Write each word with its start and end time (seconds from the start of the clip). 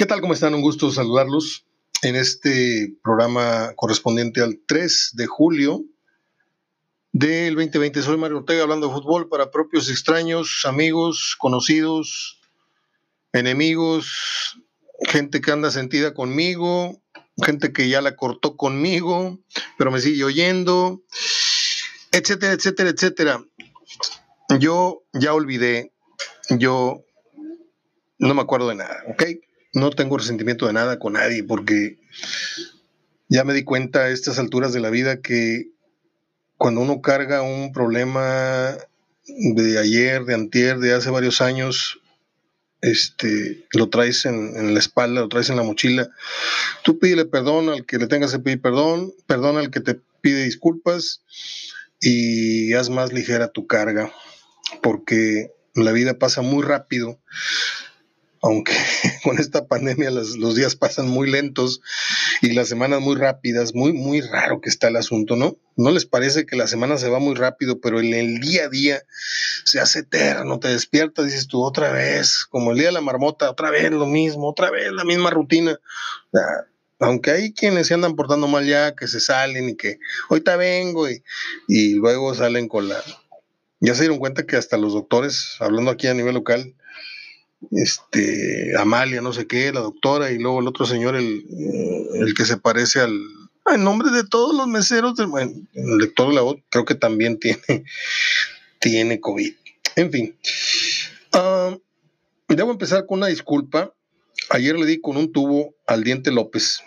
¿Qué 0.00 0.06
tal? 0.06 0.22
¿Cómo 0.22 0.32
están? 0.32 0.54
Un 0.54 0.62
gusto 0.62 0.90
saludarlos 0.90 1.66
en 2.00 2.16
este 2.16 2.96
programa 3.02 3.74
correspondiente 3.76 4.40
al 4.40 4.58
3 4.66 5.10
de 5.12 5.26
julio 5.26 5.84
del 7.12 7.54
2020. 7.54 8.00
Soy 8.00 8.16
Mario 8.16 8.38
Ortega 8.38 8.62
hablando 8.62 8.88
de 8.88 8.94
fútbol 8.94 9.28
para 9.28 9.50
propios 9.50 9.90
extraños, 9.90 10.62
amigos, 10.64 11.36
conocidos, 11.38 12.40
enemigos, 13.34 14.58
gente 15.02 15.42
que 15.42 15.52
anda 15.52 15.70
sentida 15.70 16.14
conmigo, 16.14 17.02
gente 17.44 17.70
que 17.74 17.90
ya 17.90 18.00
la 18.00 18.16
cortó 18.16 18.56
conmigo, 18.56 19.38
pero 19.76 19.90
me 19.90 20.00
sigue 20.00 20.24
oyendo, 20.24 21.02
etcétera, 22.10 22.54
etcétera, 22.54 22.88
etcétera. 22.88 23.44
Yo 24.60 25.02
ya 25.12 25.34
olvidé, 25.34 25.92
yo 26.48 27.04
no 28.18 28.32
me 28.32 28.40
acuerdo 28.40 28.68
de 28.68 28.76
nada, 28.76 29.04
¿ok? 29.06 29.24
No 29.72 29.90
tengo 29.90 30.18
resentimiento 30.18 30.66
de 30.66 30.72
nada 30.72 30.98
con 30.98 31.14
nadie 31.14 31.44
porque 31.44 31.98
ya 33.28 33.44
me 33.44 33.54
di 33.54 33.64
cuenta 33.64 34.00
a 34.00 34.10
estas 34.10 34.38
alturas 34.38 34.72
de 34.72 34.80
la 34.80 34.90
vida 34.90 35.20
que 35.20 35.70
cuando 36.56 36.80
uno 36.80 37.00
carga 37.00 37.42
un 37.42 37.72
problema 37.72 38.76
de 39.26 39.78
ayer, 39.78 40.24
de 40.24 40.34
antier, 40.34 40.78
de 40.78 40.92
hace 40.92 41.10
varios 41.10 41.40
años, 41.40 42.00
este, 42.82 43.66
lo 43.72 43.88
traes 43.88 44.24
en, 44.24 44.74
la 44.74 44.78
espalda, 44.78 45.20
lo 45.20 45.28
traes 45.28 45.50
en 45.50 45.56
la 45.56 45.62
mochila. 45.62 46.10
Tú 46.82 46.98
pídele 46.98 47.24
perdón 47.24 47.68
al 47.68 47.86
que 47.86 47.98
le 47.98 48.08
tengas 48.08 48.32
que 48.32 48.40
pedir 48.40 48.60
perdón, 48.60 49.12
perdón 49.26 49.58
al 49.58 49.70
que 49.70 49.80
te 49.80 50.00
pide 50.20 50.44
disculpas 50.44 51.22
y 52.00 52.72
haz 52.74 52.90
más 52.90 53.12
ligera 53.12 53.52
tu 53.52 53.66
carga, 53.66 54.12
porque 54.82 55.52
la 55.74 55.92
vida 55.92 56.18
pasa 56.18 56.42
muy 56.42 56.62
rápido 56.62 57.18
aunque 58.42 58.72
con 59.24 59.38
esta 59.38 59.66
pandemia 59.66 60.10
los, 60.10 60.54
días 60.54 60.74
pasan 60.76 61.08
muy 61.08 61.30
lentos 61.30 61.80
y 62.42 62.52
las 62.52 62.68
semanas 62.68 63.00
muy 63.00 63.16
rápidas, 63.16 63.74
muy, 63.74 63.92
muy 63.92 64.20
raro 64.20 64.60
que 64.60 64.70
está 64.70 64.88
el 64.88 64.96
asunto, 64.96 65.36
¿no? 65.36 65.56
¿No 65.76 65.90
les 65.90 66.06
parece 66.06 66.46
que 66.46 66.56
la 66.56 66.66
semana 66.66 66.96
se 66.96 67.08
va 67.08 67.18
muy 67.18 67.34
rápido, 67.34 67.80
pero 67.80 68.00
en 68.00 68.14
el 68.14 68.40
día 68.40 68.64
a 68.64 68.68
día 68.68 69.02
se 69.64 69.80
hace 69.80 70.00
eterno, 70.00 70.58
te 70.58 70.68
despiertas, 70.68 71.26
dices 71.26 71.48
tú 71.48 71.62
otra 71.62 71.92
vez, 71.92 72.46
como 72.48 72.72
el 72.72 72.78
día 72.78 72.86
de 72.86 72.92
la 72.92 73.00
marmota, 73.00 73.50
otra 73.50 73.70
vez 73.70 73.90
lo 73.90 74.06
mismo, 74.06 74.48
otra 74.48 74.70
vez 74.70 74.90
la 74.92 75.04
misma 75.04 75.30
rutina. 75.30 75.78
aunque 76.98 77.30
hay 77.30 77.52
quienes 77.52 77.86
se 77.86 77.94
andan 77.94 78.16
portando 78.16 78.46
mal 78.46 78.66
ya, 78.66 78.94
que 78.94 79.06
se 79.06 79.20
salen 79.20 79.70
y 79.70 79.76
que 79.76 79.98
ahorita 80.28 80.56
vengo 80.56 81.08
y, 81.08 81.22
y 81.68 81.94
luego 81.94 82.34
salen 82.34 82.68
con 82.68 82.88
la... 82.88 83.02
Ya 83.82 83.94
se 83.94 84.02
dieron 84.02 84.18
cuenta 84.18 84.44
que 84.44 84.56
hasta 84.56 84.76
los 84.76 84.92
doctores, 84.92 85.56
hablando 85.58 85.90
aquí 85.90 86.06
a 86.06 86.12
nivel 86.12 86.34
local, 86.34 86.74
este, 87.70 88.72
Amalia, 88.78 89.20
no 89.20 89.32
sé 89.32 89.46
qué, 89.46 89.72
la 89.72 89.80
doctora, 89.80 90.30
y 90.30 90.38
luego 90.38 90.60
el 90.60 90.68
otro 90.68 90.86
señor, 90.86 91.16
el, 91.16 91.44
el 92.14 92.34
que 92.34 92.44
se 92.44 92.56
parece 92.56 93.00
al, 93.00 93.20
en 93.66 93.84
nombre 93.84 94.10
de 94.10 94.24
todos 94.24 94.54
los 94.54 94.66
meseros, 94.66 95.14
el 95.18 95.98
lector 95.98 96.28
de 96.28 96.34
la 96.34 96.40
voz, 96.42 96.56
creo 96.70 96.84
que 96.84 96.94
también 96.94 97.38
tiene, 97.38 97.60
tiene 98.80 99.20
COVID. 99.20 99.52
En 99.96 100.10
fin, 100.10 100.36
ah, 101.32 101.76
debo 102.48 102.70
empezar 102.70 103.06
con 103.06 103.18
una 103.18 103.28
disculpa. 103.28 103.92
Ayer 104.50 104.78
le 104.78 104.86
di 104.86 105.00
con 105.00 105.16
un 105.16 105.32
tubo 105.32 105.74
al 105.86 106.02
diente 106.02 106.30
López. 106.30 106.82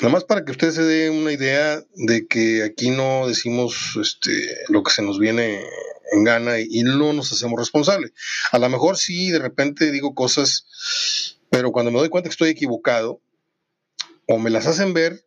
Nada 0.00 0.12
más 0.12 0.24
para 0.24 0.44
que 0.44 0.52
usted 0.52 0.70
se 0.70 0.82
dé 0.82 1.10
una 1.10 1.32
idea 1.32 1.82
de 1.94 2.26
que 2.26 2.62
aquí 2.62 2.90
no 2.90 3.26
decimos 3.26 3.98
este, 4.00 4.30
lo 4.68 4.82
que 4.82 4.92
se 4.92 5.02
nos 5.02 5.18
viene 5.18 5.64
en 6.12 6.26
y, 6.70 6.82
no 6.82 7.12
nos 7.12 7.32
hacemos 7.32 7.58
responsables. 7.58 8.12
A 8.52 8.58
lo 8.58 8.68
mejor 8.68 8.96
sí, 8.96 9.30
de 9.30 9.38
repente 9.38 9.90
digo 9.90 10.14
cosas, 10.14 10.66
pero 11.50 11.72
cuando 11.72 11.90
me 11.90 11.98
doy 11.98 12.08
cuenta 12.08 12.28
que 12.28 12.32
estoy 12.32 12.50
equivocado, 12.50 13.20
o 14.26 14.38
me 14.38 14.50
las 14.50 14.66
hacen 14.66 14.92
ver, 14.94 15.24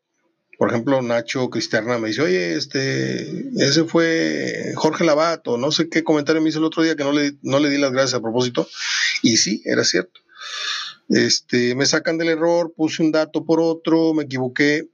por 0.57 0.69
ejemplo, 0.69 1.01
Nacho 1.01 1.49
Cristiana 1.49 1.97
me 1.97 2.09
dice, 2.09 2.21
oye, 2.21 2.55
este, 2.55 3.49
ese 3.57 3.85
fue 3.85 4.73
Jorge 4.75 5.03
Lavato, 5.03 5.57
no 5.57 5.71
sé 5.71 5.89
qué 5.89 6.03
comentario 6.03 6.41
me 6.41 6.49
hizo 6.49 6.59
el 6.59 6.65
otro 6.65 6.83
día 6.83 6.95
que 6.95 7.03
no 7.03 7.11
le, 7.11 7.33
no 7.41 7.59
le 7.59 7.69
di 7.69 7.79
las 7.79 7.91
gracias 7.91 8.13
a 8.13 8.21
propósito, 8.21 8.67
y 9.23 9.37
sí, 9.37 9.63
era 9.65 9.83
cierto. 9.83 10.21
Este, 11.09 11.75
me 11.75 11.85
sacan 11.85 12.17
del 12.17 12.29
error, 12.29 12.73
puse 12.75 13.01
un 13.01 13.11
dato 13.11 13.43
por 13.43 13.59
otro, 13.59 14.13
me 14.13 14.23
equivoqué, 14.23 14.87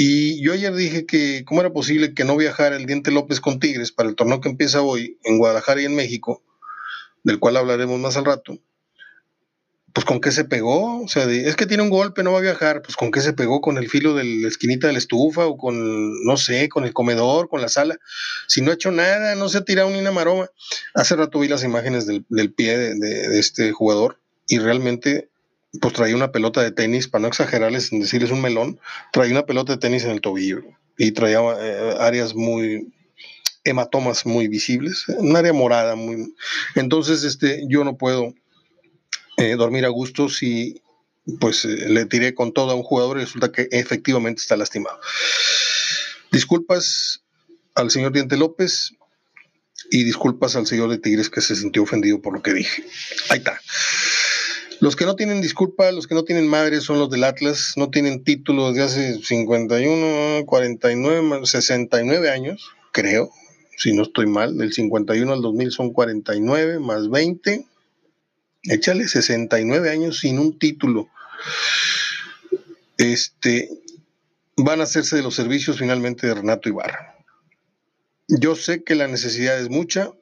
y 0.00 0.40
yo 0.40 0.52
ayer 0.52 0.72
dije 0.76 1.06
que 1.06 1.44
cómo 1.44 1.60
era 1.60 1.72
posible 1.72 2.14
que 2.14 2.22
no 2.22 2.36
viajara 2.36 2.76
el 2.76 2.86
Diente 2.86 3.10
López 3.10 3.40
con 3.40 3.58
Tigres 3.58 3.90
para 3.90 4.08
el 4.08 4.14
torneo 4.14 4.40
que 4.40 4.48
empieza 4.48 4.80
hoy 4.80 5.18
en 5.24 5.38
Guadalajara 5.38 5.82
y 5.82 5.86
en 5.86 5.96
México, 5.96 6.40
del 7.24 7.40
cual 7.40 7.56
hablaremos 7.56 7.98
más 7.98 8.16
al 8.16 8.24
rato. 8.24 8.60
Pues 9.92 10.06
con 10.06 10.20
qué 10.20 10.30
se 10.30 10.44
pegó, 10.44 11.02
o 11.02 11.08
sea, 11.08 11.24
es 11.24 11.56
que 11.56 11.66
tiene 11.66 11.82
un 11.82 11.90
golpe, 11.90 12.22
no 12.22 12.30
va 12.30 12.38
a 12.38 12.42
viajar, 12.42 12.80
pues 12.80 12.94
con 12.94 13.10
qué 13.10 13.20
se 13.20 13.32
pegó, 13.32 13.60
con 13.60 13.76
el 13.76 13.88
filo 13.88 14.14
de 14.14 14.22
la 14.22 14.46
esquinita 14.46 14.86
de 14.86 14.92
la 14.92 15.00
estufa 15.00 15.46
o 15.46 15.58
con, 15.58 16.22
no 16.24 16.36
sé, 16.36 16.68
con 16.68 16.84
el 16.84 16.92
comedor, 16.92 17.48
con 17.48 17.60
la 17.60 17.68
sala. 17.68 17.98
Si 18.46 18.60
no 18.60 18.70
ha 18.70 18.74
hecho 18.74 18.92
nada, 18.92 19.34
no 19.34 19.48
se 19.48 19.58
ha 19.58 19.64
tirado 19.64 19.90
ni 19.90 19.98
una 19.98 20.12
maroma. 20.12 20.48
Hace 20.94 21.16
rato 21.16 21.40
vi 21.40 21.48
las 21.48 21.64
imágenes 21.64 22.06
del, 22.06 22.52
pie 22.52 22.78
de 22.78 23.36
este 23.40 23.72
jugador 23.72 24.20
y 24.46 24.60
realmente 24.60 25.28
pues 25.80 25.94
traía 25.94 26.16
una 26.16 26.32
pelota 26.32 26.62
de 26.62 26.70
tenis, 26.70 27.08
para 27.08 27.22
no 27.22 27.28
exagerarles 27.28 27.92
en 27.92 28.00
decirles 28.00 28.30
un 28.30 28.40
melón, 28.40 28.80
traía 29.12 29.32
una 29.32 29.46
pelota 29.46 29.72
de 29.72 29.78
tenis 29.78 30.04
en 30.04 30.10
el 30.10 30.20
tobillo 30.20 30.62
y 30.96 31.12
traía 31.12 31.40
eh, 31.60 31.96
áreas 32.00 32.34
muy 32.34 32.92
hematomas 33.64 34.24
muy 34.24 34.48
visibles, 34.48 35.06
un 35.08 35.36
área 35.36 35.52
morada 35.52 35.94
muy 35.94 36.34
entonces 36.74 37.22
este 37.24 37.64
yo 37.68 37.84
no 37.84 37.98
puedo 37.98 38.34
eh, 39.36 39.56
dormir 39.56 39.84
a 39.84 39.88
gusto 39.88 40.28
si 40.28 40.82
pues 41.38 41.64
eh, 41.64 41.88
le 41.88 42.06
tiré 42.06 42.34
con 42.34 42.52
todo 42.52 42.70
a 42.70 42.74
un 42.74 42.82
jugador 42.82 43.18
y 43.18 43.20
resulta 43.20 43.52
que 43.52 43.68
efectivamente 43.70 44.40
está 44.40 44.56
lastimado. 44.56 44.98
Disculpas 46.32 47.22
al 47.74 47.90
señor 47.90 48.12
Diente 48.12 48.36
López 48.36 48.92
y 49.90 50.04
disculpas 50.04 50.56
al 50.56 50.66
señor 50.66 50.90
de 50.90 50.98
Tigres 50.98 51.30
que 51.30 51.40
se 51.40 51.54
sintió 51.54 51.82
ofendido 51.82 52.20
por 52.20 52.34
lo 52.34 52.42
que 52.42 52.54
dije. 52.54 52.84
Ahí 53.28 53.38
está. 53.38 53.60
Los 54.80 54.94
que 54.94 55.04
no 55.04 55.16
tienen 55.16 55.40
disculpa, 55.40 55.90
los 55.90 56.06
que 56.06 56.14
no 56.14 56.24
tienen 56.24 56.46
madre 56.46 56.80
son 56.80 56.98
los 56.98 57.10
del 57.10 57.24
Atlas, 57.24 57.72
no 57.76 57.90
tienen 57.90 58.22
título 58.22 58.68
desde 58.68 58.82
hace 58.82 59.22
51, 59.22 60.46
49, 60.46 61.46
69 61.46 62.30
años, 62.30 62.70
creo, 62.92 63.30
si 63.76 63.92
no 63.92 64.02
estoy 64.02 64.26
mal, 64.26 64.56
del 64.56 64.72
51 64.72 65.32
al 65.32 65.42
2000 65.42 65.70
son 65.72 65.92
49 65.92 66.78
más 66.78 67.10
20, 67.10 67.66
échale 68.64 69.08
69 69.08 69.90
años 69.90 70.20
sin 70.20 70.38
un 70.38 70.58
título. 70.58 71.08
Este, 72.98 73.68
van 74.56 74.80
a 74.80 74.84
hacerse 74.84 75.16
de 75.16 75.22
los 75.22 75.34
servicios 75.34 75.78
finalmente 75.78 76.26
de 76.26 76.34
Renato 76.34 76.68
Ibarra. 76.68 77.16
Yo 78.28 78.54
sé 78.54 78.84
que 78.84 78.94
la 78.94 79.08
necesidad 79.08 79.58
es 79.58 79.70
mucha 79.70 80.12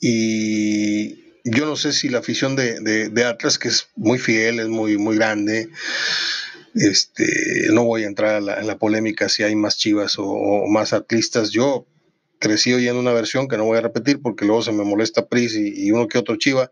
y 0.00 1.21
yo 1.44 1.66
no 1.66 1.76
sé 1.76 1.92
si 1.92 2.08
la 2.08 2.18
afición 2.18 2.56
de, 2.56 3.24
Atlas, 3.26 3.58
que 3.58 3.68
es 3.68 3.88
muy 3.96 4.18
fiel, 4.18 4.60
es 4.60 4.68
muy, 4.68 4.96
muy 4.98 5.16
grande, 5.16 5.68
este, 6.74 7.66
no 7.70 7.84
voy 7.84 8.04
a 8.04 8.06
entrar 8.06 8.42
en 8.42 8.66
la 8.66 8.78
polémica 8.78 9.28
si 9.28 9.42
hay 9.42 9.54
más 9.54 9.76
chivas 9.76 10.16
o, 10.18 10.66
más 10.68 10.92
atlistas. 10.92 11.50
Yo 11.50 11.86
crecí 12.38 12.72
oyendo 12.72 13.00
una 13.00 13.12
versión 13.12 13.48
que 13.48 13.56
no 13.56 13.64
voy 13.64 13.78
a 13.78 13.82
repetir 13.82 14.20
porque 14.20 14.44
luego 14.44 14.62
se 14.62 14.72
me 14.72 14.84
molesta 14.84 15.26
Pris 15.26 15.54
y, 15.54 15.90
uno 15.90 16.08
que 16.08 16.18
otro 16.18 16.36
chiva, 16.36 16.70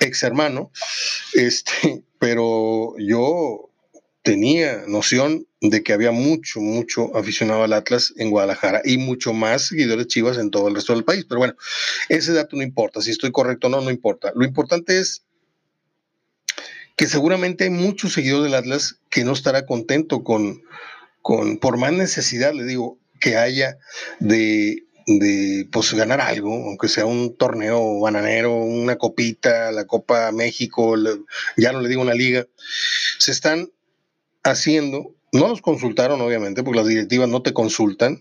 ex 0.00 0.22
hermano, 0.22 0.70
este, 1.34 2.04
pero 2.18 2.94
yo 2.98 3.70
tenía 4.26 4.82
noción 4.88 5.46
de 5.60 5.84
que 5.84 5.92
había 5.92 6.10
mucho, 6.10 6.58
mucho 6.58 7.16
aficionado 7.16 7.62
al 7.62 7.72
Atlas 7.72 8.12
en 8.16 8.30
Guadalajara 8.30 8.82
y 8.84 8.98
mucho 8.98 9.32
más 9.32 9.68
seguidores 9.68 10.08
chivas 10.08 10.36
en 10.36 10.50
todo 10.50 10.66
el 10.66 10.74
resto 10.74 10.94
del 10.94 11.04
país. 11.04 11.24
Pero 11.28 11.38
bueno, 11.38 11.54
ese 12.08 12.32
dato 12.32 12.56
no 12.56 12.64
importa, 12.64 13.00
si 13.00 13.12
estoy 13.12 13.30
correcto 13.30 13.68
o 13.68 13.70
no, 13.70 13.80
no 13.80 13.88
importa. 13.88 14.32
Lo 14.34 14.44
importante 14.44 14.98
es 14.98 15.22
que 16.96 17.06
seguramente 17.06 17.62
hay 17.62 17.70
muchos 17.70 18.14
seguidores 18.14 18.50
del 18.50 18.58
Atlas 18.58 18.96
que 19.10 19.22
no 19.22 19.32
estará 19.32 19.64
contento 19.64 20.24
con, 20.24 20.60
con 21.22 21.58
por 21.58 21.76
más 21.76 21.92
necesidad, 21.92 22.52
le 22.52 22.64
digo, 22.64 22.98
que 23.20 23.36
haya 23.36 23.78
de 24.18 24.82
de 25.06 25.68
pues 25.70 25.94
ganar 25.94 26.20
algo, 26.20 26.52
aunque 26.52 26.88
sea 26.88 27.06
un 27.06 27.36
torneo 27.36 28.00
bananero, 28.00 28.56
una 28.56 28.96
copita, 28.96 29.70
la 29.70 29.86
Copa 29.86 30.32
México, 30.32 30.96
ya 31.56 31.70
no 31.70 31.80
le 31.80 31.88
digo 31.88 32.02
una 32.02 32.12
liga, 32.12 32.44
se 33.18 33.30
están 33.30 33.70
haciendo, 34.50 35.14
no 35.32 35.48
los 35.48 35.60
consultaron 35.60 36.20
obviamente, 36.20 36.62
porque 36.62 36.78
las 36.78 36.88
directivas 36.88 37.28
no 37.28 37.42
te 37.42 37.52
consultan, 37.52 38.20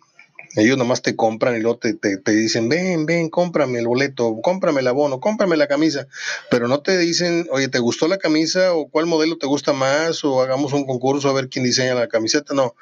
ellos 0.56 0.78
nomás 0.78 1.02
te 1.02 1.16
compran 1.16 1.56
y 1.56 1.60
luego 1.60 1.78
te, 1.78 1.94
te, 1.94 2.32
dicen, 2.32 2.70
ven, 2.70 3.06
ven, 3.06 3.30
cómprame 3.30 3.80
el 3.80 3.88
boleto, 3.88 4.40
cómprame 4.42 4.82
el 4.82 4.88
abono, 4.88 5.20
cómprame 5.20 5.58
la 5.58 5.68
camisa, 5.68 6.08
pero 6.50 6.68
no 6.68 6.82
te 6.82 6.98
dicen, 6.98 7.48
oye, 7.52 7.68
¿te 7.68 7.80
gustó 7.80 8.08
la 8.08 8.18
camisa 8.18 8.74
o 8.74 8.88
cuál 8.88 9.06
modelo 9.06 9.38
te 9.38 9.48
gusta 9.48 9.74
más 9.74 10.24
o 10.24 10.42
hagamos 10.42 10.72
un 10.74 10.86
concurso 10.86 11.30
a 11.30 11.34
ver 11.34 11.50
quién 11.50 11.66
diseña 11.66 11.94
la 11.94 12.08
camiseta? 12.08 12.54
No, 12.54 12.76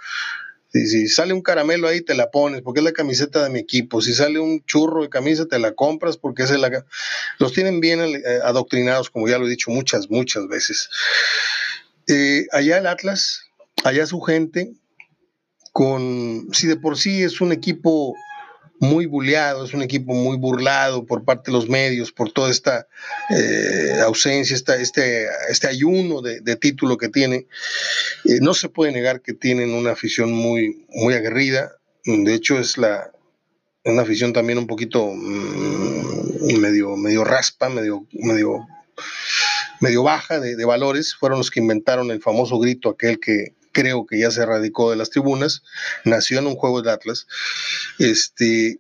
si 0.74 1.08
sale 1.08 1.34
un 1.34 1.42
caramelo 1.42 1.88
ahí, 1.88 2.02
te 2.02 2.16
la 2.16 2.32
pones, 2.32 2.62
porque 2.62 2.80
es 2.80 2.84
la 2.84 2.94
camiseta 2.94 3.44
de 3.44 3.50
mi 3.52 3.60
equipo. 3.60 4.02
Si 4.02 4.14
sale 4.14 4.40
un 4.40 4.66
churro 4.66 5.04
de 5.04 5.10
camisa, 5.10 5.46
te 5.46 5.60
la 5.60 5.74
compras, 5.74 6.18
porque 6.18 6.44
es 6.44 6.52
la... 6.52 6.86
Los 7.38 7.54
tienen 7.54 7.80
bien 7.80 8.02
eh, 8.02 8.22
adoctrinados, 8.44 9.12
como 9.12 9.28
ya 9.28 9.38
lo 9.38 9.46
he 9.46 9.50
dicho 9.50 9.70
muchas, 9.70 10.10
muchas 10.10 10.48
veces. 10.48 10.90
Eh, 12.08 12.46
allá 12.52 12.78
el 12.78 12.88
Atlas, 12.88 13.42
allá 13.84 14.06
su 14.06 14.22
gente, 14.22 14.74
con... 15.72 16.48
Si 16.54 16.68
de 16.68 16.76
por 16.76 16.98
sí 16.98 17.24
es 17.24 17.42
un 17.42 17.52
equipo 17.52 18.16
muy 18.80 19.06
buleado, 19.06 19.66
es 19.66 19.74
un 19.74 19.82
equipo 19.82 20.14
muy 20.14 20.38
burlado 20.38 21.06
por 21.06 21.24
parte 21.24 21.52
de 21.52 21.58
los 21.58 21.70
medios, 21.70 22.12
por 22.12 22.32
toda 22.32 22.52
esta 22.52 22.88
eh, 23.30 24.00
ausencia, 24.04 24.56
esta, 24.56 24.76
este, 24.76 25.28
este 25.50 25.68
ayuno 25.68 26.22
de, 26.22 26.56
título 26.58 26.98
que 26.98 27.10
tiene. 27.10 27.48
Eh, 28.26 28.40
no 28.42 28.54
se 28.54 28.70
puede 28.70 28.92
negar 28.92 29.22
que 29.22 29.34
tienen 29.34 29.74
una 29.74 29.92
afición 29.92 30.32
muy, 30.34 30.86
muy 30.90 31.14
aguerrida, 31.14 31.72
de 32.06 32.34
hecho 32.34 32.60
es 32.60 32.78
la, 32.78 33.10
una 33.86 34.02
afición 34.02 34.34
también 34.34 34.60
un 34.60 34.68
poquito 34.68 35.08
mm, 35.14 36.60
medio, 36.60 36.96
medio 36.98 37.24
raspa, 37.24 37.70
medio, 37.70 38.06
medio, 38.12 38.68
medio 39.84 40.02
baja 40.02 40.40
de, 40.40 40.64
valores, 40.64 41.14
fueron 41.14 41.40
los 41.40 41.52
que 41.52 41.60
inventaron 41.60 42.10
el 42.10 42.22
famoso 42.22 42.58
grito 42.58 42.90
aquel 42.90 43.20
que, 43.20 43.54
creo 43.74 44.06
que 44.06 44.18
ya 44.18 44.32
se 44.32 44.46
radicó 44.46 44.90
de 44.90 44.96
las 44.96 45.10
tribunas, 45.10 45.62
nació 46.06 46.40
en 46.40 46.48
un 46.48 46.56
juego 46.56 46.82
de 46.82 46.90
Atlas, 46.90 47.28
este, 48.00 48.80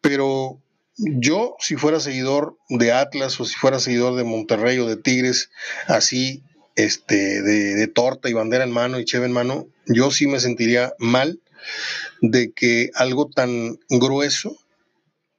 pero 0.00 0.62
yo 0.96 1.56
si 1.58 1.76
fuera 1.76 2.00
seguidor 2.00 2.56
de 2.70 2.92
Atlas 2.92 3.38
o 3.38 3.44
si 3.44 3.54
fuera 3.54 3.80
seguidor 3.80 4.16
de 4.16 4.24
Monterrey 4.24 4.78
o 4.78 4.86
de 4.86 4.96
Tigres, 4.96 5.50
así, 5.88 6.42
este, 6.74 7.42
de, 7.42 7.86
torta 7.88 8.30
y 8.30 8.32
bandera 8.32 8.64
en 8.64 8.72
mano 8.72 8.98
y 8.98 9.04
cheve 9.04 9.26
en 9.26 9.32
mano, 9.32 9.66
yo 9.84 10.10
sí 10.10 10.26
me 10.26 10.40
sentiría 10.40 10.94
mal 10.98 11.38
de 12.22 12.52
que 12.52 12.90
algo 12.94 13.28
tan 13.28 13.78
grueso, 13.90 14.56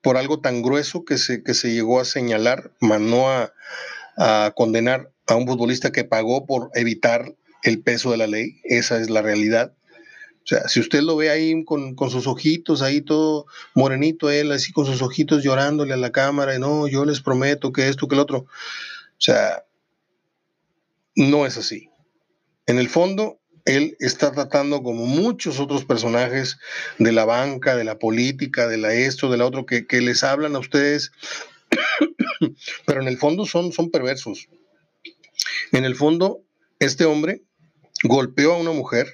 por 0.03 0.17
algo 0.17 0.41
tan 0.41 0.61
grueso 0.61 1.05
que 1.05 1.17
se, 1.17 1.41
que 1.41 1.55
se 1.55 1.73
llegó 1.73 1.99
a 1.99 2.05
señalar, 2.05 2.71
mandó 2.79 3.31
a, 3.31 3.53
a 4.17 4.53
condenar 4.55 5.11
a 5.27 5.35
un 5.35 5.47
futbolista 5.47 5.91
que 5.91 6.03
pagó 6.03 6.45
por 6.45 6.69
evitar 6.75 7.33
el 7.63 7.81
peso 7.81 8.11
de 8.11 8.17
la 8.17 8.27
ley, 8.27 8.59
esa 8.63 8.99
es 8.99 9.09
la 9.09 9.21
realidad. 9.21 9.73
O 10.43 10.45
sea, 10.45 10.67
si 10.67 10.81
usted 10.81 11.01
lo 11.01 11.15
ve 11.15 11.29
ahí 11.29 11.63
con, 11.63 11.95
sus 12.09 12.27
ojitos, 12.27 12.81
ahí 12.81 12.99
todo 12.99 13.45
morenito, 13.73 14.29
él 14.29 14.51
así 14.51 14.73
con 14.73 14.85
sus 14.85 15.01
ojitos 15.01 15.41
llorándole 15.41 15.93
a 15.93 15.97
la 15.97 16.11
cámara, 16.11 16.55
y 16.55 16.59
no, 16.59 16.87
yo 16.87 17.05
les 17.05 17.21
prometo 17.21 17.71
que 17.71 17.87
esto, 17.87 18.09
que 18.09 18.15
el 18.15 18.21
otro. 18.21 18.39
O 18.39 19.21
sea, 19.21 19.63
no 21.15 21.45
es 21.45 21.57
así. 21.57 21.89
En 22.65 22.77
el 22.77 22.89
fondo, 22.89 23.39
él 23.63 23.95
está 24.01 24.33
tratando 24.33 24.83
como 24.83 25.05
muchos 25.05 25.61
otros 25.61 25.85
personajes 25.85 26.57
de 26.97 27.13
la 27.13 27.23
banca, 27.23 27.77
de 27.77 27.85
la 27.85 27.97
política, 27.97 28.67
de 28.67 28.77
la 28.77 28.93
esto, 28.93 29.31
de 29.31 29.37
la 29.37 29.45
otro, 29.45 29.65
que, 29.65 29.87
que 29.87 30.01
les 30.01 30.25
hablan 30.25 30.57
a 30.57 30.59
ustedes, 30.59 31.13
pero 32.85 33.01
en 33.01 33.07
el 33.07 33.17
fondo 33.17 33.45
son, 33.45 33.71
son 33.71 33.89
perversos. 33.91 34.47
En 35.71 35.85
el 35.85 35.95
fondo, 35.95 36.41
este 36.79 37.05
hombre 37.05 37.41
golpeó 38.03 38.53
a 38.53 38.57
una 38.57 38.71
mujer 38.71 39.07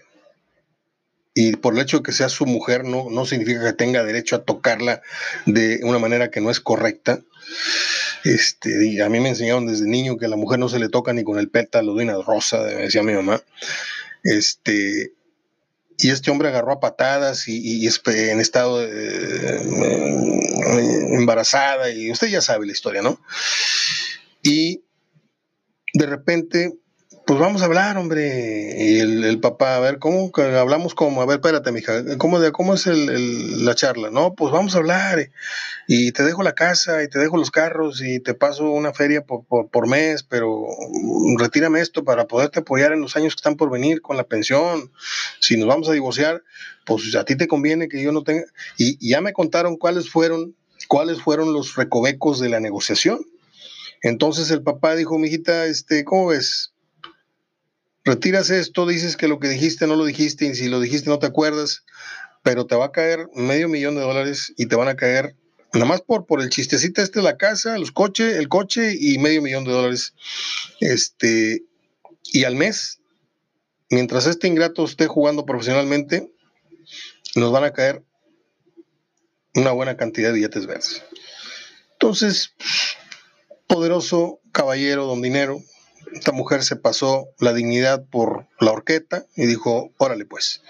y 1.34 1.56
por 1.56 1.74
el 1.74 1.82
hecho 1.82 1.98
de 1.98 2.04
que 2.04 2.12
sea 2.12 2.28
su 2.28 2.46
mujer 2.46 2.84
no, 2.84 3.10
no 3.10 3.26
significa 3.26 3.64
que 3.64 3.74
tenga 3.74 4.04
derecho 4.04 4.36
a 4.36 4.44
tocarla 4.44 5.02
de 5.46 5.80
una 5.84 6.00
manera 6.00 6.32
que 6.32 6.42
no 6.42 6.50
es 6.50 6.60
correcta. 6.60 7.22
Este, 8.24 9.02
a 9.02 9.10
mí 9.10 9.20
me 9.20 9.30
enseñaron 9.30 9.66
desde 9.66 9.88
niño 9.88 10.18
que 10.18 10.26
a 10.26 10.30
la 10.30 10.36
mujer 10.36 10.60
no 10.60 10.68
se 10.68 10.80
le 10.80 10.90
toca 10.90 11.14
ni 11.14 11.24
con 11.24 11.40
el 11.40 11.50
pétalo 11.50 11.96
de 11.96 12.04
una 12.04 12.22
rosa, 12.22 12.64
decía 12.64 13.04
mi 13.04 13.14
mamá. 13.14 13.42
Este, 14.24 15.14
y 16.00 16.12
este 16.12 16.32
hombre 16.32 16.48
agarró 16.48 16.72
a 16.72 16.80
patadas 16.80 17.48
y, 17.48 17.86
en 17.86 18.40
estado 18.40 18.82
embarazada, 21.14 21.92
y 21.92 22.10
usted 22.10 22.28
ya 22.28 22.42
sabe 22.42 22.66
la 22.66 22.72
historia, 22.72 23.02
¿no? 23.02 23.22
Y 24.42 24.84
de 25.94 26.06
repente 26.06 26.74
pues 27.30 27.40
vamos 27.40 27.62
a 27.62 27.66
hablar, 27.66 27.96
hombre. 27.96 28.74
Y 28.76 28.98
el, 29.02 29.40
papá, 29.40 29.76
a 29.76 29.80
ver, 29.80 30.00
¿cómo 30.00 30.32
hablamos 30.36 30.96
como? 30.96 31.22
A 31.22 31.28
ver, 31.28 31.36
espérate, 31.36 31.72
mija, 31.72 32.18
¿cómo, 32.18 32.40
de, 32.40 32.52
cómo 32.52 32.74
es 32.74 32.88
la 32.88 33.76
charla? 33.76 34.10
No, 34.10 34.34
pues 34.34 34.52
vamos 34.52 34.74
a 34.74 34.80
hablar. 34.80 35.30
Y 35.88 36.12
te 36.12 36.24
dejo 36.24 36.42
la 36.42 36.56
casa 36.56 37.04
y 37.04 37.08
te 37.08 37.20
dejo 37.20 37.38
los 37.38 37.52
carros 37.52 38.02
y 38.02 38.20
te 38.20 38.34
paso 38.34 38.72
una 38.72 38.94
feria 38.94 39.28
por, 39.28 39.46
por, 39.46 39.88
mes, 39.88 40.24
pero 40.24 40.66
retírame 41.38 41.82
esto 41.82 42.04
para 42.04 42.26
poderte 42.26 42.62
apoyar 42.62 42.94
en 42.94 43.02
los 43.02 43.16
años 43.16 43.36
que 43.36 43.42
están 43.42 43.58
por 43.58 43.70
venir 43.70 44.02
con 44.02 44.18
la 44.18 44.24
pensión. 44.24 44.92
Si 45.40 45.56
nos 45.56 45.68
vamos 45.68 45.88
a 45.88 45.94
divorciar, 45.94 46.42
pues 46.84 47.14
a 47.14 47.26
ti 47.26 47.36
te 47.36 47.48
conviene 47.48 47.90
que 47.90 48.02
yo 48.02 48.12
no 48.12 48.24
tenga. 48.24 48.46
Y, 48.76 48.98
y 49.00 49.12
ya 49.12 49.22
me 49.22 49.34
contaron 49.34 49.78
cuáles 49.78 50.10
fueron, 50.10 50.56
cuáles 50.88 51.22
fueron 51.22 51.54
los 51.54 51.76
recovecos 51.76 52.40
de 52.40 52.50
la 52.50 52.60
negociación. 52.60 53.20
Entonces 54.02 54.50
el 54.50 54.64
papá 54.64 54.96
dijo, 54.96 55.20
mijita, 55.20 55.68
este, 55.68 56.04
¿cómo 56.04 56.26
ves? 56.30 56.74
Retiras 58.04 58.50
esto, 58.50 58.86
dices 58.88 59.18
que 59.18 59.28
lo 59.28 59.40
que 59.40 59.50
dijiste 59.50 59.88
no 59.88 59.96
lo 59.96 60.06
dijiste 60.06 60.46
y 60.46 60.56
si 60.56 60.70
lo 60.70 60.80
dijiste 60.80 61.10
no 61.10 61.20
te 61.20 61.28
acuerdas, 61.28 61.84
pero 62.44 62.66
te 62.66 62.76
va 62.76 62.86
a 62.86 62.92
caer 62.92 63.28
medio 63.34 63.68
millón 63.68 63.96
de 63.96 64.02
dólares 64.02 64.54
y 64.58 64.68
te 64.68 64.76
van 64.76 64.88
a 64.88 64.96
caer 64.96 65.36
nada 65.74 65.86
más 65.86 66.02
por, 66.02 66.26
por 66.26 66.42
el 66.42 66.50
chistecito 66.50 67.02
este 67.02 67.22
la 67.22 67.38
casa, 67.38 67.78
los 67.78 67.92
coches, 67.92 68.38
el 68.38 68.50
coche 68.50 68.96
y 69.00 69.18
medio 69.20 69.42
millón 69.42 69.66
de 69.66 69.72
dólares. 69.72 70.14
Este, 70.80 71.64
y 72.32 72.44
al 72.44 72.56
mes, 72.56 73.00
mientras 73.90 74.26
este 74.26 74.48
ingrato 74.48 74.86
esté 74.86 75.08
jugando 75.08 75.46
profesionalmente, 75.46 76.32
nos 77.36 77.52
van 77.52 77.64
a 77.64 77.74
caer 77.74 78.04
una 79.56 79.72
buena 79.72 79.98
cantidad 79.98 80.30
de 80.30 80.36
billetes 80.36 80.66
verdes. 80.66 81.04
Entonces, 81.94 82.54
poderoso 83.68 84.40
caballero, 84.52 85.06
don 85.06 85.22
dinero, 85.22 85.62
esta 86.14 86.32
mujer 86.32 86.64
se 86.64 86.76
pasó 86.76 87.30
la 87.40 87.54
dignidad 87.54 88.06
por 88.10 88.48
la 88.60 88.72
horqueta 88.72 89.26
y 89.36 89.46
dijo, 89.46 89.94
órale 89.98 90.26
pues, 90.26 90.62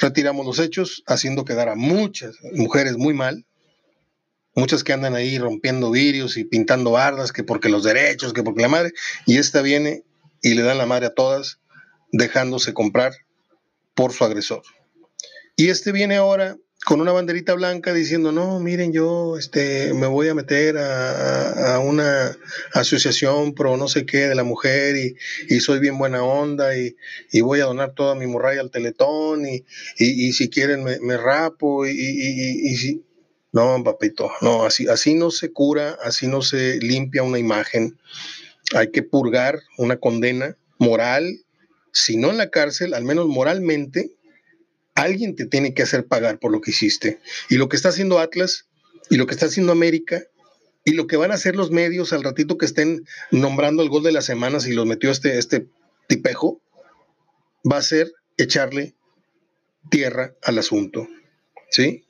retiramos 0.00 0.44
los 0.46 0.58
hechos, 0.58 1.02
haciendo 1.06 1.44
quedar 1.44 1.68
a 1.68 1.74
muchas 1.74 2.36
mujeres 2.52 2.96
muy 2.96 3.14
mal, 3.14 3.46
muchas 4.54 4.84
que 4.84 4.92
andan 4.92 5.14
ahí 5.14 5.38
rompiendo 5.38 5.90
vidrios 5.90 6.36
y 6.36 6.44
pintando 6.44 6.92
bardas, 6.92 7.32
que 7.32 7.44
porque 7.44 7.68
los 7.68 7.84
derechos, 7.84 8.32
que 8.32 8.42
porque 8.42 8.62
la 8.62 8.68
madre, 8.68 8.92
y 9.26 9.38
esta 9.38 9.62
viene 9.62 10.04
y 10.42 10.54
le 10.54 10.62
dan 10.62 10.78
la 10.78 10.86
madre 10.86 11.06
a 11.06 11.14
todas, 11.14 11.60
dejándose 12.12 12.74
comprar 12.74 13.12
por 13.94 14.12
su 14.12 14.24
agresor. 14.24 14.62
Y 15.56 15.68
este 15.68 15.92
viene 15.92 16.16
ahora 16.16 16.56
con 16.84 17.00
una 17.00 17.12
banderita 17.12 17.54
blanca 17.54 17.92
diciendo, 17.92 18.32
no, 18.32 18.58
miren, 18.58 18.92
yo 18.92 19.36
este, 19.36 19.92
me 19.92 20.06
voy 20.06 20.28
a 20.28 20.34
meter 20.34 20.78
a, 20.78 21.78
una 21.80 22.36
asociación 22.72 23.54
pro 23.54 23.76
no 23.76 23.86
sé 23.88 24.06
qué 24.06 24.28
de 24.28 24.34
la 24.34 24.44
mujer 24.44 24.96
y, 24.96 25.60
soy 25.60 25.78
bien 25.78 25.98
buena 25.98 26.22
onda 26.22 26.76
y, 26.76 26.96
voy 27.42 27.60
a 27.60 27.66
donar 27.66 27.94
toda 27.94 28.14
mi 28.14 28.26
morralla 28.26 28.62
al 28.62 28.70
teletón 28.70 29.46
y, 29.46 29.62
si 30.32 30.48
quieren 30.48 30.84
me, 30.84 31.16
rapo 31.16 31.86
y, 31.86 32.76
si... 32.76 33.04
No, 33.52 33.82
papito, 33.82 34.30
no, 34.42 34.64
así, 34.64 34.86
así 34.86 35.14
no 35.14 35.32
se 35.32 35.52
cura, 35.52 35.98
así 36.04 36.28
no 36.28 36.40
se 36.40 36.78
limpia 36.78 37.24
una 37.24 37.40
imagen. 37.40 37.98
Hay 38.76 38.92
que 38.92 39.02
purgar 39.02 39.58
una 39.76 39.96
condena 39.96 40.56
moral, 40.78 41.44
si 41.92 42.16
no 42.16 42.30
en 42.30 42.38
la 42.38 42.50
cárcel, 42.50 42.94
al 42.94 43.02
menos 43.02 43.26
moralmente, 43.26 44.12
Alguien 44.94 45.36
te 45.36 45.46
tiene 45.46 45.74
que 45.74 45.82
hacer 45.82 46.06
pagar 46.06 46.38
por 46.38 46.52
lo 46.52 46.60
que 46.60 46.70
hiciste. 46.70 47.20
Y 47.48 47.56
lo 47.56 47.68
que 47.68 47.76
está 47.76 47.90
haciendo 47.90 48.18
Atlas 48.18 48.66
y 49.08 49.16
lo 49.16 49.26
que 49.26 49.34
está 49.34 49.46
haciendo 49.46 49.72
América 49.72 50.22
y 50.84 50.92
lo 50.92 51.06
que 51.06 51.16
van 51.16 51.30
a 51.30 51.34
hacer 51.34 51.56
los 51.56 51.70
medios 51.70 52.12
al 52.12 52.22
ratito 52.22 52.58
que 52.58 52.66
estén 52.66 53.04
nombrando 53.30 53.82
el 53.82 53.88
gol 53.88 54.02
de 54.02 54.12
la 54.12 54.22
semana 54.22 54.60
si 54.60 54.72
los 54.72 54.86
metió 54.86 55.10
este, 55.10 55.38
este 55.38 55.68
tipejo, 56.08 56.60
va 57.70 57.78
a 57.78 57.82
ser 57.82 58.12
echarle 58.36 58.94
tierra 59.90 60.34
al 60.42 60.58
asunto. 60.58 61.06
¿Sí? 61.70 62.04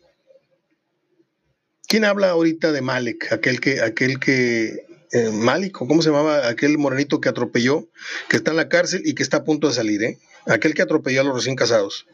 ¿Quién 1.87 2.05
habla 2.05 2.31
ahorita 2.31 2.73
de 2.73 2.83
Malek? 2.83 3.33
Aquel 3.33 3.61
que, 3.61 3.81
aquel 3.81 4.21
que, 4.21 4.87
eh, 5.13 5.71
¿cómo 5.73 6.03
se 6.03 6.11
llamaba? 6.11 6.49
Aquel 6.49 6.79
morenito 6.79 7.21
que 7.21 7.29
atropelló, 7.29 7.89
que 8.29 8.37
está 8.37 8.53
en 8.53 8.59
la 8.59 8.69
cárcel 8.69 9.03
y 9.05 9.15
que 9.15 9.23
está 9.23 9.39
a 9.39 9.45
punto 9.45 9.69
de 9.69 9.75
salir, 9.75 10.03
¿eh? 10.05 10.19
Aquel 10.47 10.73
que 10.75 10.83
atropelló 10.83 11.21
a 11.21 11.25
los 11.25 11.35
recién 11.35 11.57
casados. 11.57 12.07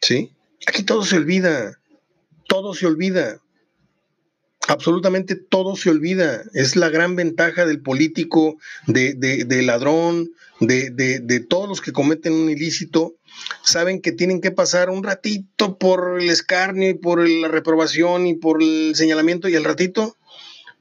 ¿Sí? 0.00 0.32
Aquí 0.66 0.82
todo 0.82 1.04
se 1.04 1.16
olvida, 1.16 1.78
todo 2.46 2.74
se 2.74 2.86
olvida. 2.86 3.40
Absolutamente 4.66 5.34
todo 5.34 5.76
se 5.76 5.88
olvida. 5.88 6.42
Es 6.52 6.76
la 6.76 6.90
gran 6.90 7.16
ventaja 7.16 7.64
del 7.64 7.80
político, 7.80 8.58
de, 8.86 9.14
de, 9.14 9.62
ladrón, 9.62 10.30
de, 10.60 10.90
de, 10.90 11.40
todos 11.40 11.68
los 11.68 11.80
que 11.80 11.92
cometen 11.92 12.34
un 12.34 12.50
ilícito. 12.50 13.14
Saben 13.62 14.02
que 14.02 14.12
tienen 14.12 14.42
que 14.42 14.50
pasar 14.50 14.90
un 14.90 15.02
ratito 15.02 15.78
por 15.78 16.20
el 16.20 16.28
escarnio 16.28 16.90
y 16.90 16.94
por 16.94 17.26
la 17.26 17.48
reprobación 17.48 18.26
y 18.26 18.34
por 18.34 18.62
el 18.62 18.94
señalamiento 18.94 19.48
y 19.48 19.54
el 19.54 19.64
ratito 19.64 20.17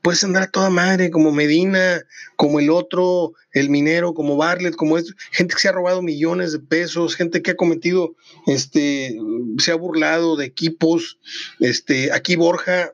puedes 0.07 0.23
andar 0.23 0.43
a 0.43 0.51
toda 0.51 0.69
madre, 0.69 1.11
como 1.11 1.33
Medina, 1.33 2.01
como 2.37 2.61
el 2.61 2.69
otro, 2.69 3.33
el 3.51 3.69
minero, 3.69 4.13
como 4.13 4.37
Barlet, 4.37 4.73
como 4.73 4.97
esto, 4.97 5.11
gente 5.31 5.53
que 5.53 5.59
se 5.59 5.67
ha 5.67 5.73
robado 5.73 6.01
millones 6.01 6.53
de 6.53 6.59
pesos, 6.59 7.17
gente 7.17 7.41
que 7.41 7.51
ha 7.51 7.55
cometido, 7.57 8.15
este, 8.45 9.17
se 9.57 9.73
ha 9.73 9.75
burlado 9.75 10.37
de 10.37 10.45
equipos, 10.45 11.19
este, 11.59 12.13
aquí 12.13 12.37
Borja, 12.37 12.93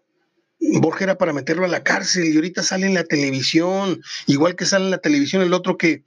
Borja 0.59 1.03
era 1.03 1.19
para 1.19 1.33
meterlo 1.33 1.65
a 1.65 1.67
la 1.67 1.83
cárcel 1.83 2.33
y 2.33 2.35
ahorita 2.35 2.63
sale 2.63 2.87
en 2.87 2.95
la 2.95 3.03
televisión, 3.03 4.01
igual 4.25 4.55
que 4.55 4.65
sale 4.65 4.85
en 4.85 4.91
la 4.91 4.97
televisión 4.97 5.43
el 5.43 5.53
otro 5.53 5.77
que, 5.77 6.03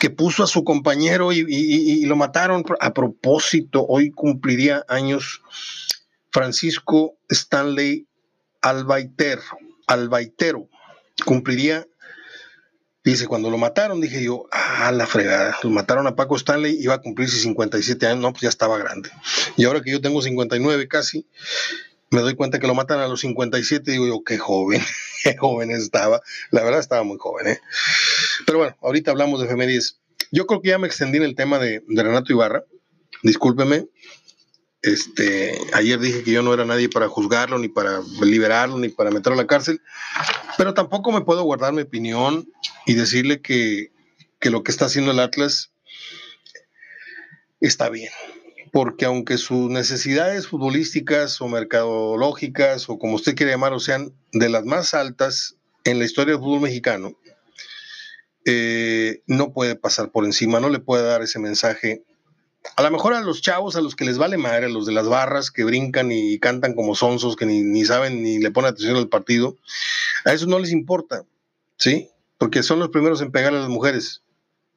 que 0.00 0.08
puso 0.08 0.42
a 0.42 0.46
su 0.46 0.64
compañero 0.64 1.30
y, 1.30 2.06
lo 2.06 2.16
mataron. 2.16 2.64
A 2.80 2.94
propósito. 2.94 3.84
Hoy 3.86 4.12
cumpliría 4.12 4.82
años 4.88 5.42
Francisco 6.30 7.18
Stanley 7.28 8.06
Albaiter, 8.62 9.40
Albaitero. 9.86 10.68
Cumpliría, 11.24 11.86
dice, 13.04 13.26
cuando 13.26 13.50
lo 13.50 13.58
mataron, 13.58 14.00
dije 14.00 14.22
yo, 14.22 14.46
ah, 14.52 14.92
la 14.92 15.06
fregada, 15.06 15.56
lo 15.62 15.70
mataron 15.70 16.06
a 16.06 16.16
Paco 16.16 16.36
Stanley, 16.36 16.76
iba 16.80 16.94
a 16.94 17.00
cumplirse 17.00 17.38
57 17.38 18.06
años, 18.06 18.20
no, 18.20 18.32
pues 18.32 18.42
ya 18.42 18.48
estaba 18.48 18.78
grande. 18.78 19.10
Y 19.56 19.64
ahora 19.64 19.80
que 19.80 19.90
yo 19.90 20.00
tengo 20.00 20.20
59 20.20 20.88
casi, 20.88 21.26
me 22.10 22.20
doy 22.20 22.34
cuenta 22.34 22.58
que 22.58 22.66
lo 22.66 22.74
matan 22.74 23.00
a 23.00 23.08
los 23.08 23.20
57 23.20 23.90
y 23.90 23.94
digo 23.94 24.06
yo, 24.06 24.22
qué 24.24 24.38
joven, 24.38 24.82
qué 25.22 25.36
joven 25.36 25.70
estaba. 25.70 26.20
La 26.50 26.62
verdad 26.62 26.80
estaba 26.80 27.02
muy 27.02 27.18
joven, 27.18 27.48
¿eh? 27.48 27.60
Pero 28.44 28.58
bueno, 28.58 28.76
ahorita 28.80 29.10
hablamos 29.10 29.40
de 29.40 29.46
efemérides. 29.46 30.00
Yo 30.30 30.46
creo 30.46 30.60
que 30.60 30.70
ya 30.70 30.78
me 30.78 30.86
extendí 30.86 31.18
en 31.18 31.24
el 31.24 31.34
tema 31.34 31.58
de, 31.58 31.82
Renato 31.88 32.32
Ibarra. 32.32 32.64
Discúlpeme. 33.22 33.86
Este, 34.86 35.58
ayer 35.72 35.98
dije 35.98 36.22
que 36.22 36.30
yo 36.30 36.42
no 36.42 36.54
era 36.54 36.64
nadie 36.64 36.88
para 36.88 37.08
juzgarlo, 37.08 37.58
ni 37.58 37.68
para 37.68 38.00
liberarlo, 38.22 38.78
ni 38.78 38.88
para 38.88 39.10
meterlo 39.10 39.38
a 39.38 39.42
la 39.42 39.48
cárcel, 39.48 39.82
pero 40.56 40.74
tampoco 40.74 41.12
me 41.12 41.22
puedo 41.22 41.42
guardar 41.42 41.72
mi 41.72 41.82
opinión 41.82 42.48
y 42.86 42.94
decirle 42.94 43.40
que, 43.40 43.90
que 44.38 44.50
lo 44.50 44.62
que 44.62 44.70
está 44.70 44.86
haciendo 44.86 45.10
el 45.10 45.20
Atlas 45.20 45.72
está 47.60 47.88
bien 47.88 48.10
porque 48.76 49.06
aunque 49.06 49.38
sus 49.38 49.70
necesidades 49.70 50.48
futbolísticas 50.48 51.40
o 51.40 51.48
mercadológicas 51.48 52.90
o 52.90 52.98
como 52.98 53.14
usted 53.14 53.34
quiere 53.34 53.52
llamarlo 53.52 53.80
sean 53.80 54.12
de 54.32 54.50
las 54.50 54.66
más 54.66 54.92
altas 54.92 55.56
en 55.84 55.98
la 55.98 56.04
historia 56.04 56.34
del 56.34 56.42
fútbol 56.42 56.60
mexicano, 56.60 57.16
eh, 58.44 59.22
no 59.26 59.54
puede 59.54 59.76
pasar 59.76 60.10
por 60.10 60.26
encima, 60.26 60.60
no 60.60 60.68
le 60.68 60.78
puede 60.78 61.04
dar 61.04 61.22
ese 61.22 61.38
mensaje. 61.38 62.02
A 62.74 62.82
lo 62.82 62.90
mejor 62.90 63.14
a 63.14 63.20
los 63.20 63.40
chavos, 63.40 63.76
a 63.76 63.80
los 63.80 63.94
que 63.94 64.04
les 64.04 64.18
vale 64.18 64.36
madre, 64.36 64.66
a 64.66 64.68
los 64.68 64.86
de 64.86 64.92
las 64.92 65.08
barras 65.08 65.50
que 65.50 65.64
brincan 65.64 66.10
y 66.10 66.38
cantan 66.38 66.74
como 66.74 66.94
sonsos, 66.94 67.36
que 67.36 67.46
ni, 67.46 67.62
ni 67.62 67.84
saben 67.84 68.22
ni 68.22 68.38
le 68.38 68.50
ponen 68.50 68.70
atención 68.70 68.96
al 68.96 69.08
partido, 69.08 69.56
a 70.24 70.32
eso 70.32 70.46
no 70.46 70.58
les 70.58 70.72
importa, 70.72 71.24
¿sí? 71.76 72.10
Porque 72.38 72.62
son 72.62 72.78
los 72.78 72.88
primeros 72.90 73.20
en 73.20 73.30
pegarle 73.30 73.58
a 73.58 73.62
las 73.62 73.70
mujeres, 73.70 74.22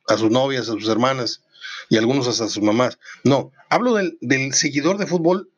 a 0.07 0.17
sus 0.17 0.29
novias, 0.29 0.69
a 0.69 0.73
sus 0.73 0.87
hermanas 0.87 1.41
y 1.89 1.97
algunos 1.97 2.27
hasta 2.27 2.47
sus 2.47 2.63
mamás. 2.63 2.99
No, 3.23 3.51
hablo 3.69 3.95
del, 3.95 4.53
seguidor 4.53 4.97
de 4.97 5.07
fútbol 5.07 5.49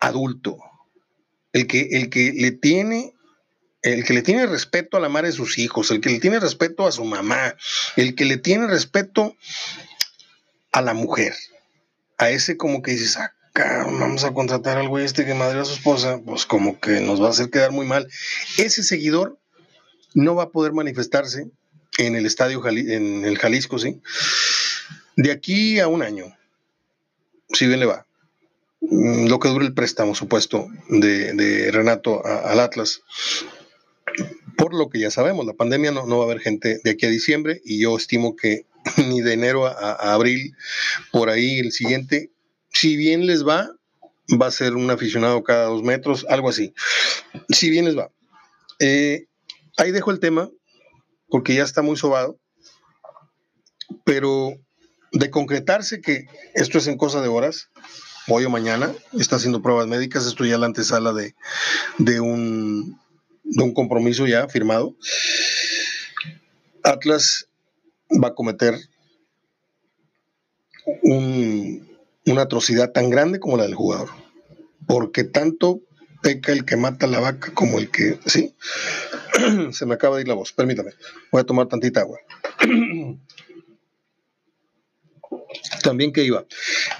adulto, 0.00 0.58
el 1.52 1.66
que, 1.66 1.88
el 1.92 2.10
que 2.10 2.32
le 2.32 2.52
tiene 2.52 3.14
el 3.82 4.04
que 4.04 4.12
le 4.12 4.22
tiene 4.22 4.46
respeto 4.46 4.96
a 4.96 5.00
la 5.00 5.08
madre 5.08 5.28
de 5.28 5.34
sus 5.34 5.56
hijos, 5.58 5.90
el 5.90 6.00
que 6.00 6.10
le 6.10 6.18
tiene 6.18 6.40
respeto 6.40 6.86
a 6.86 6.92
su 6.92 7.04
mamá, 7.04 7.54
el 7.96 8.16
que 8.16 8.24
le 8.24 8.36
tiene 8.36 8.66
respeto 8.66 9.36
a 10.72 10.82
la 10.82 10.94
mujer, 10.94 11.34
a 12.18 12.30
ese 12.30 12.56
como 12.56 12.82
que 12.82 12.92
dices, 12.92 13.16
acá 13.16 13.84
vamos 13.84 14.24
a 14.24 14.32
contratar 14.32 14.78
al 14.78 14.88
güey 14.88 15.04
este 15.04 15.24
que 15.24 15.34
madre 15.34 15.60
a 15.60 15.64
su 15.64 15.74
esposa, 15.74 16.20
pues 16.24 16.46
como 16.46 16.78
que 16.80 17.00
nos 17.00 17.22
va 17.22 17.28
a 17.28 17.30
hacer 17.30 17.50
quedar 17.50 17.72
muy 17.72 17.86
mal. 17.86 18.08
Ese 18.56 18.82
seguidor 18.82 19.38
no 20.14 20.34
va 20.34 20.44
a 20.44 20.50
poder 20.50 20.72
manifestarse 20.72 21.48
en 21.98 22.16
el 22.16 22.26
estadio, 22.26 22.66
en 22.66 23.24
el 23.24 23.38
Jalisco, 23.38 23.78
¿sí? 23.78 24.00
De 25.16 25.32
aquí 25.32 25.80
a 25.80 25.88
un 25.88 26.02
año, 26.02 26.26
si 27.52 27.66
bien 27.66 27.80
le 27.80 27.86
va, 27.86 28.06
lo 28.80 29.38
que 29.38 29.48
dure 29.48 29.66
el 29.66 29.74
préstamo 29.74 30.14
supuesto 30.14 30.68
de, 30.88 31.70
Renato 31.72 32.24
al 32.24 32.60
Atlas, 32.60 33.02
por 34.56 34.74
lo 34.74 34.88
que 34.88 35.00
ya 35.00 35.10
sabemos, 35.10 35.46
la 35.46 35.52
pandemia 35.54 35.90
no, 35.90 36.06
va 36.06 36.24
a 36.24 36.26
haber 36.26 36.40
gente 36.40 36.80
de 36.82 36.90
aquí 36.90 37.06
a 37.06 37.10
diciembre 37.10 37.60
y 37.64 37.80
yo 37.80 37.96
estimo 37.96 38.36
que 38.36 38.66
ni 38.96 39.20
de 39.20 39.32
enero 39.32 39.66
a, 39.66 40.14
abril, 40.14 40.54
por 41.10 41.30
ahí 41.30 41.58
el 41.58 41.72
siguiente, 41.72 42.30
si 42.70 42.96
bien 42.96 43.26
les 43.26 43.46
va, 43.46 43.70
va 44.40 44.46
a 44.46 44.52
ser 44.52 44.74
un 44.74 44.90
aficionado 44.90 45.42
cada 45.42 45.66
dos 45.66 45.82
metros, 45.82 46.26
algo 46.28 46.48
así. 46.48 46.74
Si 47.48 47.70
bien 47.70 47.84
les 47.84 47.96
va. 47.96 48.10
Eh, 48.78 49.26
ahí 49.76 49.90
dejo 49.90 50.10
el 50.10 50.20
tema, 50.20 50.50
porque 51.28 51.54
ya 51.54 51.64
está 51.64 51.82
muy 51.82 51.96
sobado, 51.96 52.38
pero 54.04 54.54
de 55.12 55.30
concretarse 55.30 56.00
que 56.00 56.26
esto 56.54 56.78
es 56.78 56.86
en 56.86 56.98
cosa 56.98 57.20
de 57.22 57.28
horas, 57.28 57.70
hoy 58.28 58.44
o 58.44 58.50
mañana, 58.50 58.92
está 59.18 59.36
haciendo 59.36 59.62
pruebas 59.62 59.86
médicas, 59.86 60.26
esto 60.26 60.44
ya 60.44 60.58
la 60.58 60.66
antesala 60.66 61.12
de, 61.12 61.34
de, 61.98 62.20
un, 62.20 63.00
de 63.44 63.62
un 63.62 63.72
compromiso 63.72 64.26
ya 64.26 64.48
firmado, 64.48 64.94
Atlas 66.84 67.47
va 68.10 68.28
a 68.28 68.34
cometer 68.34 68.78
una 71.02 72.42
atrocidad 72.42 72.92
tan 72.92 73.10
grande 73.10 73.40
como 73.40 73.56
la 73.56 73.64
del 73.64 73.74
jugador, 73.74 74.08
porque 74.86 75.24
tanto 75.24 75.80
peca 76.22 76.52
el 76.52 76.64
que 76.64 76.76
mata 76.76 77.06
la 77.06 77.20
vaca 77.20 77.52
como 77.54 77.78
el 77.78 77.90
que, 77.90 78.18
sí, 78.26 78.54
se 79.72 79.86
me 79.86 79.94
acaba 79.94 80.16
de 80.16 80.22
ir 80.22 80.28
la 80.28 80.34
voz, 80.34 80.52
permítame, 80.52 80.92
voy 81.30 81.40
a 81.40 81.44
tomar 81.44 81.68
tantita 81.68 82.00
agua. 82.00 82.18
También 85.82 86.12
que 86.12 86.24
iba. 86.24 86.44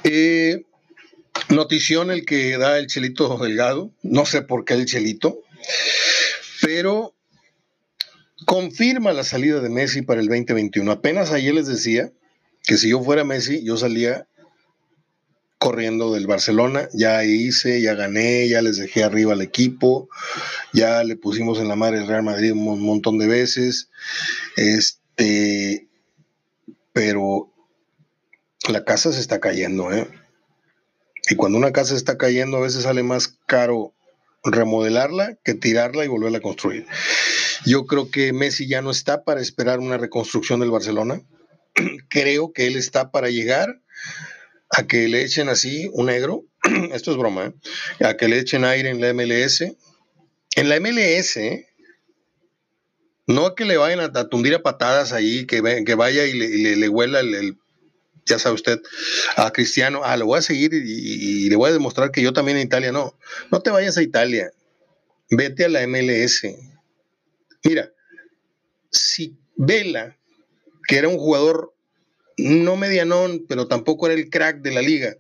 Eh, 0.05 0.63
notición 1.49 2.11
el 2.11 2.25
que 2.25 2.57
da 2.59 2.79
el 2.79 2.87
Chelito 2.87 3.37
Delgado, 3.39 3.91
no 4.03 4.27
sé 4.27 4.43
por 4.43 4.65
qué 4.65 4.75
el 4.75 4.87
Chelito, 4.87 5.43
pero 6.63 7.15
confirma 8.49 9.13
la 9.13 9.25
salida 9.25 9.61
de 9.61 9.69
Messi 9.69 10.01
para 10.01 10.23
el 10.23 10.27
2021. 10.27 10.91
Apenas 10.91 11.33
ayer 11.33 11.53
les 11.53 11.67
decía 11.67 12.11
que 12.63 12.79
si 12.79 12.89
yo 12.89 13.03
fuera 13.03 13.23
Messi, 13.23 13.63
yo 13.63 13.77
salía 13.77 14.27
corriendo 15.59 16.15
del 16.15 16.27
Barcelona, 16.27 16.89
ya 16.95 17.23
hice, 17.25 17.83
ya 17.83 17.93
gané, 17.93 18.49
ya 18.49 18.63
les 18.63 18.79
dejé 18.79 19.05
arriba 19.05 19.35
al 19.35 19.43
equipo, 19.43 20.09
ya 20.73 21.05
le 21.05 21.15
pusimos 21.17 21.61
en 21.61 21.69
la 21.69 21.77
madre 21.77 21.99
el 21.99 22.07
Real 22.07 22.23
Madrid 22.23 22.53
un 22.53 22.81
montón 22.81 23.19
de 23.19 23.27
veces, 23.27 23.91
este, 24.57 25.87
pero 26.95 27.53
la 28.67 28.83
casa 28.83 29.13
se 29.13 29.21
está 29.21 29.41
cayendo, 29.41 29.93
¿eh? 29.93 30.09
Y 31.29 31.35
cuando 31.35 31.59
una 31.59 31.73
casa 31.73 31.95
está 31.95 32.17
cayendo, 32.17 32.57
a 32.57 32.61
veces 32.61 32.85
sale 32.85 33.03
más 33.03 33.29
caro 33.45 33.93
remodelarla 34.45 35.37
que 35.45 35.55
tirarla 35.55 36.05
y 36.05 36.09
volverla 36.09 36.39
a 36.39 36.43
construir. 36.43 36.87
Yo 37.67 37.87
creo 37.87 38.11
que 38.11 38.33
Messi 38.33 38.69
ya 38.69 38.83
no 38.83 38.91
está 38.91 39.25
para 39.25 39.41
esperar 39.41 39.81
una 39.81 39.99
reconstrucción 39.99 40.61
del 40.61 40.71
Barcelona. 40.71 41.23
creo 42.09 42.53
que 42.53 42.67
él 42.67 42.77
está 42.77 43.11
para 43.11 43.31
llegar 43.31 43.81
a 44.71 44.87
que 44.87 45.09
le 45.09 45.23
echen 45.23 45.49
así 45.49 45.91
un 45.93 46.07
negro. 46.07 46.45
Esto 46.93 47.11
es 47.11 47.17
broma, 47.17 47.47
¿eh? 47.47 48.05
A 48.05 48.17
que 48.17 48.29
le 48.29 48.39
echen 48.39 48.65
aire 48.65 48.91
en 48.91 49.01
la 49.01 49.13
MLS. 49.13 49.63
En 50.57 50.69
la 50.69 50.81
MLS, 50.81 51.37
¿eh? 51.37 51.69
no 53.29 53.45
a 53.47 53.55
que 53.55 53.67
le 53.67 53.77
vayan 53.77 54.01
a, 54.01 54.29
tundir 54.29 54.55
a 54.55 54.63
patadas 54.63 55.13
ahí, 55.13 55.47
que, 55.47 55.63
que 55.85 55.95
vaya 55.95 56.25
y 56.25 56.33
le, 56.33 56.89
huela 56.89 57.21
el 57.21 57.59
ya 58.29 58.39
sabe 58.39 58.55
usted, 58.55 58.81
a 59.37 59.51
Cristiano, 59.53 60.03
ah, 60.05 60.17
lo 60.17 60.27
voy 60.27 60.39
a 60.39 60.43
seguir 60.43 60.73
y, 60.75 61.49
le 61.49 61.57
voy 61.57 61.71
a 61.71 61.73
demostrar 61.73 62.11
que 62.11 62.23
yo 62.23 62.33
también 62.33 62.59
en 62.59 62.67
Italia 62.67 62.93
no. 62.93 63.19
No 63.51 63.61
te 63.61 63.71
vayas 63.71 63.97
a 63.97 64.03
Italia, 64.03 64.53
vete 65.31 65.65
a 65.65 65.69
la 65.69 65.87
MLS. 65.87 66.47
Mira, 67.65 67.91
si 68.91 69.37
Vela, 69.57 70.17
que 70.87 70.99
era 70.99 71.09
un 71.09 71.19
jugador 71.19 71.75
no 72.37 72.77
medianón, 72.77 73.45
pero 73.49 73.67
tampoco 73.67 74.07
era 74.07 74.15
el 74.15 74.31
crack 74.31 74.61
de 74.61 74.71
la 74.71 74.83
liga, 74.83 75.17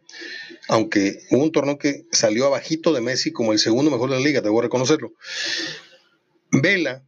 aunque 0.68 1.20
hubo 1.30 1.42
un 1.42 1.50
torneo 1.50 1.78
que 1.78 2.06
salió 2.12 2.46
abajito 2.46 2.92
de 2.92 3.00
Messi 3.00 3.32
como 3.32 3.52
el 3.52 3.58
segundo 3.58 3.90
mejor 3.90 4.10
de 4.10 4.16
la 4.16 4.22
liga, 4.22 4.40
a 4.40 4.62
reconocerlo. 4.62 5.12
Vela 6.52 7.04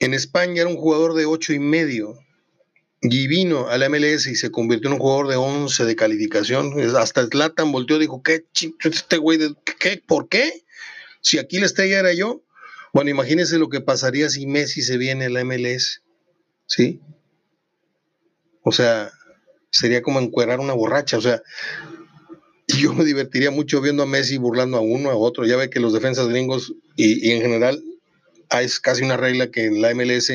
en 0.00 0.14
España 0.14 0.62
era 0.62 0.70
un 0.70 0.76
jugador 0.76 1.14
de 1.14 1.26
ocho 1.26 1.52
y 1.52 1.58
medio, 1.58 2.18
y 3.06 3.26
vino 3.26 3.68
a 3.68 3.76
la 3.76 3.90
MLS 3.90 4.26
y 4.26 4.34
se 4.34 4.50
convirtió 4.50 4.88
en 4.88 4.94
un 4.94 4.98
jugador 4.98 5.28
de 5.28 5.36
11 5.36 5.84
de 5.84 5.94
calificación. 5.94 6.72
Hasta 6.96 7.26
Zlatan 7.26 7.70
volteó 7.70 7.96
y 7.96 8.00
dijo, 8.00 8.22
¿qué 8.22 8.46
este 8.82 9.18
güey? 9.18 9.38
¿Qué? 9.78 10.02
¿Por 10.06 10.28
qué? 10.28 10.64
Si 11.20 11.38
aquí 11.38 11.58
la 11.58 11.66
estrella 11.66 11.98
era 11.98 12.14
yo. 12.14 12.42
Bueno, 12.94 13.10
imagínense 13.10 13.58
lo 13.58 13.68
que 13.68 13.82
pasaría 13.82 14.30
si 14.30 14.46
Messi 14.46 14.80
se 14.80 14.96
viene 14.96 15.26
a 15.26 15.30
la 15.30 15.44
MLS. 15.44 16.02
¿Sí? 16.66 17.00
O 18.62 18.72
sea, 18.72 19.10
sería 19.70 20.00
como 20.00 20.18
encuerar 20.18 20.60
una 20.60 20.72
borracha. 20.72 21.18
O 21.18 21.20
sea, 21.20 21.42
yo 22.68 22.94
me 22.94 23.04
divertiría 23.04 23.50
mucho 23.50 23.82
viendo 23.82 24.04
a 24.04 24.06
Messi 24.06 24.38
burlando 24.38 24.78
a 24.78 24.80
uno, 24.80 25.10
a 25.10 25.16
otro. 25.16 25.44
Ya 25.44 25.56
ve 25.56 25.68
que 25.68 25.80
los 25.80 25.92
defensas 25.92 26.28
gringos 26.28 26.72
y 26.96 27.32
en 27.32 27.42
general 27.42 27.82
es 28.50 28.80
casi 28.80 29.02
una 29.02 29.16
regla 29.16 29.50
que 29.50 29.64
en 29.64 29.80
la 29.80 29.94
MLS 29.94 30.32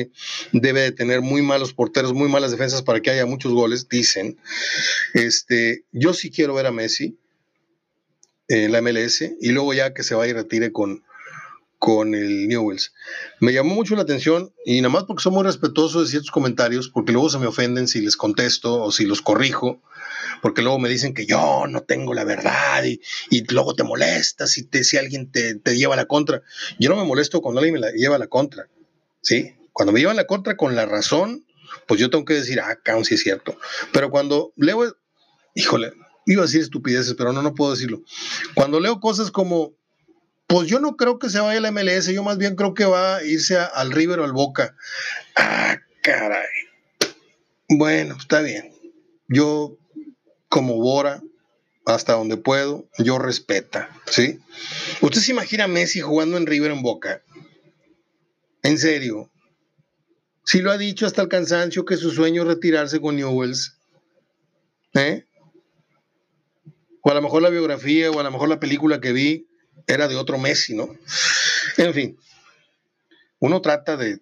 debe 0.52 0.82
de 0.82 0.92
tener 0.92 1.20
muy 1.20 1.42
malos 1.42 1.72
porteros, 1.72 2.12
muy 2.12 2.28
malas 2.28 2.50
defensas 2.50 2.82
para 2.82 3.00
que 3.00 3.10
haya 3.10 3.26
muchos 3.26 3.52
goles, 3.52 3.88
dicen. 3.88 4.38
Este, 5.14 5.84
yo 5.92 6.12
sí 6.14 6.30
quiero 6.30 6.54
ver 6.54 6.66
a 6.66 6.72
Messi 6.72 7.18
en 8.48 8.72
la 8.72 8.82
MLS 8.82 9.22
y 9.40 9.50
luego 9.50 9.72
ya 9.74 9.94
que 9.94 10.02
se 10.02 10.14
vaya 10.14 10.30
y 10.30 10.34
retire 10.34 10.72
con, 10.72 11.04
con 11.78 12.14
el 12.14 12.46
Newells. 12.46 12.92
Me 13.40 13.52
llamó 13.52 13.74
mucho 13.74 13.96
la 13.96 14.02
atención 14.02 14.52
y 14.66 14.80
nada 14.80 14.92
más 14.92 15.04
porque 15.04 15.22
soy 15.22 15.32
muy 15.32 15.44
respetuoso 15.44 16.02
de 16.02 16.08
ciertos 16.08 16.30
comentarios, 16.30 16.90
porque 16.90 17.12
luego 17.12 17.30
se 17.30 17.38
me 17.38 17.46
ofenden 17.46 17.88
si 17.88 18.02
les 18.02 18.16
contesto 18.16 18.82
o 18.82 18.92
si 18.92 19.06
los 19.06 19.22
corrijo, 19.22 19.80
porque 20.42 20.62
luego 20.62 20.78
me 20.78 20.88
dicen 20.88 21.14
que 21.14 21.26
yo 21.26 21.66
no 21.68 21.82
tengo 21.82 22.14
la 22.14 22.24
verdad 22.24 22.84
y, 22.84 23.00
luego 23.50 23.74
te 23.74 23.84
molestas 23.84 24.50
si, 24.50 24.64
te, 24.64 24.84
si 24.84 24.96
alguien 24.96 25.30
te, 25.30 25.54
te, 25.54 25.76
lleva 25.76 25.94
a 25.94 25.96
la 25.96 26.06
contra. 26.06 26.42
Yo 26.78 26.88
no 26.90 26.96
me 26.96 27.04
molesto 27.04 27.40
cuando 27.40 27.60
alguien 27.60 27.74
me 27.74 27.80
la 27.80 27.90
lleva 27.92 28.16
a 28.16 28.18
la 28.18 28.28
contra, 28.28 28.68
¿sí? 29.20 29.54
Cuando 29.72 29.92
me 29.92 30.00
llevan 30.00 30.16
la 30.16 30.26
contra 30.26 30.56
con 30.56 30.76
la 30.76 30.86
razón, 30.86 31.44
pues 31.86 32.00
yo 32.00 32.10
tengo 32.10 32.24
que 32.24 32.34
decir, 32.34 32.60
ah, 32.60 32.78
cabrón, 32.82 33.04
sí 33.04 33.14
es 33.14 33.22
cierto. 33.22 33.56
Pero 33.92 34.10
cuando 34.10 34.52
leo, 34.56 34.96
híjole, 35.54 35.92
iba 36.26 36.42
a 36.42 36.46
decir 36.46 36.60
estupideces, 36.60 37.14
pero 37.14 37.32
no, 37.32 37.42
no 37.42 37.54
puedo 37.54 37.72
decirlo. 37.72 38.02
Cuando 38.54 38.80
leo 38.80 39.00
cosas 39.00 39.30
como 39.30 39.74
pues 40.50 40.66
yo 40.66 40.80
no 40.80 40.96
creo 40.96 41.20
que 41.20 41.30
se 41.30 41.38
vaya 41.38 41.58
a 41.58 41.62
la 41.62 41.70
MLS, 41.70 42.08
yo 42.08 42.24
más 42.24 42.36
bien 42.36 42.56
creo 42.56 42.74
que 42.74 42.84
va 42.84 43.18
a 43.18 43.24
irse 43.24 43.56
al 43.56 43.92
River 43.92 44.18
o 44.18 44.24
al 44.24 44.32
Boca. 44.32 44.74
Ah, 45.36 45.78
caray. 46.02 46.48
Bueno, 47.68 48.16
está 48.18 48.40
bien. 48.40 48.74
Yo, 49.28 49.78
como 50.50 50.76
Bora, 50.76 51.22
hasta 51.86 52.12
donde 52.12 52.36
puedo, 52.36 52.86
yo 52.98 53.18
respeta, 53.18 53.88
¿sí? 54.06 54.38
¿Usted 55.00 55.20
se 55.20 55.30
imagina 55.30 55.64
a 55.64 55.68
Messi 55.68 56.00
jugando 56.00 56.36
en 56.36 56.46
River 56.46 56.72
en 56.72 56.82
Boca? 56.82 57.22
En 58.62 58.76
serio. 58.76 59.30
Si 60.44 60.60
lo 60.60 60.72
ha 60.72 60.76
dicho 60.76 61.06
hasta 61.06 61.22
el 61.22 61.28
cansancio 61.28 61.84
que 61.84 61.96
su 61.96 62.10
sueño 62.10 62.42
es 62.42 62.48
retirarse 62.48 63.00
con 63.00 63.16
Newells. 63.16 63.78
¿Eh? 64.94 65.24
O 67.02 67.10
a 67.10 67.14
lo 67.14 67.22
mejor 67.22 67.42
la 67.42 67.48
biografía 67.48 68.10
o 68.10 68.18
a 68.18 68.24
lo 68.24 68.30
mejor 68.30 68.48
la 68.48 68.60
película 68.60 69.00
que 69.00 69.12
vi 69.12 69.46
era 69.86 70.08
de 70.08 70.16
otro 70.16 70.36
Messi, 70.36 70.74
¿no? 70.74 70.94
En 71.76 71.94
fin, 71.94 72.18
uno 73.38 73.62
trata 73.62 73.96
de, 73.96 74.20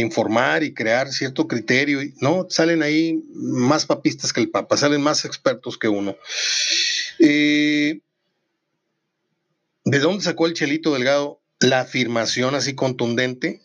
informar 0.00 0.62
y 0.62 0.72
crear 0.72 1.12
cierto 1.12 1.46
criterio, 1.46 2.00
no, 2.20 2.46
salen 2.48 2.82
ahí 2.82 3.22
más 3.34 3.84
papistas 3.84 4.32
que 4.32 4.40
el 4.40 4.50
Papa, 4.50 4.76
salen 4.76 5.02
más 5.02 5.24
expertos 5.24 5.76
que 5.76 5.88
uno. 5.88 6.16
Eh, 7.18 8.00
¿De 9.84 9.98
dónde 9.98 10.24
sacó 10.24 10.46
el 10.46 10.54
Chelito 10.54 10.94
Delgado 10.94 11.40
la 11.60 11.80
afirmación 11.80 12.54
así 12.54 12.74
contundente? 12.74 13.60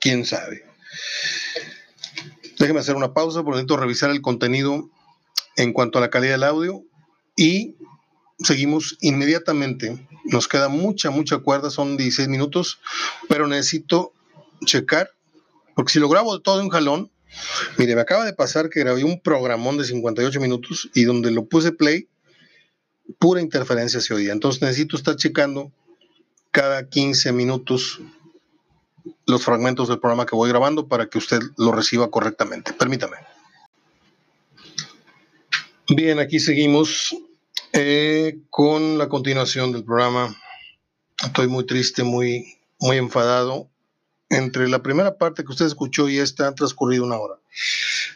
¿Quién 0.00 0.26
sabe? 0.26 0.64
Déjeme 2.58 2.80
hacer 2.80 2.96
una 2.96 3.14
pausa, 3.14 3.42
por 3.42 3.54
necesito 3.54 3.76
revisar 3.76 4.10
el 4.10 4.20
contenido 4.20 4.90
en 5.56 5.72
cuanto 5.72 5.98
a 5.98 6.00
la 6.00 6.10
calidad 6.10 6.32
del 6.32 6.42
audio 6.44 6.84
y 7.36 7.76
seguimos 8.38 8.96
inmediatamente. 9.00 10.06
Nos 10.24 10.48
queda 10.48 10.68
mucha, 10.68 11.10
mucha 11.10 11.38
cuerda, 11.38 11.70
son 11.70 11.96
16 11.96 12.28
minutos, 12.28 12.80
pero 13.28 13.46
necesito 13.46 14.12
checar, 14.64 15.10
porque 15.74 15.92
si 15.92 15.98
lo 15.98 16.08
grabo 16.08 16.40
todo 16.40 16.58
de 16.58 16.64
un 16.64 16.70
jalón, 16.70 17.10
mire, 17.78 17.94
me 17.94 18.00
acaba 18.00 18.24
de 18.24 18.32
pasar 18.32 18.70
que 18.70 18.80
grabé 18.80 19.04
un 19.04 19.20
programón 19.20 19.76
de 19.76 19.84
58 19.84 20.40
minutos 20.40 20.90
y 20.94 21.04
donde 21.04 21.30
lo 21.30 21.46
puse 21.46 21.72
play, 21.72 22.08
pura 23.18 23.40
interferencia 23.40 24.00
se 24.00 24.14
oía. 24.14 24.32
Entonces 24.32 24.62
necesito 24.62 24.96
estar 24.96 25.16
checando 25.16 25.72
cada 26.50 26.88
15 26.88 27.32
minutos 27.32 28.00
los 29.26 29.44
fragmentos 29.44 29.88
del 29.88 29.98
programa 29.98 30.26
que 30.26 30.36
voy 30.36 30.48
grabando 30.48 30.86
para 30.88 31.08
que 31.08 31.18
usted 31.18 31.40
lo 31.56 31.72
reciba 31.72 32.10
correctamente. 32.10 32.72
Permítame. 32.72 33.16
Bien, 35.88 36.18
aquí 36.18 36.40
seguimos 36.40 37.14
eh, 37.72 38.38
con 38.50 38.98
la 38.98 39.08
continuación 39.08 39.72
del 39.72 39.84
programa, 39.84 40.34
estoy 41.22 41.48
muy 41.48 41.66
triste, 41.66 42.02
muy, 42.04 42.58
muy 42.78 42.96
enfadado. 42.96 43.68
Entre 44.34 44.68
la 44.68 44.82
primera 44.82 45.16
parte 45.16 45.44
que 45.44 45.52
usted 45.52 45.66
escuchó 45.66 46.08
y 46.08 46.18
esta 46.18 46.48
ha 46.48 46.54
transcurrido 46.54 47.04
una 47.04 47.18
hora. 47.18 47.36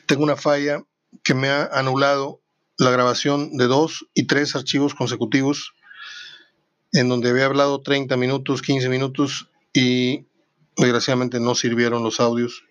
Tengo 0.07 0.25
una 0.25 0.37
falla 0.37 0.83
que 1.23 1.35
me 1.35 1.49
ha 1.49 1.67
anulado 1.67 2.41
la 2.77 2.91
grabación 2.91 3.57
de 3.57 3.67
dos 3.67 4.07
y 4.15 4.27
tres 4.27 4.57
archivos 4.57 4.95
consecutivos 4.95 5.75
en 6.93 7.09
donde 7.09 7.31
había 7.31 7.47
hablado 7.47 7.83
30 7.83 8.17
minutos, 8.17 8.63
15 8.63 8.89
minutos 8.89 9.49
y 9.73 10.27
desgraciadamente 10.77 11.39
no 11.39 11.55
sirvieron 11.55 12.03
los 12.03 12.19
audios 12.19 12.65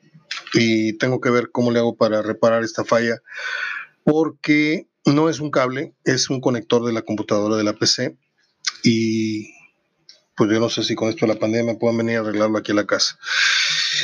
y 0.54 0.98
tengo 0.98 1.22
que 1.22 1.30
ver 1.30 1.50
cómo 1.52 1.72
le 1.72 1.80
hago 1.80 1.96
para 1.96 2.22
reparar 2.22 2.64
esta 2.64 2.84
falla 2.84 3.22
porque 4.04 4.88
no 5.06 5.30
es 5.30 5.40
un 5.40 5.52
cable, 5.52 5.94
es 6.04 6.30
un 6.30 6.42
conector 6.42 6.84
de 6.86 6.94
la 6.94 7.02
computadora 7.02 7.56
de 7.56 7.64
la 7.64 7.74
PC 7.74 8.18
y 8.84 9.57
pues 10.38 10.52
yo 10.52 10.60
no 10.60 10.70
sé 10.70 10.84
si 10.84 10.94
con 10.94 11.10
esto 11.10 11.26
de 11.26 11.34
la 11.34 11.40
pandemia 11.40 11.80
puedan 11.80 11.98
venir 11.98 12.18
a 12.18 12.20
arreglarlo 12.20 12.60
aquí 12.60 12.72
a 12.72 12.76
la 12.76 12.86
casa. 12.86 13.18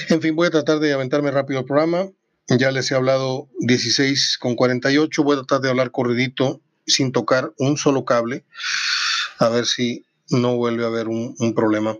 En 0.09 0.19
fin, 0.19 0.35
voy 0.35 0.47
a 0.47 0.51
tratar 0.51 0.79
de 0.79 0.91
aventarme 0.91 1.29
rápido 1.29 1.59
el 1.59 1.65
programa. 1.65 2.09
Ya 2.47 2.71
les 2.71 2.91
he 2.91 2.95
hablado 2.95 3.49
16 3.59 4.39
con 4.39 4.55
48. 4.55 5.23
Voy 5.23 5.33
a 5.33 5.41
tratar 5.41 5.61
de 5.61 5.69
hablar 5.69 5.91
corridito 5.91 6.59
sin 6.87 7.11
tocar 7.11 7.53
un 7.59 7.77
solo 7.77 8.03
cable. 8.03 8.43
A 9.37 9.49
ver 9.49 9.67
si 9.67 10.05
no 10.29 10.55
vuelve 10.55 10.83
a 10.83 10.87
haber 10.87 11.07
un, 11.07 11.53
problema. 11.55 11.95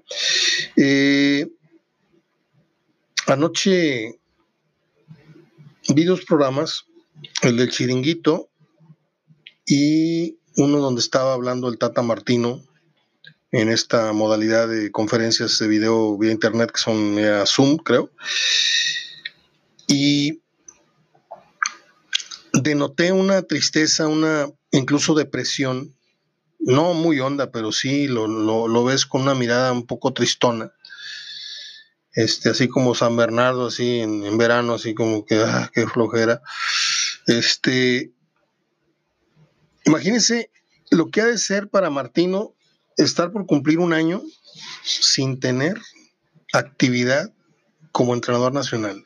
Eh, 0.78 1.48
anoche 3.28 4.20
vi 5.90 6.04
dos 6.06 6.26
programas. 6.26 6.86
El 7.44 7.58
del 7.58 7.70
chiringuito 7.70 8.50
y 9.66 10.40
uno 10.58 10.80
donde 10.80 11.02
estaba 11.02 11.34
hablando 11.34 11.70
el 11.70 11.78
Tata 11.78 12.02
Martino 12.02 12.64
en 13.54 13.70
esta 13.70 14.12
modalidad 14.12 14.68
de 14.68 14.92
conferencias 14.92 15.58
de 15.60 15.68
video 15.68 16.18
vía 16.18 16.32
internet 16.32 16.72
que 16.72 16.80
son 16.80 17.18
Zoom, 17.46 17.78
creo. 17.78 18.12
Y 19.88 20.42
denoté 22.52 23.12
una 23.12 23.44
tristeza, 23.44 24.08
una 24.08 24.50
incluso 24.72 25.14
depresión, 25.14 25.96
no 26.60 26.94
muy 26.94 27.20
honda, 27.20 27.52
pero 27.52 27.72
sí 27.72 28.08
lo, 28.08 28.28
lo, 28.28 28.84
ves 28.84 29.06
con 29.06 29.22
una 29.22 29.36
mirada 29.36 29.72
un 29.72 29.86
poco 29.86 30.14
tristona. 30.14 30.74
Este, 32.12 32.50
así 32.50 32.68
como 32.68 32.96
San 32.96 33.16
Bernardo, 33.16 33.68
así 33.68 34.00
en, 34.00 34.26
en 34.26 34.38
verano, 34.38 34.74
así 34.74 34.94
como 34.94 35.26
que, 35.26 35.36
ah, 35.36 35.72
qué 35.74 35.88
flojera. 35.88 36.42
Este, 37.28 38.14
Imagínense 39.86 40.50
lo 40.92 41.10
que 41.10 41.22
ha 41.22 41.26
de 41.26 41.38
ser 41.38 41.70
para 41.70 41.90
Martino 41.90 42.56
estar 42.98 43.32
por 43.32 43.46
cumplir 43.46 43.80
un 43.80 43.94
año 43.94 44.22
sin 44.84 45.40
tener 45.40 45.80
actividad 46.54 47.34
como 47.92 48.14
entrenador 48.14 48.54
nacional. 48.54 49.04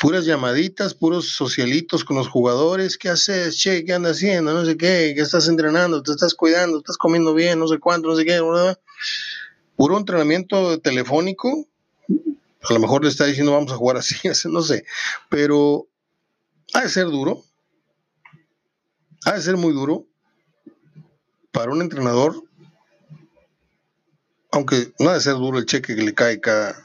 Puras 0.00 0.24
llamaditas, 0.24 0.94
puros 0.94 1.28
socialitos 1.28 2.04
con 2.04 2.16
los 2.16 2.28
jugadores. 2.28 2.96
¿Qué 2.96 3.08
haces? 3.08 3.56
Che, 3.56 3.84
¿qué 3.84 3.92
andas 3.92 4.16
haciendo? 4.16 4.54
No 4.54 4.64
sé 4.64 4.76
qué. 4.76 5.12
¿Qué 5.14 5.20
estás 5.20 5.48
entrenando? 5.48 6.02
¿Te 6.02 6.12
estás 6.12 6.34
cuidando? 6.34 6.78
¿Estás 6.78 6.96
comiendo 6.96 7.34
bien? 7.34 7.58
No 7.58 7.68
sé 7.68 7.78
cuánto, 7.78 8.08
no 8.08 8.16
sé 8.16 8.24
qué. 8.24 8.40
Puro 9.76 9.98
entrenamiento 9.98 10.80
telefónico. 10.80 11.68
A 12.62 12.72
lo 12.72 12.80
mejor 12.80 13.04
le 13.04 13.10
está 13.10 13.26
diciendo 13.26 13.52
vamos 13.52 13.72
a 13.72 13.76
jugar 13.76 13.96
así, 13.96 14.16
no 14.48 14.62
sé. 14.62 14.84
Pero 15.28 15.86
ha 16.72 16.82
de 16.82 16.88
ser 16.88 17.06
duro 17.06 17.44
ha 19.24 19.32
de 19.32 19.42
ser 19.42 19.56
muy 19.56 19.72
duro 19.72 20.06
para 21.52 21.72
un 21.72 21.82
entrenador, 21.82 22.42
aunque 24.52 24.92
no 24.98 25.10
ha 25.10 25.14
de 25.14 25.20
ser 25.20 25.34
duro 25.34 25.58
el 25.58 25.66
cheque 25.66 25.94
que 25.94 26.02
le 26.02 26.14
cae 26.14 26.40
cada 26.40 26.76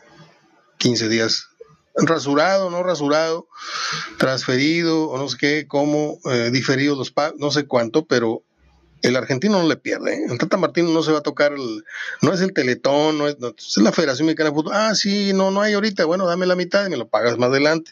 15 0.78 1.10
días, 1.10 1.48
rasurado, 1.96 2.70
no 2.70 2.84
rasurado, 2.84 3.48
transferido, 4.18 5.10
o 5.10 5.18
no 5.18 5.28
sé 5.30 5.38
qué, 5.40 5.66
cómo, 5.68 6.20
eh, 6.26 6.50
diferido 6.52 6.96
los 6.96 7.12
pagos, 7.12 7.40
no 7.40 7.52
sé 7.52 7.66
cuánto, 7.66 8.06
pero 8.06 8.44
el 9.02 9.16
argentino 9.16 9.62
no 9.62 9.68
le 9.68 9.78
pierde. 9.78 10.16
¿eh? 10.16 10.26
El 10.30 10.38
Tata 10.38 10.58
Martino 10.58 10.90
no 10.90 11.04
se 11.04 11.12
va 11.12 11.20
a 11.20 11.24
tocar, 11.24 11.54
no 12.22 12.34
es 12.34 12.42
el 12.42 12.54
Teletón, 12.54 13.18
no 13.18 13.28
es, 13.28 13.38
es, 13.58 13.78
la 13.78 13.92
Federación 13.92 14.26
Mexicana 14.26 14.50
de 14.50 14.56
Fútbol. 14.56 14.74
Ah, 14.74 14.96
sí, 14.96 15.32
no, 15.34 15.52
no 15.52 15.62
hay 15.62 15.74
ahorita. 15.74 16.06
Bueno, 16.06 16.26
dame 16.26 16.46
la 16.46 16.56
mitad 16.56 16.86
y 16.86 16.90
me 16.90 16.98
lo 16.98 17.08
pagas 17.08 17.38
más 17.38 17.50
adelante. 17.50 17.92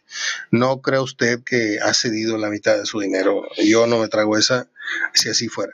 No 0.50 0.82
crea 0.82 1.02
usted 1.02 1.44
que 1.44 1.80
ha 1.80 1.94
cedido 1.94 2.38
la 2.38 2.50
mitad 2.50 2.78
de 2.78 2.86
su 2.86 3.00
dinero. 3.00 3.44
Yo 3.64 3.86
no 3.86 4.00
me 4.00 4.08
trago 4.08 4.38
esa 4.38 4.70
si 5.14 5.30
así 5.30 5.50
fuera. 5.50 5.74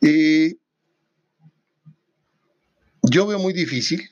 Y 0.00 0.58
yo 3.02 3.26
veo 3.26 3.38
muy 3.38 3.52
difícil. 3.52 4.10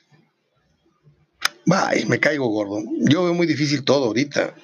Ay, 1.71 2.05
me 2.05 2.19
caigo 2.19 2.47
gordo. 2.47 2.83
Yo 2.99 3.23
veo 3.23 3.33
muy 3.33 3.47
difícil 3.47 3.83
todo 3.83 4.05
ahorita. 4.05 4.55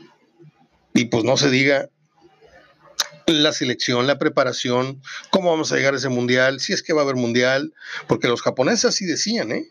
Y 0.94 1.06
pues 1.06 1.24
no 1.24 1.38
se 1.38 1.50
diga 1.50 1.90
la 3.28 3.52
selección, 3.52 4.08
la 4.08 4.18
preparación, 4.18 5.02
cómo 5.30 5.52
vamos 5.52 5.72
a 5.72 5.76
llegar 5.76 5.94
a 5.94 5.98
ese 5.98 6.10
mundial, 6.10 6.60
si 6.60 6.74
es 6.74 6.82
que 6.82 6.94
va 6.94 7.02
a 7.02 7.04
haber 7.04 7.18
mundial, 7.18 7.74
porque 8.08 8.28
los 8.28 8.42
japoneses 8.42 8.86
así 8.86 9.06
decían, 9.06 9.52
¿eh? 9.52 9.70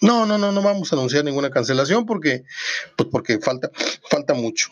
No, 0.00 0.26
no, 0.26 0.36
no, 0.38 0.50
no 0.50 0.62
vamos 0.62 0.92
a 0.92 0.96
anunciar 0.96 1.24
ninguna 1.24 1.50
cancelación 1.50 2.06
porque, 2.06 2.42
pues 2.96 3.08
porque 3.12 3.38
falta, 3.38 3.70
falta 4.10 4.34
mucho. 4.34 4.70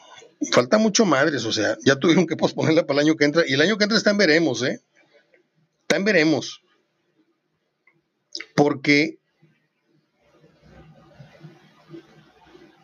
Falta 0.50 0.78
mucho 0.78 1.04
madres, 1.04 1.44
o 1.44 1.52
sea, 1.52 1.76
ya 1.84 1.96
tuvieron 1.96 2.26
que 2.26 2.36
posponerla 2.36 2.86
para 2.86 3.00
el 3.00 3.06
año 3.06 3.16
que 3.16 3.26
entra. 3.26 3.44
Y 3.46 3.52
el 3.52 3.60
año 3.60 3.76
que 3.76 3.84
entra 3.84 3.98
está 3.98 4.10
en 4.10 4.16
veremos, 4.16 4.62
¿eh? 4.62 4.80
Está 5.82 5.96
en 5.96 6.04
veremos. 6.04 6.62
Porque 8.54 9.18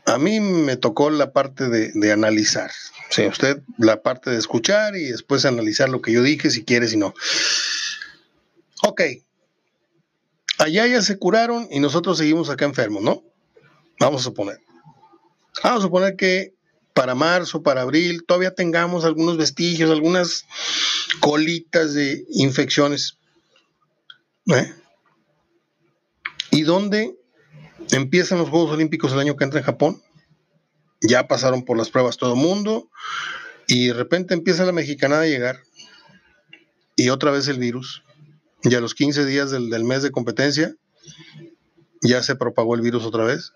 a 0.06 0.18
mí 0.18 0.40
me 0.40 0.76
tocó 0.76 1.10
la 1.10 1.32
parte 1.32 1.68
de, 1.68 2.12
analizar. 2.12 2.70
O 3.10 3.12
sea, 3.12 3.28
usted 3.28 3.60
la 3.76 4.02
parte 4.02 4.30
de 4.30 4.38
escuchar 4.38 4.96
y 4.96 5.04
después 5.04 5.44
analizar 5.44 5.88
lo 5.88 6.00
que 6.00 6.12
yo 6.12 6.22
dije, 6.22 6.50
si 6.50 6.64
quiere, 6.64 6.86
si 6.88 6.96
no. 6.96 7.12
Ok. 8.82 9.02
Allá 10.58 10.86
ya 10.86 11.02
se 11.02 11.18
curaron 11.18 11.68
y 11.70 11.80
nosotros 11.80 12.18
seguimos 12.18 12.48
acá 12.48 12.64
enfermos, 12.64 13.02
¿no? 13.02 13.22
Vamos 13.98 14.22
a 14.22 14.24
suponer. 14.24 14.60
Vamos 15.62 15.80
a 15.80 15.82
suponer 15.82 16.16
que 16.16 16.54
para 16.94 17.14
marzo, 17.14 17.62
para 17.62 17.82
abril, 17.82 18.24
todavía 18.24 18.54
tengamos 18.54 19.04
algunos 19.04 19.36
vestigios, 19.36 19.90
algunas 19.90 20.46
colitas 21.20 21.92
de 21.94 22.24
infecciones. 22.30 23.18
¿Eh? 24.46 24.72
¿Y 26.50 26.62
dónde 26.62 27.16
empiezan 27.92 28.38
los 28.38 28.48
Juegos 28.48 28.72
Olímpicos 28.72 29.12
el 29.12 29.20
año 29.20 29.36
que 29.36 29.44
entra 29.44 29.60
en 29.60 29.66
Japón? 29.66 30.02
Ya 31.00 31.28
pasaron 31.28 31.64
por 31.64 31.76
las 31.76 31.90
pruebas 31.90 32.16
todo 32.16 32.34
el 32.34 32.40
mundo 32.40 32.88
y 33.66 33.88
de 33.88 33.94
repente 33.94 34.34
empieza 34.34 34.64
la 34.64 34.72
mexicanada 34.72 35.22
a 35.22 35.26
llegar 35.26 35.60
y 36.96 37.10
otra 37.10 37.30
vez 37.30 37.48
el 37.48 37.58
virus. 37.58 38.02
Y 38.62 38.74
a 38.74 38.80
los 38.80 38.94
15 38.94 39.26
días 39.26 39.50
del, 39.50 39.70
del 39.70 39.84
mes 39.84 40.02
de 40.02 40.10
competencia 40.10 40.74
ya 42.02 42.22
se 42.22 42.36
propagó 42.36 42.74
el 42.74 42.80
virus 42.80 43.04
otra 43.04 43.24
vez. 43.24 43.52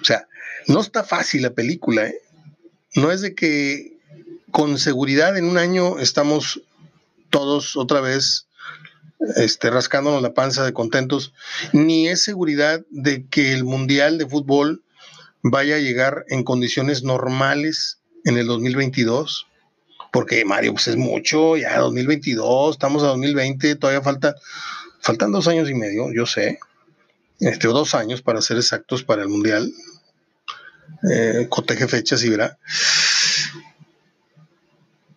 O 0.00 0.04
sea, 0.04 0.28
no 0.66 0.80
está 0.80 1.04
fácil 1.04 1.42
la 1.42 1.54
película, 1.54 2.06
¿eh? 2.06 2.20
No 2.94 3.10
es 3.10 3.20
de 3.20 3.34
que 3.34 3.98
con 4.50 4.78
seguridad 4.78 5.36
en 5.36 5.44
un 5.44 5.58
año 5.58 5.98
estamos 5.98 6.62
todos 7.30 7.76
otra 7.76 8.00
vez 8.00 8.47
este, 9.36 9.70
rascándonos 9.70 10.22
la 10.22 10.34
panza 10.34 10.64
de 10.64 10.72
contentos, 10.72 11.32
ni 11.72 12.08
es 12.08 12.22
seguridad 12.22 12.84
de 12.90 13.26
que 13.26 13.52
el 13.52 13.64
Mundial 13.64 14.18
de 14.18 14.26
Fútbol 14.26 14.82
vaya 15.42 15.76
a 15.76 15.80
llegar 15.80 16.24
en 16.28 16.44
condiciones 16.44 17.02
normales 17.02 17.98
en 18.24 18.38
el 18.38 18.46
2022. 18.46 19.46
Porque 20.12 20.44
Mario, 20.44 20.72
pues 20.72 20.88
es 20.88 20.96
mucho, 20.96 21.56
ya 21.56 21.78
2022, 21.78 22.76
estamos 22.76 23.02
a 23.02 23.08
2020, 23.08 23.76
todavía 23.76 24.00
falta, 24.00 24.36
faltan 25.00 25.32
dos 25.32 25.48
años 25.48 25.68
y 25.68 25.74
medio, 25.74 26.12
yo 26.14 26.24
sé, 26.24 26.58
este, 27.40 27.68
o 27.68 27.72
dos 27.72 27.94
años 27.94 28.22
para 28.22 28.40
ser 28.40 28.56
exactos 28.56 29.04
para 29.04 29.22
el 29.22 29.28
Mundial. 29.28 29.70
Eh, 31.12 31.46
coteje 31.50 31.86
fechas 31.86 32.24
y 32.24 32.30
verá. 32.30 32.58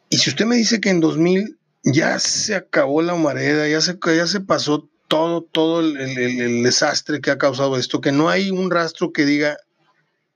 Y 0.09 0.17
si 0.17 0.29
usted 0.29 0.45
me 0.45 0.57
dice 0.57 0.81
que 0.81 0.89
en 0.89 0.99
2000 0.99 1.57
ya 1.83 2.19
se 2.19 2.55
acabó 2.55 3.01
la 3.01 3.13
humareda, 3.13 3.67
ya 3.67 3.81
se, 3.81 3.97
ya 4.15 4.27
se 4.27 4.41
pasó 4.41 4.89
todo, 5.07 5.41
todo 5.41 5.81
el, 5.81 5.97
el, 5.97 6.63
desastre 6.63 7.21
que 7.21 7.31
ha 7.31 7.37
causado 7.37 7.77
esto, 7.77 8.01
que 8.01 8.11
no 8.11 8.29
hay 8.29 8.49
un 8.49 8.71
rastro 8.71 9.11
que 9.11 9.25
diga, 9.25 9.57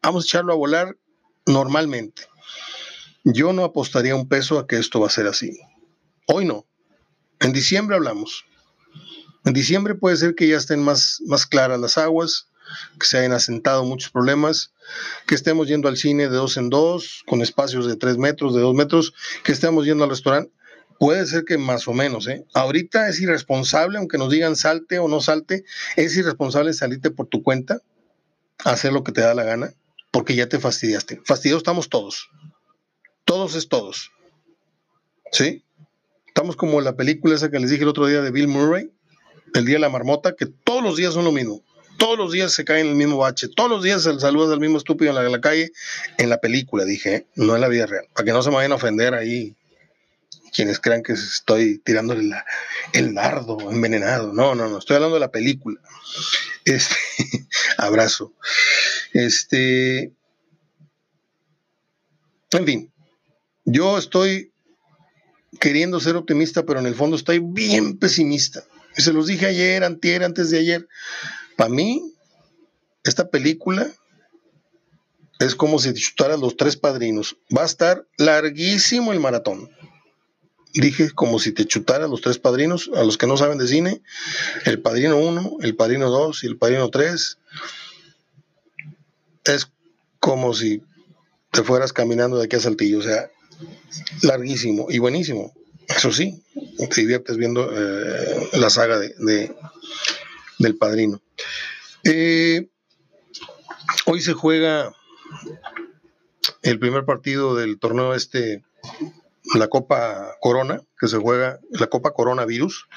vamos 0.02 0.26
a 0.26 0.28
echarlo 0.28 0.54
a 0.54 0.58
volar 0.58 0.98
normalmente. 1.46 2.24
Yo 3.24 3.54
no 3.54 3.64
apostaría 3.64 4.16
un 4.16 4.28
peso 4.28 4.60
a 4.60 4.68
que 4.68 4.78
esto 4.78 5.00
va 5.00 5.08
a 5.08 5.12
ser 5.12 5.28
así. 5.28 5.60
Hoy 6.28 6.46
no. 6.46 6.66
En 7.40 7.54
diciembre 7.54 7.96
hablamos. 7.96 8.46
En 9.46 9.54
diciembre 9.54 9.96
puede 9.96 10.18
ser 10.18 10.36
que 10.36 10.48
ya 10.48 10.58
estén 10.58 10.84
más, 10.84 11.22
más 11.26 11.46
claras 11.46 11.80
las 11.80 11.98
aguas, 11.98 12.50
que 13.00 13.06
se 13.06 13.20
hayan 13.20 13.34
asentado 13.34 13.84
muchos 13.84 14.12
problemas, 14.12 14.74
que 15.28 15.36
estemos 15.36 15.68
yendo 15.68 15.88
al 15.88 15.98
cine 15.98 16.24
de 16.24 16.36
dos 16.36 16.58
en 16.58 16.70
dos, 16.70 17.24
con 17.28 17.42
espacios 17.42 17.88
de 17.88 17.96
tres 17.96 18.18
metros, 18.18 18.56
de 18.56 18.62
dos 18.62 18.74
metros, 18.74 19.14
que 19.44 19.52
estemos 19.52 19.86
yendo 19.86 20.04
al 20.04 20.10
restaurante. 20.10 20.52
Puede 21.00 21.26
ser 21.26 21.44
que 21.44 21.58
más 21.58 21.88
o 21.88 21.94
menos, 21.94 22.28
¿eh? 22.28 22.46
Ahorita 22.54 23.10
es 23.10 23.20
irresponsable, 23.20 23.98
aunque 23.98 24.18
nos 24.18 24.32
digan 24.32 24.56
salte 24.56 25.00
o 25.00 25.08
no 25.08 25.20
salte, 25.22 25.66
es 25.96 26.16
irresponsable 26.16 26.74
salirte 26.74 27.12
por 27.12 27.28
tu 27.28 27.44
cuenta, 27.44 27.82
hacer 28.64 28.94
lo 28.94 29.04
que 29.04 29.12
te 29.12 29.22
da 29.22 29.34
la 29.34 29.44
gana, 29.44 29.74
porque 30.12 30.36
ya 30.36 30.48
te 30.48 30.60
fastidiaste. 30.60 31.22
Fastidiados 31.26 31.62
estamos 31.62 31.90
todos. 31.90 32.30
Todos 33.26 33.56
es 33.56 33.68
todos. 33.68 34.12
¿Sí? 35.32 35.64
Estamos 36.28 36.56
como 36.56 36.80
la 36.82 36.96
película 36.96 37.36
esa 37.36 37.52
que 37.52 37.60
les 37.60 37.70
dije 37.70 37.84
el 37.84 37.90
otro 37.90 38.08
día 38.08 38.22
de 38.22 38.32
Bill 38.32 38.48
Murray, 38.48 38.90
El 39.54 39.66
Día 39.66 39.76
de 39.76 39.80
la 39.80 39.90
Marmota, 39.90 40.36
que 40.36 40.46
todos 40.46 40.84
los 40.84 40.96
días 40.96 41.14
son 41.14 41.26
lo 41.26 41.32
mismo 41.32 41.64
todos 41.98 42.18
los 42.18 42.32
días 42.32 42.52
se 42.52 42.66
cae 42.66 42.82
en 42.82 42.88
el 42.88 42.96
mismo 42.96 43.18
bache, 43.18 43.48
todos 43.48 43.70
los 43.70 43.84
días 43.84 44.04
se 44.04 44.20
saluda 44.20 44.54
al 44.54 44.60
mismo 44.60 44.78
estúpido 44.78 45.18
en 45.18 45.32
la, 45.32 45.42
calle, 45.42 45.72
en 46.18 46.30
la 46.30 46.40
película, 46.40 46.86
dije, 46.86 47.16
¿eh? 47.16 47.28
no 47.36 47.56
en 47.56 47.62
la 47.62 47.68
vida 47.68 47.86
real, 47.86 48.06
para 48.14 48.26
que 48.26 48.32
no 48.32 48.42
se 48.42 48.50
me 48.50 48.58
vayan 48.58 48.74
a 48.74 48.76
ofender 48.76 49.14
ahí 49.14 49.56
quienes 50.56 50.80
crean 50.80 51.04
que 51.04 51.14
estoy 51.14 51.80
tirándole 51.80 52.34
el 52.94 53.14
nardo 53.14 53.58
envenenado. 53.70 54.34
No, 54.34 54.56
no, 54.56 54.70
no, 54.70 54.78
estoy 54.78 54.96
hablando 54.96 55.16
de 55.16 55.20
la 55.20 55.32
película. 55.32 55.80
Este, 56.64 56.96
abrazo. 57.78 58.34
Este, 59.14 60.14
en 62.52 62.66
fin, 62.66 62.94
yo 63.66 63.98
estoy 63.98 64.52
queriendo 65.60 66.00
ser 66.00 66.16
optimista, 66.16 66.66
pero 66.66 66.80
en 66.80 66.86
el 66.86 66.96
fondo 66.96 67.18
estoy 67.18 67.40
bien 67.40 67.98
pesimista. 67.98 68.64
Se 68.96 69.12
los 69.12 69.28
dije 69.28 69.48
ayer, 69.48 69.84
antier, 69.84 70.24
antes 70.24 70.50
de 70.50 70.60
ayer. 70.60 70.88
Para 71.58 71.70
mí, 71.70 72.14
esta 73.04 73.30
película 73.30 73.92
es 75.40 75.56
como 75.56 75.80
si 75.80 75.94
chutara 75.94 76.38
los 76.38 76.56
tres 76.56 76.78
padrinos. 76.78 77.38
Va 77.56 77.64
a 77.64 77.66
estar 77.66 78.08
larguísimo 78.18 79.12
el 79.12 79.20
maratón. 79.20 79.70
Dije 80.78 81.12
como 81.12 81.40
si 81.40 81.54
te 81.54 81.66
chutara 81.66 82.08
los 82.08 82.20
tres 82.20 82.38
padrinos, 82.38 82.92
a 82.94 83.04
los 83.04 83.18
que 83.18 83.28
no 83.28 83.38
saben 83.38 83.58
de 83.58 83.68
cine, 83.68 84.02
el 84.66 84.82
padrino 84.82 85.18
1, 85.18 85.58
el 85.62 85.76
padrino 85.76 86.10
2 86.10 86.44
y 86.44 86.48
el 86.48 86.58
padrino 86.58 86.90
3. 86.90 87.38
Es 89.46 89.72
como 90.20 90.54
si 90.54 90.84
te 91.52 91.64
fueras 91.64 91.94
caminando 91.94 92.38
de 92.38 92.46
aquí 92.46 92.58
a 92.58 92.60
Saltillo, 92.60 93.00
o 93.00 93.04
sea, 93.04 93.32
larguísimo 94.22 94.88
y 94.90 95.00
buenísimo. 95.00 95.54
Eso 95.88 96.12
sí, 96.12 96.44
te 96.90 97.02
diviertes 97.02 97.38
viendo 97.38 97.72
eh, 97.72 98.50
la 98.54 98.70
saga 98.70 99.00
de, 99.00 99.56
del 100.60 100.76
padrino. 100.76 101.22
Eh, 102.04 102.68
hoy 104.06 104.22
se 104.22 104.34
juega 104.34 104.94
el 106.64 106.80
primer 106.80 107.06
partido 107.06 107.56
del 107.56 107.80
torneo 107.80 108.14
este, 108.14 108.64
la 109.54 109.68
Copa 109.68 110.36
Corona, 110.42 110.82
que 111.00 111.08
se 111.08 111.18
juega, 111.18 111.60
la 111.70 111.88
Copa 111.88 112.12
Coronavirus, 112.12 112.88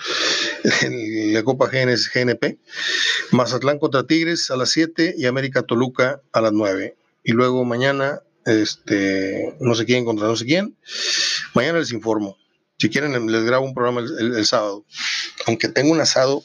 la 1.33 1.43
Copa 1.43 1.69
GNS, 1.69 2.11
GNP, 2.13 2.59
Mazatlán 3.33 3.79
contra 3.79 4.07
Tigres 4.07 4.51
a 4.51 4.57
las 4.57 4.71
7 4.71 5.15
y 5.17 5.27
América 5.27 5.63
Toluca 5.63 6.23
a 6.33 6.41
las 6.41 6.53
9. 6.53 6.97
Y 7.25 7.33
luego 7.33 7.65
mañana, 7.65 8.23
este, 8.47 9.57
no 9.61 9.75
sé 9.75 9.85
quién 9.85 10.05
contra 10.05 10.27
no 10.27 10.37
sé 10.37 10.47
quién, 10.47 10.77
mañana 11.55 11.79
les 11.79 11.93
informo. 11.93 12.39
Si 12.79 12.89
quieren, 12.89 13.31
les 13.31 13.45
grabo 13.45 13.67
un 13.67 13.75
programa 13.75 14.01
el 14.01 14.47
sábado. 14.47 14.85
Aunque 15.47 15.69
tengo 15.69 15.91
un 15.91 16.01
asado 16.01 16.45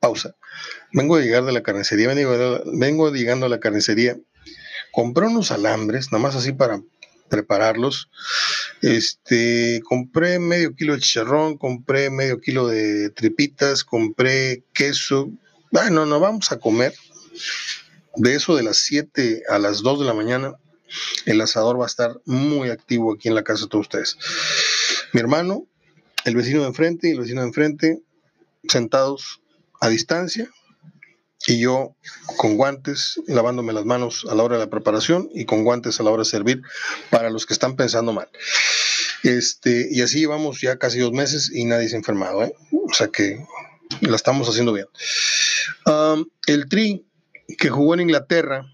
pausa. 0.00 0.34
Vengo 0.92 1.16
a 1.16 1.20
llegar 1.20 1.44
de 1.44 1.52
la 1.52 1.62
carnicería, 1.62 2.08
vengo, 2.08 2.62
vengo 2.74 3.12
llegando 3.12 3.46
a 3.46 3.48
la 3.48 3.60
carnicería. 3.60 4.18
Compré 4.90 5.26
unos 5.26 5.52
alambres, 5.52 6.10
nada 6.10 6.22
más 6.22 6.34
así 6.34 6.52
para 6.52 6.80
prepararlos. 7.28 8.10
Este, 8.82 9.82
compré 9.84 10.38
medio 10.38 10.74
kilo 10.74 10.94
de 10.94 11.00
chicharrón, 11.00 11.58
compré 11.58 12.10
medio 12.10 12.40
kilo 12.40 12.66
de 12.66 13.10
tripitas, 13.10 13.84
compré 13.84 14.64
queso. 14.72 15.30
Bueno, 15.70 16.06
no 16.06 16.18
vamos 16.20 16.50
a 16.52 16.58
comer. 16.58 16.94
De 18.16 18.34
eso 18.34 18.56
de 18.56 18.62
las 18.62 18.78
7 18.78 19.44
a 19.48 19.58
las 19.58 19.82
2 19.82 20.00
de 20.00 20.06
la 20.06 20.14
mañana, 20.14 20.54
el 21.26 21.40
asador 21.40 21.78
va 21.78 21.84
a 21.84 21.88
estar 21.88 22.20
muy 22.24 22.70
activo 22.70 23.12
aquí 23.12 23.28
en 23.28 23.34
la 23.34 23.44
casa 23.44 23.64
de 23.64 23.68
todos 23.68 23.86
ustedes. 23.86 24.18
Mi 25.12 25.20
hermano, 25.20 25.66
el 26.24 26.34
vecino 26.34 26.62
de 26.62 26.68
enfrente 26.68 27.08
y 27.08 27.12
el 27.12 27.20
vecino 27.20 27.42
de 27.42 27.48
enfrente, 27.48 28.00
sentados 28.68 29.40
a 29.80 29.88
distancia 29.88 30.50
y 31.46 31.60
yo 31.60 31.96
con 32.36 32.56
guantes, 32.56 33.20
lavándome 33.26 33.72
las 33.72 33.84
manos 33.84 34.26
a 34.28 34.34
la 34.34 34.42
hora 34.42 34.56
de 34.56 34.64
la 34.64 34.70
preparación 34.70 35.28
y 35.34 35.44
con 35.46 35.64
guantes 35.64 35.98
a 35.98 36.02
la 36.02 36.10
hora 36.10 36.22
de 36.22 36.28
servir 36.28 36.62
para 37.10 37.30
los 37.30 37.46
que 37.46 37.54
están 37.54 37.76
pensando 37.76 38.12
mal. 38.12 38.28
Este, 39.22 39.88
y 39.90 40.02
así 40.02 40.20
llevamos 40.20 40.60
ya 40.60 40.78
casi 40.78 40.98
dos 40.98 41.12
meses 41.12 41.50
y 41.52 41.64
nadie 41.64 41.88
se 41.88 41.96
ha 41.96 41.98
enfermado, 41.98 42.44
¿eh? 42.44 42.54
o 42.72 42.92
sea 42.92 43.08
que 43.08 43.44
la 44.00 44.16
estamos 44.16 44.48
haciendo 44.48 44.72
bien. 44.72 44.86
el 46.46 46.68
Tri 46.68 47.06
que 47.58 47.68
jugó 47.68 47.94
en 47.94 48.00
Inglaterra, 48.00 48.64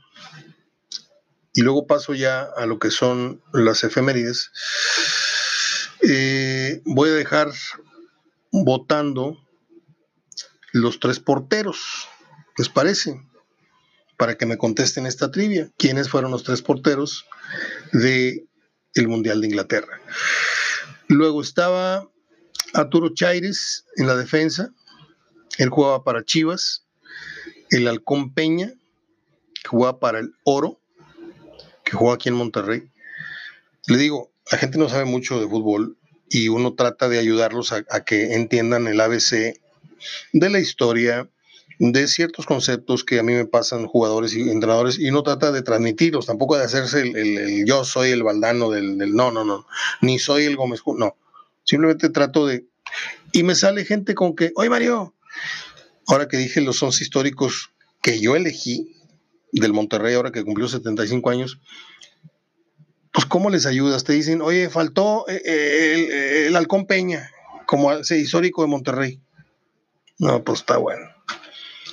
y 1.57 1.62
luego 1.62 1.87
paso 1.87 2.12
ya 2.12 2.42
a 2.42 2.66
lo 2.66 2.79
que 2.79 2.90
son 2.90 3.42
las 3.52 3.83
efemérides, 3.83 4.50
eh, 6.02 6.83
voy 6.85 7.09
a 7.09 7.14
dejar 7.14 7.50
votando 8.52 9.38
los 10.72 11.00
tres 11.00 11.18
porteros. 11.18 12.06
Les 12.57 12.69
parece? 12.69 13.21
Para 14.16 14.37
que 14.37 14.47
me 14.47 14.57
contesten 14.57 15.07
esta 15.07 15.31
trivia. 15.31 15.71
¿Quiénes 15.77 16.09
fueron 16.09 16.31
los 16.31 16.42
tres 16.42 16.62
porteros 16.62 17.27
del 17.92 18.49
el 18.95 19.09
Mundial 19.09 19.40
de 19.40 19.49
Inglaterra? 19.49 20.01
Luego 21.09 21.42
estaba 21.42 22.09
Arturo 22.73 23.11
Chaires 23.14 23.85
en 23.97 24.07
la 24.07 24.16
defensa. 24.16 24.71
Él 25.59 25.69
jugaba 25.69 26.03
para 26.03 26.25
Chivas. 26.25 26.85
El 27.71 27.88
Halcón 27.88 28.33
Peña, 28.33 28.73
que 29.62 29.69
jugaba 29.69 29.99
para 29.99 30.21
el 30.21 30.35
Oro, 30.45 30.81
que 31.85 31.92
jugaba 31.92 32.14
aquí 32.14 32.29
en 32.29 32.37
Monterrey. 32.37 32.90
Le 33.87 33.99
digo, 33.99 34.31
la 34.51 34.59
gente 34.59 34.79
no 34.79 34.88
sabe 34.88 35.05
mucho 35.05 35.40
de 35.40 35.49
fútbol 35.49 35.97
y 36.29 36.49
uno 36.49 36.75
trata 36.75 37.09
de 37.09 37.19
ayudarlos 37.19 37.73
a, 37.73 37.83
que 38.05 38.35
entiendan 38.35 38.87
el 38.87 39.01
ABC 39.01 39.61
de 40.33 40.51
la 40.51 40.59
historia, 40.59 41.29
de 41.79 42.09
ciertos 42.09 42.47
conceptos 42.47 43.05
que 43.05 43.19
a 43.19 43.23
mí 43.23 43.33
me 43.33 43.45
pasan 43.45 43.87
jugadores 43.87 44.35
y 44.35 44.51
entrenadores 44.51 44.99
y 44.99 45.11
uno 45.11 45.23
trata 45.23 45.53
de 45.53 45.62
transmitirlos, 45.62 46.27
tampoco 46.27 46.57
de 46.57 46.65
hacerse 46.65 47.03
el, 47.03 47.65
yo 47.67 47.85
soy 47.85 48.11
el 48.11 48.23
baldano 48.23 48.71
del, 48.71 48.97
no, 49.15 49.31
no, 49.31 49.45
no, 49.45 49.67
ni 50.01 50.19
soy 50.19 50.45
el 50.45 50.57
Gómez, 50.57 50.81
no, 50.87 51.17
simplemente 51.65 52.09
trato 52.09 52.47
de... 52.47 52.67
Y 53.33 53.43
me 53.43 53.55
sale 53.55 53.85
gente 53.85 54.15
con 54.15 54.35
que, 54.35 54.53
oye 54.57 54.71
Mario, 54.71 55.15
ahora 56.07 56.29
que 56.29 56.37
dije 56.37 56.61
los 56.61 56.83
11 56.83 57.03
históricos 57.03 57.71
que 58.01 58.21
yo 58.21 58.37
elegí 58.37 58.97
del 59.53 59.73
Monterrey, 59.73 60.15
ahora 60.15 60.33
que 60.33 60.45
cumplió 60.45 60.69
75 60.69 61.31
años, 61.31 61.61
pues 63.17 63.25
¿cómo 63.27 63.49
les 63.49 63.65
ayudas? 63.65 64.05
Te 64.05 64.12
dicen, 64.12 64.43
oye, 64.43 64.69
faltó 64.69 65.27
eh, 65.29 65.41
eh, 65.43 66.47
el, 66.49 66.57
Halcón 66.57 66.87
Peña, 66.87 67.31
como 67.67 67.93
ese 67.93 68.19
histórico 68.19 68.61
de 68.62 68.69
Monterrey. 68.69 69.21
No, 70.19 70.45
pues 70.45 70.61
está 70.61 70.77
bueno. 70.77 71.15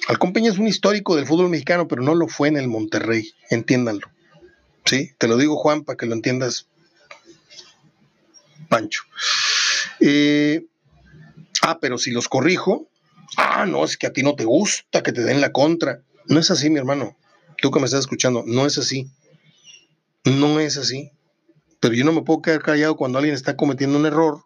Halcón 0.08 0.34
Peña 0.34 0.52
es 0.52 0.58
un 0.58 0.68
histórico 0.68 1.16
del 1.16 1.26
fútbol 1.26 1.50
mexicano, 1.50 1.88
pero 1.88 2.02
no 2.02 2.16
lo 2.16 2.28
fue 2.28 2.50
en 2.50 2.58
el 2.58 2.68
Monterrey, 2.68 3.32
entiéndanlo. 3.50 4.08
¿Sí? 4.86 5.12
Te 5.18 5.28
lo 5.28 5.38
digo, 5.38 5.56
Juan, 5.56 5.84
para 5.84 5.98
que 5.98 6.06
lo 6.06 6.13
entiendas, 6.13 6.68
Pancho. 8.68 9.04
Eh, 10.02 10.66
ah, 11.62 11.80
pero 11.80 11.98
si 11.98 12.12
los 12.12 12.28
corrijo, 12.28 12.89
ah, 13.38 13.66
no, 13.66 13.86
es 13.86 13.98
que 13.98 14.08
a 14.08 14.13
ti 14.13 14.24
no 14.24 14.36
te 14.36 14.44
gusta 14.44 15.04
que 15.04 15.13
te 15.13 15.24
den 15.24 15.39
la 15.39 15.54
contra. 15.54 16.02
No 16.26 16.39
es 16.39 16.52
así, 16.52 16.70
mi 16.70 16.80
hermano. 16.80 17.18
Tú 17.62 17.72
que 17.72 17.80
me 17.80 17.86
estás 17.86 18.02
escuchando, 18.02 18.44
no 18.46 18.66
es 18.66 18.78
así. 18.78 19.10
No 20.26 20.60
es 20.60 20.78
así. 20.78 21.12
Pero 21.80 21.94
yo 21.94 22.04
no 22.04 22.12
me 22.12 22.24
puedo 22.24 22.42
quedar 22.42 22.62
callado 22.62 22.98
cuando 22.98 23.20
alguien 23.20 23.36
está 23.36 23.56
cometiendo 23.56 23.98
un 23.98 24.06
error 24.06 24.44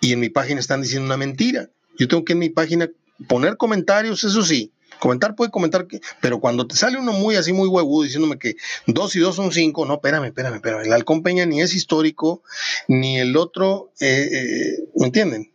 y 0.00 0.12
en 0.12 0.20
mi 0.20 0.30
página 0.30 0.60
están 0.60 0.82
diciendo 0.82 1.06
una 1.06 1.16
mentira. 1.16 1.70
Yo 1.96 2.08
tengo 2.08 2.24
que 2.24 2.32
en 2.32 2.40
mi 2.40 2.48
página 2.48 2.90
poner 3.28 3.56
comentarios, 3.56 4.24
eso 4.24 4.42
sí. 4.42 4.72
Comentar 5.00 5.34
puede 5.34 5.50
comentar, 5.50 5.86
que, 5.86 6.00
pero 6.20 6.40
cuando 6.40 6.66
te 6.66 6.76
sale 6.76 6.98
uno 6.98 7.12
muy 7.12 7.36
así, 7.36 7.52
muy 7.52 7.68
huevudo, 7.68 8.04
diciéndome 8.04 8.38
que 8.38 8.56
dos 8.86 9.14
y 9.16 9.20
dos 9.20 9.36
son 9.36 9.52
cinco, 9.52 9.84
no, 9.86 9.94
espérame, 9.94 10.26
espérame, 10.26 10.54
espérame. 10.54 10.86
El 10.86 10.92
halcón 10.92 11.22
Peña 11.22 11.46
ni 11.46 11.60
es 11.60 11.74
histórico, 11.74 12.42
ni 12.88 13.18
el 13.18 13.36
otro, 13.36 13.92
eh, 14.00 14.28
eh, 14.32 14.88
¿me 14.96 15.06
entienden? 15.06 15.52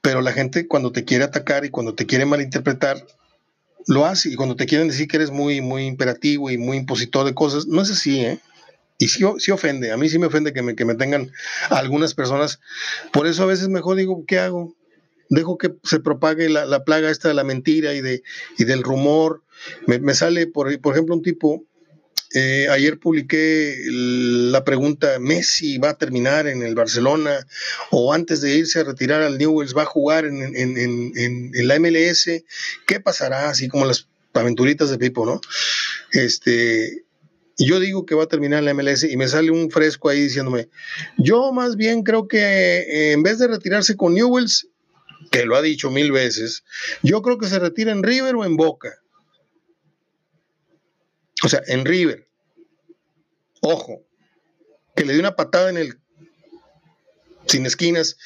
Pero 0.00 0.22
la 0.22 0.32
gente 0.32 0.68
cuando 0.68 0.92
te 0.92 1.04
quiere 1.04 1.24
atacar 1.24 1.64
y 1.64 1.70
cuando 1.70 1.94
te 1.94 2.06
quiere 2.06 2.24
malinterpretar, 2.24 3.04
lo 3.86 4.06
hace. 4.06 4.30
Y 4.30 4.36
cuando 4.36 4.56
te 4.56 4.66
quieren 4.66 4.88
decir 4.88 5.08
que 5.08 5.16
eres 5.16 5.30
muy, 5.30 5.60
muy 5.60 5.84
imperativo 5.84 6.50
y 6.50 6.58
muy 6.58 6.76
impositor 6.76 7.26
de 7.26 7.34
cosas, 7.34 7.66
no 7.66 7.82
es 7.82 7.90
así, 7.90 8.20
¿eh? 8.20 8.38
Y 8.98 9.08
sí, 9.08 9.24
sí, 9.38 9.50
ofende, 9.52 9.92
a 9.92 9.96
mí 9.96 10.08
sí 10.08 10.18
me 10.18 10.26
ofende 10.26 10.52
que 10.52 10.60
me, 10.60 10.74
que 10.74 10.84
me 10.84 10.96
tengan 10.96 11.30
algunas 11.70 12.14
personas. 12.14 12.58
Por 13.12 13.28
eso 13.28 13.44
a 13.44 13.46
veces 13.46 13.68
mejor 13.68 13.96
digo, 13.96 14.24
¿qué 14.26 14.40
hago? 14.40 14.74
Dejo 15.28 15.58
que 15.58 15.74
se 15.84 16.00
propague 16.00 16.48
la, 16.48 16.64
la 16.64 16.84
plaga 16.84 17.10
esta 17.10 17.28
de 17.28 17.34
la 17.34 17.44
mentira 17.44 17.94
y, 17.94 18.00
de, 18.00 18.22
y 18.58 18.64
del 18.64 18.82
rumor. 18.82 19.42
Me, 19.86 19.98
me 19.98 20.14
sale, 20.14 20.46
por, 20.46 20.80
por 20.80 20.94
ejemplo, 20.94 21.14
un 21.14 21.22
tipo 21.22 21.68
eh, 22.34 22.68
ayer 22.68 22.98
publiqué 22.98 23.74
la 23.86 24.62
pregunta, 24.62 25.18
¿Messi 25.18 25.78
va 25.78 25.90
a 25.90 25.98
terminar 25.98 26.46
en 26.46 26.62
el 26.62 26.74
Barcelona 26.74 27.46
o 27.90 28.12
antes 28.12 28.42
de 28.42 28.54
irse 28.54 28.80
a 28.80 28.84
retirar 28.84 29.22
al 29.22 29.38
Newells 29.38 29.74
va 29.74 29.82
a 29.82 29.86
jugar 29.86 30.26
en, 30.26 31.66
la 31.66 31.78
MLS? 31.78 32.30
¿Qué 32.86 33.00
pasará? 33.00 33.48
Así 33.48 33.68
como 33.68 33.86
las 33.86 34.08
aventuritas 34.34 34.90
de 34.90 34.98
Pipo, 34.98 35.24
¿no? 35.24 35.40
Este, 36.12 37.04
yo 37.56 37.80
digo 37.80 38.04
que 38.04 38.14
va 38.14 38.24
a 38.24 38.28
terminar 38.28 38.58
en 38.58 38.66
la 38.66 38.74
MLS 38.74 39.04
y 39.04 39.16
me 39.16 39.26
sale 39.26 39.50
un 39.50 39.70
fresco 39.70 40.10
ahí 40.10 40.20
diciéndome, 40.20 40.68
yo 41.16 41.52
más 41.52 41.76
bien 41.76 42.02
creo 42.02 42.28
que 42.28 42.38
eh, 42.38 43.12
en 43.12 43.22
vez 43.22 43.38
de 43.38 43.48
retirarse 43.48 43.96
con 43.96 44.12
Newells, 44.12 44.67
que 45.30 45.44
lo 45.44 45.56
ha 45.56 45.62
dicho 45.62 45.90
mil 45.90 46.12
veces, 46.12 46.64
yo 47.02 47.22
creo 47.22 47.38
que 47.38 47.48
se 47.48 47.58
retira 47.58 47.92
en 47.92 48.02
River 48.02 48.36
o 48.36 48.44
en 48.44 48.56
Boca. 48.56 48.94
O 51.44 51.48
sea, 51.48 51.62
en 51.66 51.84
River. 51.84 52.26
Ojo, 53.60 54.02
que 54.96 55.04
le 55.04 55.12
dio 55.12 55.20
una 55.20 55.36
patada 55.36 55.70
en 55.70 55.76
el 55.76 55.98
sin 57.46 57.66
esquinas, 57.66 58.16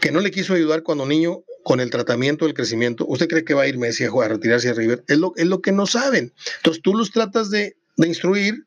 que 0.00 0.12
no 0.12 0.20
le 0.20 0.30
quiso 0.30 0.54
ayudar 0.54 0.82
cuando 0.82 1.06
niño 1.06 1.42
con 1.62 1.80
el 1.80 1.90
tratamiento 1.90 2.44
del 2.44 2.54
crecimiento. 2.54 3.06
¿Usted 3.06 3.28
cree 3.28 3.44
que 3.44 3.54
va 3.54 3.62
a 3.62 3.68
ir 3.68 3.78
Messi 3.78 4.04
a, 4.04 4.10
jugar, 4.10 4.30
a 4.30 4.34
retirarse 4.34 4.68
a 4.68 4.74
River? 4.74 5.04
Es 5.06 5.18
lo, 5.18 5.32
es 5.36 5.46
lo 5.46 5.62
que 5.62 5.72
no 5.72 5.86
saben. 5.86 6.32
Entonces 6.56 6.82
tú 6.82 6.94
los 6.94 7.12
tratas 7.12 7.50
de, 7.50 7.76
de 7.96 8.08
instruir 8.08 8.66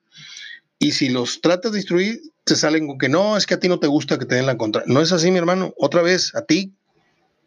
y 0.79 0.91
si 0.91 1.09
los 1.09 1.41
tratas 1.41 1.73
de 1.73 1.79
instruir, 1.79 2.21
te 2.43 2.55
salen 2.55 2.87
con 2.87 2.97
que 2.97 3.09
no, 3.09 3.37
es 3.37 3.45
que 3.45 3.55
a 3.55 3.59
ti 3.59 3.67
no 3.67 3.79
te 3.79 3.87
gusta 3.87 4.19
que 4.19 4.25
te 4.25 4.35
den 4.35 4.45
la 4.45 4.57
contra. 4.57 4.83
No 4.85 5.01
es 5.01 5.11
así, 5.11 5.31
mi 5.31 5.37
hermano. 5.37 5.73
Otra 5.77 6.01
vez, 6.01 6.33
a 6.35 6.43
ti, 6.43 6.73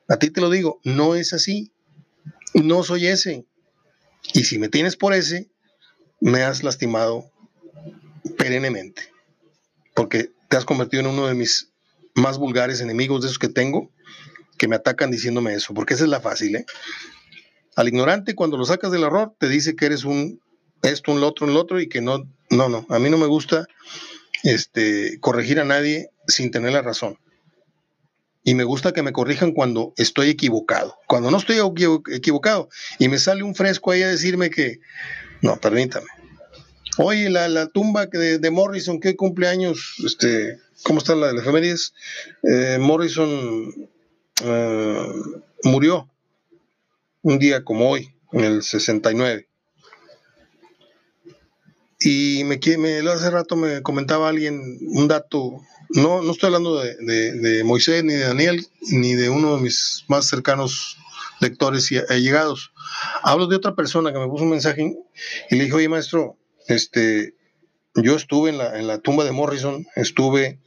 a 0.09 0.17
ti 0.19 0.31
te 0.31 0.41
lo 0.41 0.51
digo, 0.51 0.81
no 0.85 1.15
es 1.15 1.33
así. 1.33 1.73
No 2.55 2.83
soy 2.83 3.07
ese. 3.07 3.47
Y 4.35 4.45
si 4.45 4.59
me 4.59 4.69
tienes 4.69 4.97
por 4.97 5.15
ese, 5.15 5.51
me 6.21 6.43
has 6.43 6.63
lastimado 6.63 7.31
perennemente, 8.37 9.03
porque 9.95 10.33
te 10.49 10.57
has 10.57 10.65
convertido 10.65 11.03
en 11.03 11.09
uno 11.09 11.27
de 11.27 11.35
mis 11.35 11.71
más 12.15 12.39
vulgares 12.39 12.81
enemigos 12.81 13.23
de 13.23 13.29
esos 13.29 13.39
que 13.39 13.49
tengo, 13.49 13.91
que 14.57 14.69
me 14.69 14.77
atacan 14.77 15.11
diciéndome 15.11 15.55
eso, 15.55 15.73
porque 15.73 15.95
esa 15.95 16.05
es 16.05 16.11
la 16.11 16.21
fácil, 16.21 16.57
¿eh? 16.57 16.67
Al 17.77 17.87
ignorante, 17.87 18.35
cuando 18.35 18.57
lo 18.57 18.65
sacas 18.65 18.91
del 18.91 19.05
error, 19.05 19.35
te 19.39 19.49
dice 19.49 19.77
que 19.77 19.87
eres 19.87 20.05
un 20.05 20.41
esto, 20.83 21.13
un 21.13 21.21
lo 21.21 21.29
otro, 21.29 21.47
un 21.47 21.55
lo 21.55 21.61
otro, 21.61 21.81
y 21.81 21.89
que 21.89 22.01
no, 22.01 22.29
no, 22.51 22.69
no, 22.69 22.87
a 22.89 22.99
mí 22.99 23.09
no 23.09 23.19
me 23.19 23.27
gusta 23.27 23.67
este, 24.43 25.19
corregir 25.21 25.61
a 25.61 25.65
nadie 25.65 26.11
sin 26.27 26.51
tener 26.51 26.73
la 26.73 26.83
razón. 26.83 27.19
Y 28.49 28.55
me 28.55 28.65
gusta 28.65 28.95
que 28.95 29.03
me 29.03 29.13
corrijan 29.13 29.53
cuando 29.53 29.93
estoy 29.99 30.31
equivocado. 30.31 30.97
Cuando 31.07 31.31
no 31.31 31.37
estoy 31.37 31.59
equivocado 32.11 32.71
y 32.99 33.09
me 33.09 33.19
sale 33.19 33.43
un 33.43 33.55
fresco 33.55 33.91
ahí 33.91 34.01
a 34.01 34.09
decirme 34.09 34.49
que, 34.49 34.81
no, 35.43 35.61
permítame. 35.61 36.07
Oye, 36.97 37.29
la, 37.29 37.67
tumba 37.67 38.07
de, 38.07 38.39
de, 38.39 38.51
Morrison, 38.51 39.01
¿qué 39.01 39.17
cumpleaños? 39.17 39.97
Este, 40.03 40.57
¿Cómo 40.83 40.99
está 40.99 41.15
la 41.15 41.27
de 41.27 41.35
las 41.35 41.43
efemérides? 41.43 41.93
Eh, 42.43 42.79
Morrison 42.81 43.91
eh, 44.43 45.07
murió 45.65 46.09
un 47.21 47.39
día 47.39 47.65
como 47.65 47.91
hoy, 47.91 48.15
en 48.33 48.45
el 48.45 48.63
69. 48.63 49.47
Y 52.01 52.45
me, 52.45 52.59
me 52.79 53.11
hace 53.11 53.31
rato 53.31 53.57
me 53.57 53.83
comentaba 53.83 54.31
alguien 54.31 54.79
un 54.89 55.07
dato, 55.07 55.61
no, 55.91 56.23
no 56.23 56.33
estoy 56.33 56.49
hablando 56.49 56.81
de, 56.81 57.33
de, 57.33 57.65
Moisés 57.65 58.05
ni 58.05 58.13
de 58.15 58.25
Daniel, 58.25 58.67
ni 58.91 59.15
de 59.15 59.31
uno 59.31 59.57
de 59.57 59.63
mis 59.63 60.05
más 60.09 60.27
cercanos 60.29 60.99
lectores 61.41 61.91
y 61.93 61.99
allegados. 61.99 62.73
Hablo 63.23 63.47
de 63.47 63.57
otra 63.57 63.75
persona 63.75 64.13
que 64.13 64.19
me 64.19 64.29
puso 64.29 64.45
un 64.45 64.51
mensaje 64.51 64.97
y 65.51 65.57
le 65.57 65.65
dijo, 65.65 65.77
oye 65.77 65.89
maestro, 65.89 66.37
este, 66.67 67.35
yo 67.95 68.17
estuve 68.17 68.51
en 68.51 68.59
la, 68.59 68.79
en 68.79 68.87
la 68.87 68.99
tumba 68.99 69.25
de 69.25 69.33
Morrison, 69.33 69.87
estuve 69.97 70.61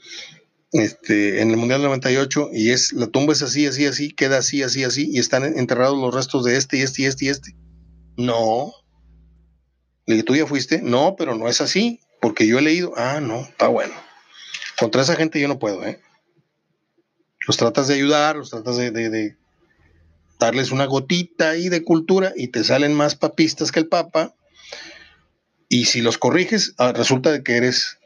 este, 0.72 1.42
en 1.42 1.52
el 1.52 1.58
Mundial 1.58 1.84
98 1.84 2.50
y 2.54 2.72
es, 2.72 2.94
la 2.94 3.08
tumba 3.08 3.34
es 3.34 3.42
así, 3.42 3.66
así, 3.68 3.86
así, 3.86 4.12
queda 4.12 4.38
así, 4.38 4.64
así, 4.64 4.84
así 4.84 5.10
y 5.12 5.20
están 5.20 5.44
enterrados 5.44 5.98
los 5.98 6.14
restos 6.14 6.46
de 6.46 6.58
este 6.58 6.78
y 6.78 6.82
este 6.82 7.04
y 7.04 7.06
este 7.06 7.26
y 7.26 7.30
este. 7.30 7.56
No. 8.18 8.74
Le 10.06 10.16
dije, 10.16 10.24
¿tú 10.24 10.36
ya 10.36 10.48
fuiste? 10.48 10.82
No, 10.82 11.16
pero 11.18 11.36
no 11.36 11.48
es 11.48 11.62
así, 11.62 12.00
porque 12.22 12.48
yo 12.48 12.58
he 12.58 12.62
leído. 12.62 12.94
Ah, 12.98 13.20
no, 13.22 13.42
está 13.42 13.68
bueno. 13.68 13.94
Contra 14.82 15.04
esa 15.04 15.16
gente 15.16 15.40
yo 15.40 15.48
no 15.48 15.60
puedo, 15.60 15.86
¿eh? 15.86 16.00
Los 17.46 17.56
tratas 17.58 17.88
de 17.88 17.94
ayudar, 17.94 18.36
los 18.36 18.50
tratas 18.50 18.78
de, 18.78 19.36
darles 20.40 20.72
una 20.72 20.86
gotita 20.86 21.52
ahí 21.52 21.70
de 21.70 21.84
cultura 21.84 22.34
y 22.36 22.48
te 22.48 22.64
salen 22.64 22.96
más 22.96 23.14
papistas 23.14 23.72
que 23.72 23.80
el 23.80 23.88
Papa 23.88 24.34
y 25.70 25.86
si 25.86 26.02
los 26.02 26.18
corriges, 26.18 26.74
ah, 26.80 26.94
resulta 26.94 27.32
de 27.32 27.44
que 27.44 27.58
eres 27.58 28.00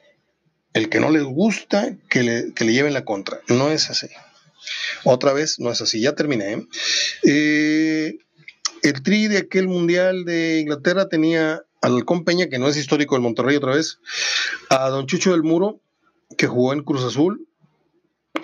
el 0.74 0.90
que 0.90 1.00
no 1.00 1.12
les 1.12 1.24
gusta 1.24 1.96
que 2.10 2.24
le, 2.24 2.74
lleven 2.74 2.94
la 2.94 3.06
contra. 3.06 3.40
No 3.48 3.72
es 3.72 3.90
así. 3.90 4.08
Otra 5.06 5.32
vez, 5.32 5.60
no 5.60 5.72
es 5.72 5.80
así. 5.80 6.02
Ya 6.02 6.14
terminé. 6.14 6.56
¿eh? 6.56 6.68
Eh, 7.24 8.18
el 8.84 9.02
tri 9.02 9.30
de 9.30 9.38
aquel 9.38 9.70
mundial 9.70 10.26
de 10.26 10.60
Inglaterra 10.60 11.08
tenía 11.08 11.64
al 11.82 11.94
Halcón 11.94 12.26
Peña, 12.26 12.50
que 12.50 12.60
no 12.60 12.68
es 12.68 12.76
histórico 12.76 13.16
del 13.16 13.22
Monterrey 13.22 13.56
otra 13.56 13.76
vez, 13.76 14.00
a 14.70 14.90
Don 14.90 15.08
Chucho 15.08 15.32
del 15.32 15.44
Muro, 15.44 15.80
que 16.38 16.48
jugó 16.48 16.74
en 16.74 16.84
Cruz 16.84 17.04
Azul 17.04 17.48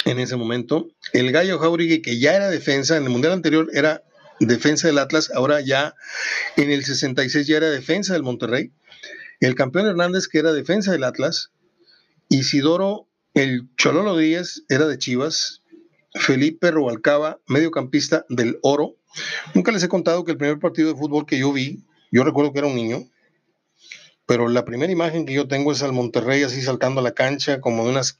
en 0.05 0.19
ese 0.19 0.35
momento, 0.35 0.87
el 1.13 1.31
Gallo 1.31 1.59
Jauregui, 1.59 2.01
que 2.01 2.19
ya 2.19 2.35
era 2.35 2.49
defensa, 2.49 2.97
en 2.97 3.03
el 3.03 3.09
mundial 3.09 3.33
anterior 3.33 3.69
era 3.73 4.03
defensa 4.39 4.87
del 4.87 4.97
Atlas, 4.97 5.31
ahora 5.33 5.61
ya 5.61 5.95
en 6.57 6.71
el 6.71 6.83
66 6.83 7.45
ya 7.47 7.57
era 7.57 7.69
defensa 7.69 8.13
del 8.13 8.23
Monterrey. 8.23 8.71
El 9.39 9.55
campeón 9.55 9.87
Hernández, 9.87 10.27
que 10.27 10.39
era 10.39 10.53
defensa 10.53 10.91
del 10.91 11.03
Atlas. 11.03 11.51
Isidoro, 12.29 13.07
el 13.33 13.69
Chololo 13.75 14.17
Díaz, 14.17 14.63
era 14.69 14.87
de 14.87 14.97
Chivas. 14.97 15.61
Felipe 16.13 16.71
Rubalcaba, 16.71 17.39
mediocampista 17.47 18.25
del 18.29 18.59
Oro. 18.61 18.95
Nunca 19.53 19.71
les 19.71 19.83
he 19.83 19.89
contado 19.89 20.23
que 20.25 20.31
el 20.31 20.37
primer 20.37 20.59
partido 20.59 20.89
de 20.89 20.99
fútbol 20.99 21.25
que 21.25 21.39
yo 21.39 21.53
vi, 21.53 21.83
yo 22.11 22.23
recuerdo 22.23 22.51
que 22.51 22.59
era 22.59 22.67
un 22.67 22.75
niño, 22.75 23.09
pero 24.31 24.47
la 24.47 24.63
primera 24.63 24.89
imagen 24.89 25.25
que 25.25 25.33
yo 25.33 25.49
tengo 25.49 25.73
es 25.73 25.83
al 25.83 25.91
Monterrey 25.91 26.41
así 26.43 26.61
saltando 26.61 27.01
a 27.01 27.03
la 27.03 27.11
cancha, 27.11 27.59
como 27.59 27.83
de 27.83 27.89
unas 27.89 28.17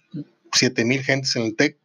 7000 0.51 1.03
gentes 1.03 1.37
en 1.37 1.43
el 1.43 1.55
TEC. 1.55 1.77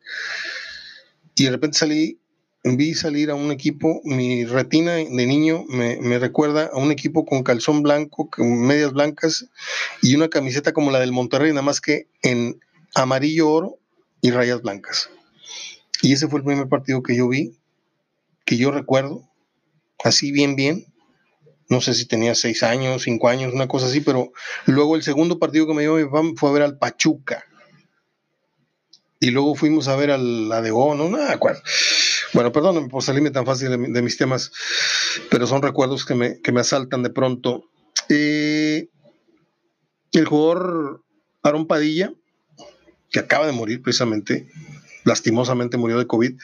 Y 1.37 1.45
de 1.45 1.51
repente 1.53 1.79
salí 1.79 2.19
vi 2.65 2.95
salir 2.95 3.31
a 3.31 3.37
un 3.37 3.53
equipo, 3.53 4.01
mi 4.03 4.45
retina 4.45 4.95
de 4.95 5.27
niño 5.29 5.65
me, 5.69 6.19
recuerda 6.19 6.71
a 6.73 6.77
un 6.77 6.91
equipo 6.91 7.25
con 7.25 7.45
calzón 7.45 7.85
blanco, 7.85 8.29
con 8.29 8.67
medias 8.67 8.93
blancas 8.93 9.47
y 10.03 10.17
una 10.17 10.29
camiseta 10.29 10.73
como 10.73 10.91
la 10.91 10.99
del 10.99 11.13
Monterrey, 11.13 11.53
nada 11.53 11.63
más 11.63 11.81
que 11.81 12.09
en 12.23 12.59
amarillo 12.97 13.49
oro 13.49 13.79
y 14.23 14.33
rayas 14.33 14.61
blancas. 14.61 15.09
Y 16.03 16.15
ese 16.15 16.27
fue 16.27 16.41
el 16.41 16.45
primer 16.45 16.69
partido 16.69 17.01
que 17.01 17.15
yo 17.15 17.29
vi, 17.29 17.57
que 18.45 18.57
yo 18.57 18.73
recuerdo, 18.73 19.23
así 20.03 20.33
bien, 20.33 20.57
bien. 20.57 20.85
No 21.69 21.81
sé 21.81 21.95
si 21.95 22.07
tenía 22.07 22.35
seis 22.35 22.63
años, 22.63 23.03
cinco 23.03 23.29
años, 23.29 23.53
una 23.53 23.67
cosa 23.67 23.87
así, 23.87 24.01
pero 24.01 24.33
luego 24.67 24.97
el 24.97 25.03
segundo 25.03 25.39
partido 25.39 25.67
que 25.67 25.75
me 25.75 25.83
dio 25.83 25.97
mi 25.97 26.05
papá 26.05 26.23
fue 26.37 26.51
a 26.51 26.53
ver 26.53 26.63
al 26.63 26.79
Pachuca. 26.79 27.45
Y 29.19 29.31
luego 29.31 29.55
fuimos 29.55 29.89
a 29.89 29.97
ver 29.97 30.11
a 30.11 30.19
la 30.19 30.61
de 30.63 30.71
O, 30.71 30.95
no, 30.95 31.09
nada. 31.09 31.39
Bueno, 32.33 32.53
perdóname 32.53 32.89
por 32.89 33.03
salirme 33.03 33.31
tan 33.31 33.47
fácil 33.47 33.71
de, 33.71 34.03
mis 34.03 34.17
temas, 34.17 34.53
pero 35.31 35.47
son 35.47 35.63
recuerdos 35.63 36.05
que 36.05 36.15
me, 36.15 36.41
que 36.41 36.53
me 36.53 36.61
asaltan 36.61 37.03
de 37.03 37.11
pronto. 37.11 37.65
Eh, 38.09 38.89
el 40.13 40.27
jugador 40.27 41.03
Aaron 41.43 41.67
Padilla, 41.67 42.13
que 43.11 43.19
acaba 43.21 43.47
de 43.47 43.53
morir 43.53 43.83
precisamente, 43.83 44.49
lastimosamente 45.05 45.79
murió 45.79 45.99
de 45.99 46.07
COVID, 46.07 46.39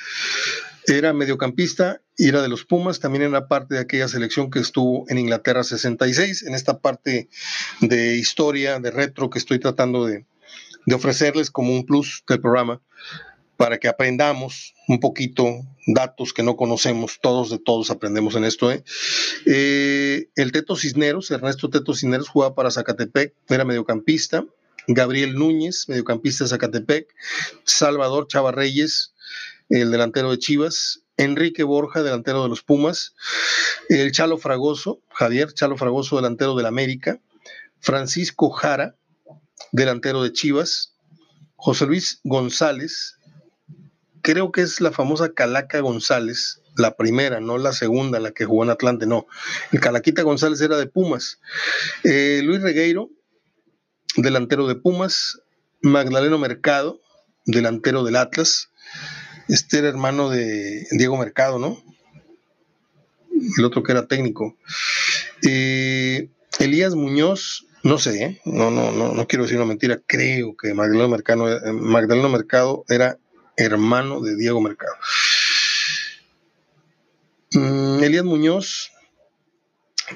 era 0.86 1.12
mediocampista 1.12 2.02
y 2.16 2.28
era 2.28 2.42
de 2.42 2.48
los 2.48 2.64
Pumas, 2.64 3.00
también 3.00 3.24
era 3.24 3.48
parte 3.48 3.74
de 3.74 3.80
aquella 3.80 4.08
selección 4.08 4.50
que 4.50 4.58
estuvo 4.58 5.04
en 5.08 5.18
Inglaterra 5.18 5.64
66, 5.64 6.44
en 6.44 6.54
esta 6.54 6.78
parte 6.80 7.28
de 7.80 8.16
historia, 8.16 8.80
de 8.80 8.90
retro 8.90 9.30
que 9.30 9.38
estoy 9.38 9.58
tratando 9.58 10.04
de, 10.04 10.24
de 10.86 10.94
ofrecerles 10.94 11.50
como 11.50 11.72
un 11.72 11.84
plus 11.84 12.22
del 12.28 12.40
programa 12.40 12.80
para 13.56 13.78
que 13.78 13.86
aprendamos 13.86 14.74
un 14.88 14.98
poquito 14.98 15.62
datos 15.86 16.32
que 16.32 16.42
no 16.42 16.56
conocemos, 16.56 17.20
todos 17.22 17.48
de 17.50 17.58
todos 17.58 17.90
aprendemos 17.90 18.34
en 18.34 18.44
esto. 18.44 18.72
¿eh? 18.72 18.82
Eh, 19.46 20.30
el 20.34 20.52
Teto 20.52 20.74
Cisneros, 20.74 21.30
Ernesto 21.30 21.70
Teto 21.70 21.94
Cisneros 21.94 22.28
jugaba 22.28 22.54
para 22.56 22.70
Zacatepec, 22.70 23.34
era 23.48 23.64
mediocampista. 23.64 24.44
Gabriel 24.88 25.34
Núñez, 25.34 25.88
mediocampista 25.88 26.42
de 26.42 26.50
Zacatepec. 26.50 27.14
Salvador 27.62 28.26
Chava 28.26 28.50
Reyes, 28.50 29.11
el 29.68 29.90
delantero 29.90 30.30
de 30.30 30.38
Chivas. 30.38 31.00
Enrique 31.16 31.62
Borja, 31.62 32.02
delantero 32.02 32.42
de 32.42 32.48
los 32.48 32.62
Pumas. 32.62 33.14
El 33.88 34.12
Chalo 34.12 34.38
Fragoso, 34.38 35.00
Javier 35.10 35.52
Chalo 35.52 35.76
Fragoso, 35.76 36.16
delantero 36.16 36.54
del 36.56 36.66
América. 36.66 37.20
Francisco 37.80 38.50
Jara, 38.50 38.96
delantero 39.72 40.22
de 40.22 40.32
Chivas. 40.32 40.94
José 41.56 41.86
Luis 41.86 42.20
González, 42.24 43.18
creo 44.20 44.50
que 44.50 44.62
es 44.62 44.80
la 44.80 44.90
famosa 44.90 45.32
Calaca 45.32 45.78
González, 45.78 46.60
la 46.76 46.96
primera, 46.96 47.38
no 47.38 47.56
la 47.56 47.72
segunda, 47.72 48.18
la 48.18 48.32
que 48.32 48.46
jugó 48.46 48.64
en 48.64 48.70
Atlante, 48.70 49.06
no. 49.06 49.26
El 49.70 49.78
Calaquita 49.78 50.22
González 50.22 50.60
era 50.60 50.76
de 50.76 50.86
Pumas. 50.86 51.38
Eh, 52.02 52.40
Luis 52.42 52.62
Regueiro, 52.62 53.10
delantero 54.16 54.66
de 54.66 54.74
Pumas. 54.74 55.40
Magdaleno 55.82 56.38
Mercado, 56.38 57.00
delantero 57.44 58.04
del 58.04 58.16
Atlas. 58.16 58.70
Este 59.48 59.78
era 59.78 59.88
hermano 59.88 60.30
de 60.30 60.86
Diego 60.92 61.16
Mercado, 61.16 61.58
¿no? 61.58 61.82
El 63.58 63.64
otro 63.64 63.82
que 63.82 63.92
era 63.92 64.06
técnico. 64.06 64.56
Eh, 65.46 66.28
Elías 66.58 66.94
Muñoz, 66.94 67.66
no 67.82 67.98
sé, 67.98 68.22
¿eh? 68.22 68.40
no, 68.44 68.70
no, 68.70 68.92
no, 68.92 69.12
no 69.12 69.26
quiero 69.26 69.44
decir 69.44 69.58
una 69.58 69.66
mentira, 69.66 70.00
creo 70.06 70.56
que 70.56 70.74
Magdaleno 70.74 71.08
Mercado, 71.08 71.72
Magdaleno 71.72 72.28
Mercado 72.28 72.84
era 72.88 73.18
hermano 73.56 74.20
de 74.20 74.36
Diego 74.36 74.60
Mercado. 74.60 74.94
Mm, 77.54 78.02
Elías 78.02 78.24
Muñoz, 78.24 78.92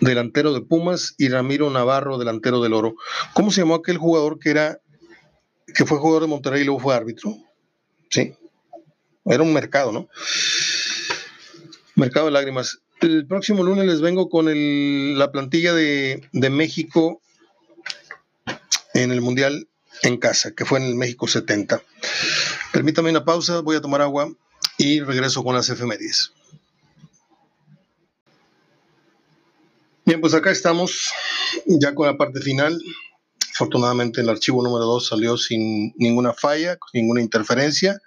delantero 0.00 0.52
de 0.52 0.62
Pumas, 0.62 1.14
y 1.18 1.28
Ramiro 1.28 1.70
Navarro, 1.70 2.18
delantero 2.18 2.62
del 2.62 2.72
Oro. 2.72 2.94
¿Cómo 3.34 3.50
se 3.50 3.62
llamó 3.62 3.74
aquel 3.74 3.98
jugador 3.98 4.38
que 4.38 4.50
era 4.50 4.80
que 5.74 5.84
fue 5.84 5.98
jugador 5.98 6.22
de 6.22 6.28
Monterrey 6.28 6.62
y 6.62 6.64
luego 6.64 6.80
fue 6.80 6.94
árbitro? 6.94 7.36
Sí. 8.08 8.34
Era 9.26 9.42
un 9.42 9.52
mercado, 9.52 9.92
¿no? 9.92 10.08
Mercado 11.94 12.26
de 12.26 12.32
lágrimas. 12.32 12.80
El 13.00 13.26
próximo 13.26 13.62
lunes 13.62 13.86
les 13.86 14.00
vengo 14.00 14.28
con 14.28 14.46
la 15.18 15.32
plantilla 15.32 15.74
de, 15.74 16.28
de 16.32 16.50
México 16.50 17.20
en 18.94 19.12
el 19.12 19.20
Mundial 19.20 19.68
en 20.02 20.16
casa, 20.18 20.52
que 20.52 20.64
fue 20.64 20.78
en 20.78 20.86
el 20.86 20.94
México 20.94 21.26
70. 21.26 21.82
Permítame 22.72 23.10
una 23.10 23.24
pausa, 23.24 23.60
voy 23.60 23.76
a 23.76 23.80
tomar 23.80 24.00
agua 24.02 24.32
y 24.78 25.00
regreso 25.00 25.42
con 25.42 25.54
las 25.54 25.68
efemérides. 25.68 26.32
Bien, 30.04 30.20
pues 30.20 30.34
acá 30.34 30.50
estamos 30.50 31.10
ya 31.66 31.94
con 31.94 32.06
la 32.06 32.16
parte 32.16 32.40
final. 32.40 32.80
Afortunadamente 33.52 34.20
el 34.20 34.28
archivo 34.28 34.62
número 34.62 34.84
2 34.84 35.08
salió 35.08 35.36
sin 35.36 35.92
ninguna 35.96 36.32
falla, 36.32 36.78
ninguna 36.92 37.20
interferencia. 37.20 38.00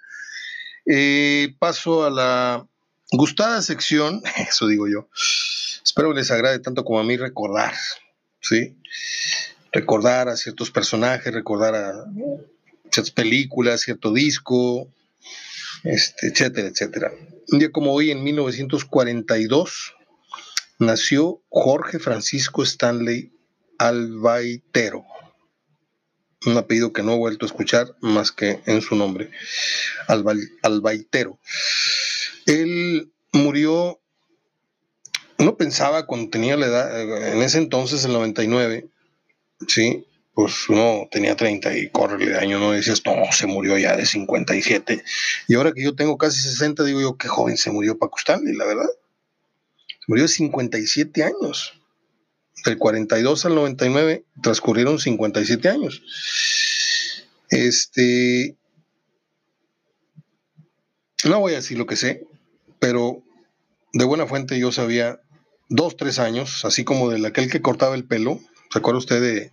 Eh, 0.92 1.54
paso 1.60 2.04
a 2.04 2.10
la 2.10 2.66
gustada 3.12 3.62
sección, 3.62 4.22
eso 4.48 4.66
digo 4.66 4.88
yo. 4.88 5.08
Espero 5.84 6.12
les 6.12 6.32
agrade 6.32 6.58
tanto 6.58 6.84
como 6.84 6.98
a 6.98 7.04
mí 7.04 7.16
recordar, 7.16 7.74
¿sí? 8.40 8.76
Recordar 9.70 10.28
a 10.28 10.36
ciertos 10.36 10.72
personajes, 10.72 11.32
recordar 11.32 11.76
a 11.76 12.04
ciertas 12.90 13.12
películas, 13.12 13.82
cierto 13.82 14.12
disco, 14.12 14.88
este, 15.84 16.26
etcétera, 16.26 16.68
etcétera. 16.68 17.12
Un 17.52 17.60
día 17.60 17.70
como 17.70 17.92
hoy, 17.92 18.10
en 18.10 18.24
1942, 18.24 19.94
nació 20.80 21.40
Jorge 21.50 22.00
Francisco 22.00 22.64
Stanley 22.64 23.32
Albaitero, 23.78 25.04
un 26.46 26.56
apellido 26.56 26.92
que 26.92 27.02
no 27.02 27.12
he 27.12 27.18
vuelto 27.18 27.44
a 27.44 27.48
escuchar 27.48 27.94
más 28.00 28.32
que 28.32 28.60
en 28.66 28.80
su 28.80 28.96
nombre, 28.96 29.30
Albaitero. 30.62 31.38
Él 32.46 33.12
murió, 33.32 34.00
uno 35.38 35.56
pensaba 35.56 36.06
cuando 36.06 36.30
tenía 36.30 36.56
la 36.56 36.66
edad, 36.66 37.32
en 37.32 37.42
ese 37.42 37.58
entonces, 37.58 38.04
el 38.04 38.12
99, 38.12 38.88
¿sí? 39.68 40.06
pues 40.34 40.68
uno 40.68 41.08
tenía 41.10 41.36
30 41.36 41.76
y 41.76 41.90
corre 41.90 42.24
de 42.24 42.38
año, 42.38 42.58
no 42.58 42.72
decías, 42.72 43.02
no, 43.04 43.12
se 43.32 43.46
murió 43.46 43.76
ya 43.76 43.96
de 43.96 44.06
57. 44.06 45.02
Y 45.48 45.54
ahora 45.54 45.72
que 45.72 45.82
yo 45.82 45.94
tengo 45.94 46.16
casi 46.16 46.40
60, 46.40 46.84
digo 46.84 47.00
yo, 47.00 47.16
qué 47.16 47.28
joven 47.28 47.56
se 47.56 47.70
murió 47.70 47.98
Paco 47.98 48.16
Stanley, 48.18 48.54
la 48.54 48.64
verdad. 48.64 48.88
Se 49.86 50.04
murió 50.06 50.24
de 50.24 50.28
57 50.28 51.24
años. 51.24 51.79
Del 52.64 52.78
42 52.78 53.46
al 53.46 53.54
99 53.54 54.24
transcurrieron 54.42 54.98
57 54.98 55.68
años. 55.68 56.02
Este. 57.48 58.56
No 61.24 61.40
voy 61.40 61.52
a 61.52 61.56
decir 61.56 61.78
lo 61.78 61.86
que 61.86 61.96
sé, 61.96 62.26
pero 62.78 63.22
de 63.92 64.04
buena 64.04 64.26
fuente 64.26 64.58
yo 64.58 64.72
sabía 64.72 65.20
dos, 65.68 65.96
tres 65.96 66.18
años, 66.18 66.64
así 66.64 66.84
como 66.84 67.10
de 67.10 67.26
aquel 67.26 67.50
que 67.50 67.60
cortaba 67.60 67.94
el 67.94 68.04
pelo. 68.04 68.40
¿Se 68.72 68.78
acuerda 68.78 68.98
usted 68.98 69.20
de 69.20 69.52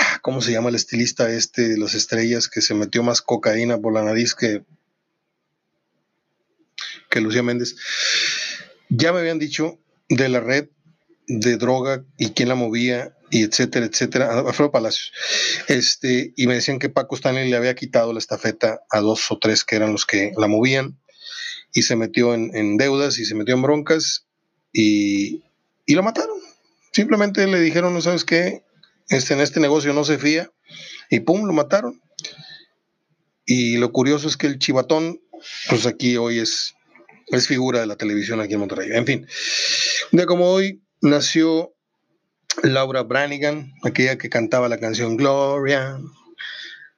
Ah, 0.00 0.20
¿cómo 0.22 0.40
se 0.40 0.52
llama 0.52 0.68
el 0.68 0.76
estilista 0.76 1.28
este 1.28 1.68
de 1.68 1.76
las 1.76 1.94
estrellas 1.94 2.48
que 2.48 2.60
se 2.60 2.72
metió 2.72 3.02
más 3.02 3.20
cocaína 3.20 3.78
por 3.78 3.92
la 3.92 4.04
nariz 4.04 4.36
que, 4.36 4.62
que 7.10 7.20
Lucía 7.20 7.42
Méndez? 7.42 7.74
Ya 8.88 9.12
me 9.12 9.18
habían 9.18 9.40
dicho 9.40 9.80
de 10.08 10.28
la 10.28 10.38
red 10.38 10.68
de 11.28 11.56
droga 11.56 12.04
y 12.16 12.30
quién 12.30 12.48
la 12.48 12.54
movía 12.54 13.14
y 13.30 13.42
etcétera, 13.42 13.86
etcétera, 13.86 14.40
Alfredo 14.40 14.70
Palacios. 14.70 15.12
Este, 15.68 16.32
y 16.36 16.46
me 16.46 16.54
decían 16.54 16.78
que 16.78 16.88
Paco 16.88 17.14
Stanley 17.14 17.50
le 17.50 17.56
había 17.56 17.74
quitado 17.74 18.12
la 18.12 18.18
estafeta 18.18 18.80
a 18.90 19.00
dos 19.00 19.30
o 19.30 19.38
tres 19.38 19.64
que 19.64 19.76
eran 19.76 19.92
los 19.92 20.06
que 20.06 20.32
la 20.36 20.48
movían 20.48 20.98
y 21.72 21.82
se 21.82 21.96
metió 21.96 22.32
en, 22.34 22.76
deudas 22.78 23.18
y 23.18 23.26
se 23.26 23.34
metió 23.34 23.54
en 23.54 23.62
broncas 23.62 24.26
y, 24.72 25.44
y 25.84 25.94
lo 25.94 26.02
mataron. 26.02 26.38
Simplemente 26.92 27.46
le 27.46 27.60
dijeron, 27.60 27.92
no 27.92 28.00
sabes 28.00 28.24
qué, 28.24 28.64
este, 29.10 29.34
en 29.34 29.40
este 29.40 29.60
negocio 29.60 29.92
no 29.92 30.04
se 30.04 30.18
fía, 30.18 30.50
y 31.10 31.20
pum, 31.20 31.46
lo 31.46 31.52
mataron. 31.52 32.00
Y 33.44 33.76
lo 33.76 33.92
curioso 33.92 34.28
es 34.28 34.36
que 34.36 34.46
el 34.46 34.58
chivatón, 34.58 35.20
pues 35.68 35.86
aquí 35.86 36.16
hoy 36.16 36.38
es 36.38 36.74
es 37.30 37.46
figura 37.46 37.80
de 37.80 37.86
la 37.86 37.96
televisión 37.96 38.40
aquí 38.40 38.54
en 38.54 38.60
Monterrey. 38.60 38.90
En 38.92 39.06
fin, 39.06 39.26
de 40.12 40.26
como 40.26 40.50
hoy 40.50 40.82
nació 41.00 41.74
Laura 42.62 43.02
Branigan, 43.02 43.72
aquella 43.84 44.18
que 44.18 44.28
cantaba 44.28 44.68
la 44.68 44.78
canción 44.78 45.16
Gloria. 45.16 45.98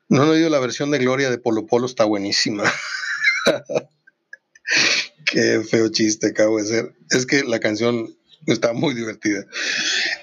No 0.09 0.25
he 0.25 0.31
oído 0.31 0.51
la 0.51 0.59
versión 0.59 0.91
de 0.91 0.99
Gloria 0.99 1.31
de 1.31 1.39
Polo 1.39 1.67
Polo, 1.67 1.87
está 1.87 2.05
buenísima. 2.05 2.65
Qué 5.27 5.63
feo 5.69 5.89
chiste 5.91 6.29
acabo 6.29 6.57
de 6.57 6.63
hacer. 6.63 6.95
Es 7.11 7.27
que 7.27 7.45
la 7.45 7.61
canción 7.61 8.17
está 8.47 8.73
muy 8.73 8.95
divertida. 8.95 9.45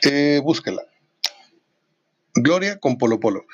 Eh, 0.03 0.41
búsquela. 0.43 0.83
Gloria 2.33 2.79
con 2.79 2.97
Polo 2.97 3.19
Polo. 3.19 3.45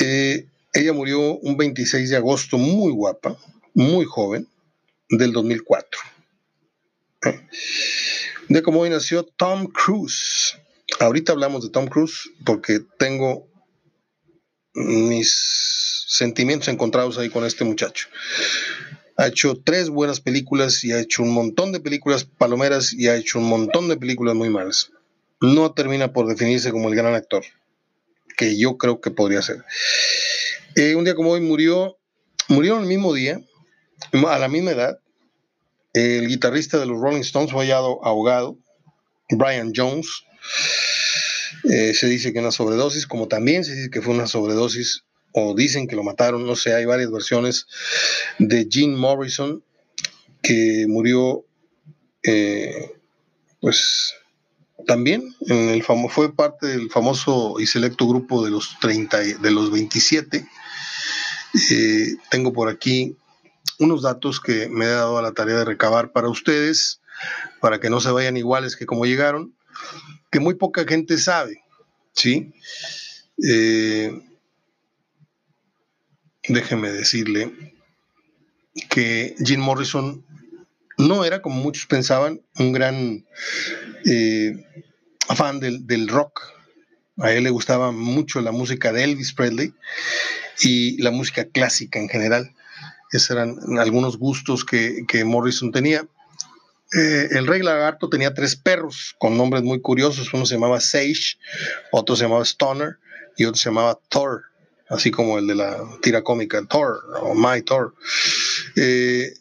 Eh, 0.00 0.46
ella 0.72 0.92
murió 0.92 1.38
un 1.38 1.56
26 1.56 2.10
de 2.10 2.16
agosto, 2.16 2.58
muy 2.58 2.92
guapa, 2.92 3.36
muy 3.74 4.04
joven, 4.04 4.48
del 5.08 5.32
2004. 5.32 6.00
Eh, 7.26 7.40
de 8.48 8.62
cómo 8.62 8.80
hoy 8.80 8.90
nació 8.90 9.24
Tom 9.24 9.66
Cruise. 9.66 10.56
Ahorita 11.00 11.32
hablamos 11.32 11.62
de 11.64 11.70
Tom 11.70 11.86
Cruise 11.86 12.30
porque 12.44 12.80
tengo 12.98 13.46
mis 14.74 16.04
sentimientos 16.06 16.68
encontrados 16.68 17.18
ahí 17.18 17.28
con 17.28 17.44
este 17.44 17.64
muchacho. 17.64 18.08
Ha 19.16 19.26
hecho 19.26 19.60
tres 19.62 19.90
buenas 19.90 20.20
películas 20.20 20.84
y 20.84 20.92
ha 20.92 21.00
hecho 21.00 21.22
un 21.22 21.30
montón 21.30 21.72
de 21.72 21.80
películas 21.80 22.24
palomeras 22.24 22.92
y 22.92 23.08
ha 23.08 23.16
hecho 23.16 23.38
un 23.38 23.48
montón 23.48 23.88
de 23.88 23.96
películas 23.96 24.34
muy 24.34 24.48
malas. 24.48 24.92
No 25.40 25.72
termina 25.72 26.12
por 26.12 26.26
definirse 26.26 26.70
como 26.70 26.88
el 26.88 26.94
gran 26.94 27.14
actor 27.14 27.44
que 28.36 28.56
yo 28.56 28.78
creo 28.78 29.00
que 29.00 29.10
podría 29.10 29.42
ser. 29.42 29.64
Eh, 30.76 30.94
un 30.94 31.04
día 31.04 31.16
como 31.16 31.32
hoy 31.32 31.40
murió, 31.40 31.98
murió 32.46 32.78
el 32.78 32.86
mismo 32.86 33.12
día, 33.12 33.40
a 34.12 34.38
la 34.38 34.48
misma 34.48 34.70
edad, 34.70 35.00
el 35.98 36.28
guitarrista 36.28 36.78
de 36.78 36.86
los 36.86 37.00
Rolling 37.00 37.20
Stones 37.20 37.52
fue 37.52 37.64
hallado 37.64 38.04
ahogado, 38.04 38.58
Brian 39.30 39.72
Jones. 39.74 40.08
Eh, 41.64 41.92
se 41.94 42.06
dice 42.06 42.32
que 42.32 42.38
una 42.38 42.52
sobredosis, 42.52 43.06
como 43.06 43.28
también 43.28 43.64
se 43.64 43.74
dice 43.74 43.90
que 43.90 44.00
fue 44.00 44.14
una 44.14 44.26
sobredosis, 44.26 45.04
o 45.32 45.54
dicen 45.54 45.86
que 45.86 45.96
lo 45.96 46.04
mataron, 46.04 46.46
no 46.46 46.56
sé, 46.56 46.74
hay 46.74 46.84
varias 46.84 47.10
versiones 47.10 47.66
de 48.38 48.66
Jim 48.70 48.94
Morrison, 48.94 49.62
que 50.42 50.86
murió, 50.88 51.44
eh, 52.22 52.92
pues 53.60 54.14
también 54.86 55.34
en 55.46 55.68
el 55.68 55.82
fue 55.82 56.34
parte 56.34 56.66
del 56.66 56.90
famoso 56.90 57.56
y 57.58 57.66
selecto 57.66 58.08
grupo 58.08 58.44
de 58.44 58.50
los 58.50 58.78
30, 58.80 59.18
de 59.18 59.50
los 59.50 59.70
27. 59.70 60.46
Eh, 61.70 62.16
tengo 62.30 62.52
por 62.52 62.68
aquí 62.68 63.16
unos 63.78 64.02
datos 64.02 64.40
que 64.40 64.68
me 64.68 64.86
he 64.86 64.88
dado 64.88 65.18
a 65.18 65.22
la 65.22 65.32
tarea 65.32 65.56
de 65.56 65.64
recabar 65.64 66.12
para 66.12 66.28
ustedes, 66.28 67.00
para 67.60 67.80
que 67.80 67.90
no 67.90 68.00
se 68.00 68.10
vayan 68.10 68.36
iguales 68.36 68.76
que 68.76 68.86
como 68.86 69.06
llegaron, 69.06 69.54
que 70.30 70.40
muy 70.40 70.54
poca 70.54 70.84
gente 70.86 71.18
sabe, 71.18 71.62
¿sí? 72.12 72.52
Eh, 73.44 74.20
déjeme 76.48 76.90
decirle 76.90 77.76
que 78.88 79.34
Jim 79.44 79.60
Morrison 79.60 80.24
no 80.96 81.24
era, 81.24 81.42
como 81.42 81.56
muchos 81.56 81.86
pensaban, 81.86 82.42
un 82.58 82.72
gran 82.72 83.24
eh, 84.04 84.64
fan 85.34 85.60
del, 85.60 86.08
rock. 86.08 86.42
A 87.18 87.32
él 87.32 87.44
le 87.44 87.50
gustaba 87.50 87.92
mucho 87.92 88.40
la 88.40 88.52
música 88.52 88.92
de 88.92 89.04
Elvis 89.04 89.32
Presley 89.32 89.74
y 90.60 91.00
la 91.02 91.10
música 91.10 91.46
clásica 91.46 91.98
en 91.98 92.08
general. 92.08 92.54
Esos 93.12 93.30
eran 93.30 93.56
algunos 93.78 94.18
gustos 94.18 94.64
que, 94.64 95.24
Morrison 95.24 95.72
tenía. 95.72 96.06
Eh, 96.92 97.28
el 97.32 97.46
rey 97.46 97.62
lagarto 97.62 98.08
tenía 98.08 98.32
tres 98.32 98.56
perros 98.56 99.14
con 99.18 99.36
nombres 99.36 99.62
muy 99.62 99.80
curiosos. 99.80 100.32
Uno 100.32 100.46
se 100.46 100.54
llamaba 100.54 100.80
Sage, 100.80 101.38
otro 101.92 102.16
se 102.16 102.24
llamaba 102.24 102.44
Stoner 102.44 102.98
y 103.36 103.44
otro 103.44 103.56
se 103.56 103.70
llamaba 103.70 103.98
Thor 104.08 104.42
así 104.88 105.10
como 105.10 105.38
el 105.38 105.46
de 105.46 105.54
la 105.54 105.84
tira 106.02 106.22
cómica, 106.22 106.64
Thor 106.66 107.00
o 107.20 107.34
My 107.34 107.62
Thor. 107.62 107.94
Eh, 108.76 109.32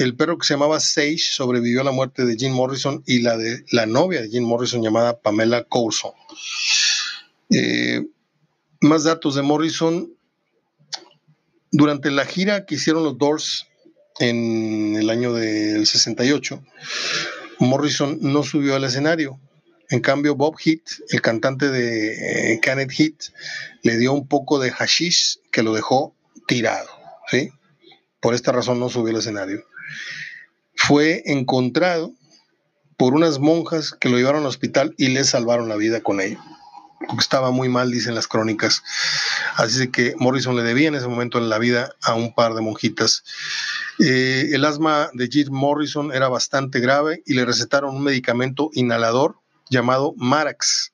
el 0.00 0.14
perro 0.16 0.38
que 0.38 0.46
se 0.46 0.54
llamaba 0.54 0.80
Sage 0.80 1.18
sobrevivió 1.18 1.80
a 1.80 1.84
la 1.84 1.90
muerte 1.90 2.24
de 2.24 2.36
Jim 2.36 2.52
Morrison 2.52 3.02
y 3.06 3.20
la 3.20 3.36
de 3.36 3.64
la 3.72 3.86
novia 3.86 4.22
de 4.22 4.28
Jim 4.28 4.44
Morrison 4.44 4.82
llamada 4.82 5.18
Pamela 5.18 5.64
Coulson. 5.64 6.12
Eh, 7.50 8.06
más 8.80 9.04
datos 9.04 9.34
de 9.34 9.42
Morrison. 9.42 10.12
Durante 11.70 12.10
la 12.10 12.24
gira 12.24 12.66
que 12.66 12.76
hicieron 12.76 13.04
los 13.04 13.18
Doors 13.18 13.66
en 14.18 14.96
el 14.96 15.08
año 15.10 15.32
del 15.32 15.86
68, 15.86 16.62
Morrison 17.58 18.18
no 18.20 18.42
subió 18.42 18.74
al 18.74 18.84
escenario 18.84 19.38
en 19.90 20.00
cambio, 20.00 20.36
Bob 20.36 20.56
Heath, 20.64 21.02
el 21.10 21.20
cantante 21.20 21.68
de 21.68 22.52
eh, 22.52 22.60
Kenneth 22.60 22.92
Heath, 22.96 23.22
le 23.82 23.98
dio 23.98 24.12
un 24.12 24.28
poco 24.28 24.60
de 24.60 24.70
hashish 24.70 25.40
que 25.50 25.64
lo 25.64 25.74
dejó 25.74 26.14
tirado. 26.46 26.88
¿sí? 27.28 27.50
Por 28.20 28.34
esta 28.34 28.52
razón 28.52 28.78
no 28.78 28.88
subió 28.88 29.10
al 29.10 29.18
escenario. 29.18 29.64
Fue 30.76 31.22
encontrado 31.26 32.14
por 32.96 33.14
unas 33.14 33.40
monjas 33.40 33.92
que 33.92 34.08
lo 34.08 34.16
llevaron 34.16 34.42
al 34.42 34.48
hospital 34.48 34.94
y 34.96 35.08
le 35.08 35.24
salvaron 35.24 35.68
la 35.68 35.76
vida 35.76 36.02
con 36.02 36.20
ello. 36.20 36.38
Estaba 37.18 37.50
muy 37.50 37.68
mal, 37.68 37.90
dicen 37.90 38.14
las 38.14 38.28
crónicas. 38.28 38.82
Así 39.56 39.88
que 39.88 40.14
Morrison 40.18 40.54
le 40.56 40.62
debía 40.62 40.88
en 40.88 40.94
ese 40.94 41.08
momento 41.08 41.38
en 41.38 41.48
la 41.48 41.58
vida 41.58 41.94
a 42.02 42.14
un 42.14 42.34
par 42.34 42.54
de 42.54 42.60
monjitas. 42.60 43.24
Eh, 43.98 44.50
el 44.52 44.64
asma 44.64 45.10
de 45.14 45.28
Jim 45.28 45.48
Morrison 45.50 46.12
era 46.12 46.28
bastante 46.28 46.80
grave 46.80 47.22
y 47.26 47.34
le 47.34 47.44
recetaron 47.44 47.96
un 47.96 48.02
medicamento 48.02 48.70
inhalador 48.74 49.36
llamado 49.70 50.14
Marax 50.16 50.92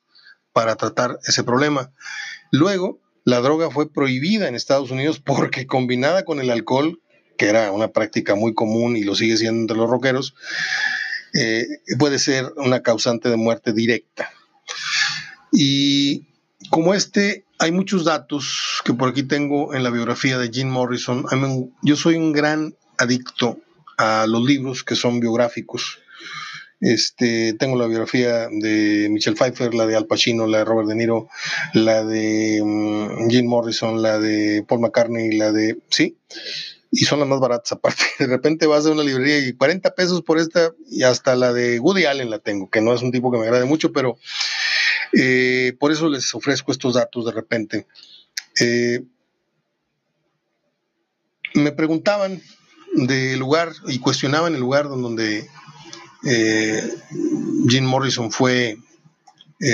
para 0.53 0.75
tratar 0.75 1.19
ese 1.25 1.43
problema. 1.43 1.91
Luego, 2.51 2.99
la 3.25 3.41
droga 3.41 3.69
fue 3.69 3.91
prohibida 3.91 4.47
en 4.47 4.55
Estados 4.55 4.89
Unidos 4.89 5.19
porque 5.19 5.67
combinada 5.67 6.23
con 6.23 6.39
el 6.39 6.49
alcohol, 6.49 7.01
que 7.37 7.49
era 7.49 7.71
una 7.71 7.89
práctica 7.89 8.35
muy 8.35 8.53
común 8.53 8.95
y 8.95 9.03
lo 9.03 9.15
sigue 9.15 9.35
siendo 9.35 9.61
entre 9.61 9.77
los 9.77 9.89
rockeros, 9.89 10.33
eh, 11.33 11.65
puede 11.99 12.19
ser 12.19 12.45
una 12.55 12.81
causante 12.81 13.29
de 13.29 13.35
muerte 13.35 13.73
directa. 13.73 14.31
Y 15.51 16.25
como 16.69 16.93
este, 16.93 17.45
hay 17.59 17.71
muchos 17.71 18.05
datos 18.05 18.81
que 18.85 18.93
por 18.93 19.09
aquí 19.09 19.23
tengo 19.23 19.73
en 19.73 19.83
la 19.83 19.89
biografía 19.89 20.37
de 20.37 20.49
Jim 20.49 20.69
Morrison. 20.69 21.25
Yo 21.81 21.95
soy 21.95 22.15
un 22.15 22.31
gran 22.31 22.75
adicto 22.97 23.59
a 23.97 24.25
los 24.27 24.43
libros 24.43 24.83
que 24.83 24.95
son 24.95 25.19
biográficos. 25.19 25.99
Este, 26.79 27.53
tengo 27.53 27.75
la 27.77 27.87
biografía 27.87 28.49
de 28.51 29.07
Michelle 29.09 29.35
Pfeiffer, 29.35 29.73
la 29.73 29.87
de 29.87 29.95
Al 29.95 30.05
Pacino, 30.05 30.45
la 30.45 30.59
de 30.59 30.65
Robert 30.65 30.87
De 30.87 30.95
Niro, 30.95 31.27
la 31.73 32.03
de 32.03 32.61
mm, 32.63 33.29
Jim 33.29 33.47
Morrison, 33.47 34.01
la 34.03 34.19
de 34.19 34.63
Paul 34.67 34.81
McCartney, 34.81 35.31
la 35.37 35.51
de. 35.51 35.79
Sí, 35.89 36.17
y 36.91 37.05
son 37.05 37.19
las 37.19 37.27
más 37.27 37.39
baratas 37.39 37.71
aparte. 37.71 38.03
De 38.19 38.27
repente 38.27 38.67
vas 38.67 38.85
a 38.85 38.91
una 38.91 39.03
librería 39.03 39.39
y 39.39 39.53
40 39.53 39.93
pesos 39.95 40.21
por 40.21 40.39
esta, 40.39 40.71
y 40.89 41.03
hasta 41.03 41.35
la 41.35 41.51
de 41.51 41.79
Woody 41.79 42.05
Allen 42.05 42.29
la 42.29 42.39
tengo, 42.39 42.69
que 42.69 42.81
no 42.81 42.93
es 42.93 43.01
un 43.01 43.11
tipo 43.11 43.31
que 43.31 43.37
me 43.37 43.45
agrade 43.45 43.65
mucho, 43.65 43.91
pero 43.91 44.17
eh, 45.13 45.75
por 45.79 45.91
eso 45.91 46.09
les 46.09 46.33
ofrezco 46.33 46.71
estos 46.71 46.95
datos 46.95 47.25
de 47.25 47.31
repente. 47.31 47.87
Eh, 48.59 49.03
me 51.53 51.71
preguntaban 51.71 52.41
del 52.93 53.39
lugar 53.39 53.73
y 53.87 53.99
cuestionaban 53.99 54.53
el 54.53 54.59
lugar 54.59 54.87
donde 54.87 55.47
eh, 56.25 56.93
Jim 57.67 57.85
Morrison 57.85 58.31
fue 58.31 58.77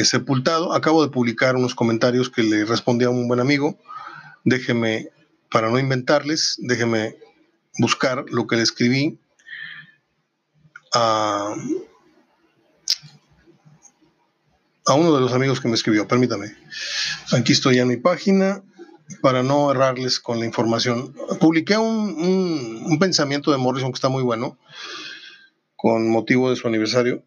sepultado. 0.04 0.74
Acabo 0.74 1.04
de 1.04 1.12
publicar 1.12 1.56
unos 1.56 1.76
comentarios 1.76 2.30
que 2.30 2.44
le 2.44 2.66
respondí 2.66 3.06
a 3.06 3.10
un 3.10 3.28
buen 3.28 3.40
amigo. 3.40 3.78
Déjeme, 4.46 5.10
para 5.52 5.70
no 5.70 5.78
inventarles, 5.78 6.56
déjeme 6.60 7.18
buscar 7.78 8.26
lo 8.30 8.48
que 8.48 8.56
le 8.56 8.64
escribí 8.64 9.20
a, 10.94 11.54
a 14.86 14.94
uno 14.96 15.14
de 15.14 15.22
los 15.22 15.34
amigos 15.34 15.60
que 15.60 15.68
me 15.68 15.76
escribió. 15.76 16.08
Permítame. 16.08 16.56
Aquí 17.32 17.52
estoy 17.52 17.80
en 17.80 17.88
mi 17.88 17.98
página 17.98 18.64
para 19.22 19.44
no 19.44 19.72
errarles 19.72 20.20
con 20.20 20.40
la 20.40 20.46
información. 20.46 21.14
Publiqué 21.40 21.78
un, 21.78 22.84
un 22.86 23.00
pensamiento 23.00 23.52
de 23.52 23.58
Morrison 23.58 23.92
que 23.92 23.98
está 23.98 24.10
muy 24.10 24.24
bueno 24.24 24.58
con 25.84 26.10
motivo 26.10 26.50
de 26.50 26.56
su 26.56 26.66
aniversario, 26.66 27.24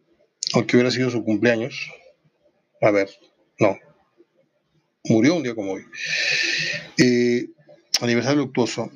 aunque 0.55 0.77
hubiera 0.77 0.91
sido 0.91 1.11
su 1.11 1.23
cumpleaños. 1.23 1.91
A 2.81 2.91
ver, 2.91 3.11
no. 3.59 3.77
Murió 5.05 5.35
un 5.35 5.43
día 5.43 5.55
como 5.55 5.73
hoy. 5.73 5.85
Eh, 6.97 7.51
aniversario 8.01 8.41
luctuoso. 8.41 8.91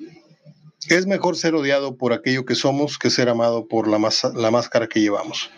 Es 0.88 1.06
mejor 1.06 1.36
ser 1.36 1.54
odiado 1.54 1.96
por 1.96 2.12
aquello 2.12 2.44
que 2.44 2.54
somos 2.54 2.98
que 2.98 3.10
ser 3.10 3.28
amado 3.28 3.68
por 3.68 3.86
la, 3.86 3.98
la 4.34 4.50
máscara 4.50 4.88
que 4.88 5.00
llevamos. 5.00 5.50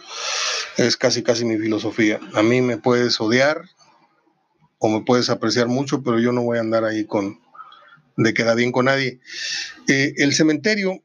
Es 0.77 0.97
casi, 0.97 1.23
casi 1.23 1.45
mi 1.45 1.57
filosofía. 1.59 2.19
A 2.35 2.43
mí 2.43 2.61
me 2.61 2.77
puedes 2.79 3.21
odiar 3.21 3.63
o 4.79 4.89
me 4.89 5.05
puedes 5.05 5.31
apreciar 5.31 5.69
mucho, 5.69 6.03
pero 6.03 6.19
yo 6.19 6.33
no 6.33 6.43
voy 6.43 6.59
a 6.59 6.63
andar 6.63 6.85
ahí 6.85 7.05
con 7.05 7.41
de 8.17 8.35
queda 8.35 8.55
bien 8.55 8.73
con 8.73 8.87
nadie. 8.87 9.21
Eh, 9.89 10.15
el 10.17 10.35
cementerio 10.35 11.03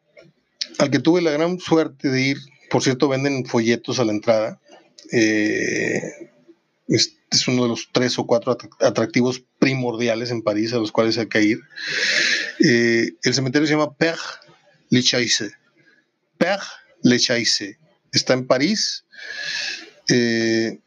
al 0.80 0.90
que 0.90 1.00
tuve 1.00 1.22
la 1.22 1.32
gran 1.32 1.60
suerte 1.60 2.10
de 2.10 2.22
ir, 2.22 2.38
por 2.70 2.84
cierto, 2.84 3.08
venden 3.08 3.46
folletos 3.46 4.00
a 4.00 4.06
la 4.06 4.12
entrada. 4.12 4.60
Eh, 5.12 6.02
uno 7.48 7.64
de 7.64 7.70
los 7.70 7.90
tres 7.92 8.18
o 8.20 8.26
cuatro 8.26 8.58
atractivos 8.80 9.44
primordiales 9.60 10.32
en 10.32 10.42
París 10.42 10.74
a 10.74 10.78
los 10.78 10.92
cuales 10.92 11.18
hay 11.18 11.28
que 11.28 11.44
ir. 11.44 11.60
Eh, 12.60 13.12
el 13.24 13.34
cementerio 13.34 13.68
se 13.68 13.74
llama 13.74 13.96
Père 13.98 14.20
Lachaise. 14.90 15.52
Père 16.38 16.64
Lachaise. 17.04 17.78
Está 18.12 18.34
en 18.34 18.48
París. 18.48 19.06
Eh, 20.10 20.80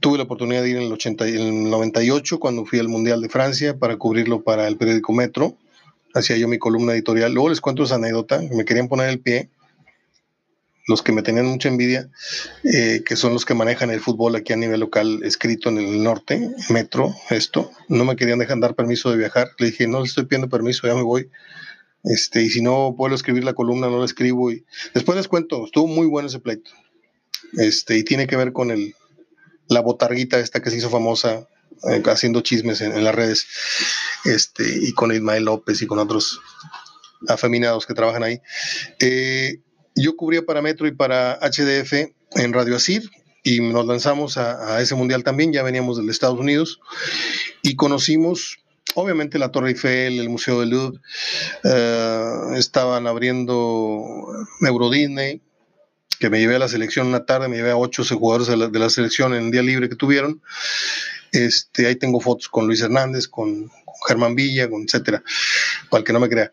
tuve 0.00 0.18
la 0.18 0.24
oportunidad 0.24 0.62
de 0.62 0.70
ir 0.70 0.76
en 0.76 0.82
el, 0.82 0.92
80, 0.92 1.28
en 1.28 1.64
el 1.64 1.70
98 1.70 2.38
cuando 2.38 2.66
fui 2.66 2.78
al 2.78 2.88
Mundial 2.88 3.22
de 3.22 3.28
Francia 3.28 3.78
para 3.78 3.96
cubrirlo 3.96 4.42
para 4.42 4.68
el 4.68 4.76
periódico 4.76 5.12
Metro. 5.12 5.56
Hacía 6.14 6.36
yo 6.36 6.48
mi 6.48 6.58
columna 6.58 6.92
editorial. 6.92 7.32
Luego 7.32 7.48
les 7.50 7.60
cuento 7.60 7.84
esa 7.84 7.96
anécdota. 7.96 8.40
Me 8.50 8.64
querían 8.64 8.88
poner 8.88 9.08
el 9.08 9.20
pie 9.20 9.50
los 10.86 11.02
que 11.02 11.12
me 11.12 11.22
tenían 11.22 11.46
mucha 11.46 11.68
envidia, 11.68 12.08
eh, 12.62 13.02
que 13.04 13.16
son 13.16 13.32
los 13.32 13.44
que 13.44 13.54
manejan 13.54 13.90
el 13.90 14.00
fútbol 14.00 14.36
aquí 14.36 14.52
a 14.52 14.56
nivel 14.56 14.80
local, 14.80 15.20
escrito 15.24 15.68
en 15.68 15.78
el 15.78 16.02
norte, 16.02 16.50
metro, 16.70 17.14
esto, 17.30 17.72
no 17.88 18.04
me 18.04 18.16
querían 18.16 18.38
dejar 18.38 18.60
dar 18.60 18.74
permiso 18.74 19.10
de 19.10 19.16
viajar. 19.16 19.50
Le 19.58 19.66
dije, 19.66 19.88
no 19.88 20.00
le 20.00 20.06
estoy 20.06 20.26
pidiendo 20.26 20.48
permiso, 20.48 20.86
ya 20.86 20.94
me 20.94 21.02
voy. 21.02 21.28
Este, 22.04 22.42
y 22.42 22.50
si 22.50 22.62
no 22.62 22.94
puedo 22.96 23.14
escribir 23.16 23.42
la 23.42 23.54
columna, 23.54 23.88
no 23.88 23.98
la 23.98 24.04
escribo. 24.04 24.52
Y 24.52 24.64
después 24.94 25.16
les 25.16 25.26
cuento, 25.26 25.64
estuvo 25.64 25.88
muy 25.88 26.06
bueno 26.06 26.28
ese 26.28 26.38
pleito. 26.38 26.70
Este, 27.54 27.98
y 27.98 28.04
tiene 28.04 28.28
que 28.28 28.36
ver 28.36 28.52
con 28.52 28.70
el, 28.70 28.94
la 29.68 29.80
botarguita 29.80 30.38
esta 30.38 30.62
que 30.62 30.70
se 30.70 30.76
hizo 30.76 30.90
famosa 30.90 31.48
eh, 31.90 32.02
haciendo 32.06 32.42
chismes 32.42 32.80
en, 32.80 33.02
las 33.02 33.14
redes, 33.14 33.46
este, 34.24 34.64
y 34.82 34.92
con 34.92 35.12
Ismael 35.12 35.44
López 35.44 35.82
y 35.82 35.86
con 35.86 35.98
otros 35.98 36.40
afeminados 37.28 37.86
que 37.86 37.94
trabajan 37.94 38.22
ahí. 38.22 38.40
Eh, 39.00 39.60
yo 39.96 40.16
cubría 40.16 40.44
para 40.44 40.62
Metro 40.62 40.86
y 40.86 40.92
para 40.92 41.38
HDF 41.40 41.92
en 42.36 42.52
Radio 42.52 42.76
Asir 42.76 43.10
y 43.42 43.60
nos 43.60 43.86
lanzamos 43.86 44.36
a, 44.36 44.80
ese 44.80 44.94
mundial 44.94 45.24
también, 45.24 45.52
ya 45.52 45.62
veníamos 45.62 46.04
de 46.04 46.10
Estados 46.10 46.38
Unidos 46.38 46.80
y 47.62 47.76
conocimos 47.76 48.58
obviamente 48.94 49.38
la 49.38 49.52
Torre 49.52 49.70
Eiffel, 49.70 50.18
el 50.18 50.28
Museo 50.28 50.60
de 50.60 50.66
Louvre, 50.66 51.00
eh, 51.64 52.32
estaban 52.56 53.06
abriendo 53.06 54.04
Euro 54.62 54.90
Disney, 54.90 55.42
que 56.18 56.30
me 56.30 56.40
llevé 56.40 56.56
a 56.56 56.60
la 56.60 56.68
selección 56.68 57.06
una 57.06 57.24
tarde, 57.24 57.48
me 57.48 57.56
llevé 57.56 57.70
a 57.70 57.76
ocho 57.76 58.02
jugadores 58.04 58.48
de 58.48 58.78
la, 58.78 58.90
selección 58.90 59.34
en 59.34 59.46
el 59.46 59.50
día 59.50 59.62
libre 59.62 59.88
que 59.88 59.96
tuvieron. 59.96 60.40
Este, 61.30 61.86
ahí 61.86 61.96
tengo 61.96 62.20
fotos 62.20 62.48
con 62.48 62.66
Luis 62.66 62.80
Hernández, 62.80 63.28
con, 63.28 63.70
Germán 64.08 64.34
Villa, 64.34 64.70
con 64.70 64.82
etcétera, 64.82 65.22
para 65.90 66.02
que 66.02 66.12
no 66.12 66.20
me 66.20 66.28
crea. 66.28 66.52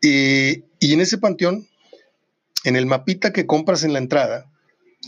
y 0.00 0.62
en 0.80 1.00
ese 1.00 1.18
panteón 1.18 1.69
en 2.64 2.76
el 2.76 2.86
mapita 2.86 3.32
que 3.32 3.46
compras 3.46 3.84
en 3.84 3.92
la 3.92 3.98
entrada, 3.98 4.50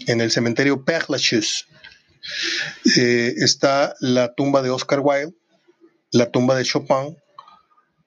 en 0.06 0.20
el 0.20 0.30
cementerio 0.30 0.84
Père 0.84 1.06
Lachaise, 1.08 1.66
eh, 2.96 3.34
está 3.36 3.94
la 4.00 4.34
tumba 4.34 4.62
de 4.62 4.70
Oscar 4.70 5.00
Wilde, 5.02 5.34
la 6.10 6.30
tumba 6.30 6.56
de 6.56 6.64
Chopin, 6.64 7.16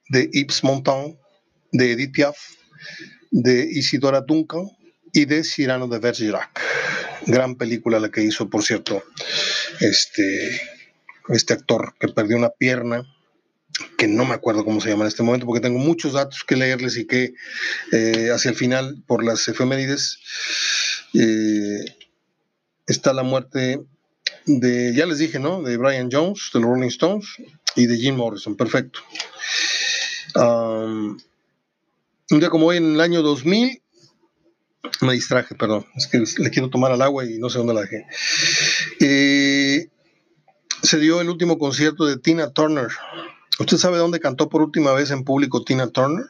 de 0.10 0.30
Yves 0.32 0.64
Montand, 0.64 1.18
de 1.72 1.92
Edith 1.92 2.14
Piaf, 2.14 2.38
de 3.32 3.68
Isidora 3.70 4.22
Duncan 4.22 4.70
y 5.14 5.26
de 5.26 5.44
Cyrano 5.44 5.88
de 5.88 6.00
Bergerac. 6.00 6.62
Gran 7.26 7.56
película 7.56 8.00
la 8.00 8.10
que 8.10 8.24
hizo, 8.24 8.50
por 8.50 8.64
cierto, 8.64 9.04
este, 9.80 10.62
este 11.30 11.54
actor 11.54 11.96
que 12.00 12.08
perdió 12.08 12.38
una 12.38 12.50
pierna 12.50 13.04
que 13.98 14.08
no 14.08 14.26
me 14.26 14.34
acuerdo 14.34 14.64
cómo 14.64 14.82
se 14.82 14.90
llama 14.90 15.04
en 15.04 15.10
este 15.10 15.24
momento, 15.24 15.46
porque 15.46 15.62
tengo 15.62 15.80
muchos 15.80 16.14
datos 16.14 16.44
que 16.44 16.56
leerles 16.56 16.98
y 16.98 17.06
que 17.06 17.34
eh, 17.92 18.30
hacia 18.34 18.52
el 18.52 18.56
final, 18.56 19.04
por 19.06 19.24
las 19.24 19.48
efemérides, 19.48 20.20
eh, 21.14 21.86
está 22.88 23.14
la 23.14 23.24
muerte 23.24 23.82
de, 24.46 24.94
ya 24.96 25.06
les 25.06 25.20
dije, 25.20 25.40
¿no? 25.40 25.62
De 25.62 25.78
Brian 25.78 26.10
Jones, 26.12 26.50
de 26.54 26.60
los 26.60 26.70
Rolling 26.70 26.88
Stones, 26.88 27.26
y 27.76 27.88
de 27.88 27.98
Jim 27.98 28.16
Morrison, 28.16 28.56
perfecto. 28.56 29.02
un 30.36 31.20
día 32.30 32.50
como 32.50 32.68
hoy, 32.68 32.78
en 32.78 32.96
el 32.96 33.02
año 33.02 33.22
2000, 33.22 33.82
me 35.02 35.14
distraje, 35.14 35.56
perdón, 35.56 35.86
es 35.96 36.08
que 36.08 36.24
le 36.42 36.50
quiero 36.50 36.70
tomar 36.70 36.92
al 36.92 37.02
agua 37.02 37.26
y 37.26 37.38
no 37.38 37.50
sé 37.50 37.58
dónde 37.58 37.74
la 37.74 37.82
dejé. 37.82 38.06
Eh, 39.00 39.90
se 40.82 41.00
dio 41.00 41.22
el 41.22 41.30
último 41.30 41.58
concierto 41.58 42.06
de 42.06 42.18
Tina 42.18 42.52
Turner 42.52 42.88
¿Usted 43.58 43.78
sabe 43.78 43.98
dónde 43.98 44.20
cantó 44.20 44.50
por 44.50 44.62
última 44.62 44.92
vez 44.92 45.12
en 45.12 45.24
público 45.24 45.64
Tina 45.64 45.88
Turner? 45.88 46.26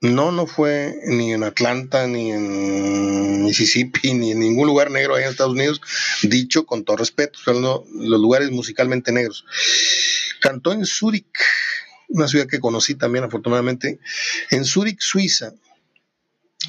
No, 0.00 0.32
no 0.32 0.46
fue 0.46 0.94
ni 1.06 1.32
en 1.32 1.42
Atlanta, 1.42 2.06
ni 2.06 2.32
en 2.32 3.44
Mississippi, 3.44 4.14
ni 4.14 4.30
en 4.30 4.38
ningún 4.38 4.66
lugar 4.66 4.90
negro 4.90 5.14
ahí 5.14 5.24
en 5.24 5.30
Estados 5.30 5.52
Unidos, 5.52 5.82
dicho 6.22 6.64
con 6.64 6.84
todo 6.84 6.96
respeto, 6.96 7.38
son 7.38 7.60
los 7.62 8.20
lugares 8.20 8.50
musicalmente 8.50 9.12
negros. 9.12 9.44
Cantó 10.40 10.72
en 10.72 10.86
Zúrich, 10.86 11.26
una 12.08 12.28
ciudad 12.28 12.46
que 12.46 12.60
conocí 12.60 12.94
también 12.94 13.24
afortunadamente, 13.24 13.98
en 14.50 14.64
Zúrich, 14.64 15.00
Suiza. 15.00 15.52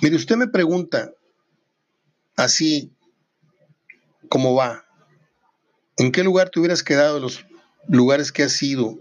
Mire, 0.01 0.15
usted 0.15 0.35
me 0.35 0.47
pregunta, 0.47 1.11
así 2.35 2.91
como 4.27 4.55
va, 4.55 4.85
¿en 5.97 6.11
qué 6.11 6.23
lugar 6.23 6.49
te 6.49 6.59
hubieras 6.59 6.83
quedado 6.83 7.15
de 7.15 7.21
los 7.21 7.45
lugares 7.87 8.31
que 8.31 8.43
has 8.43 8.61
ido 8.63 8.99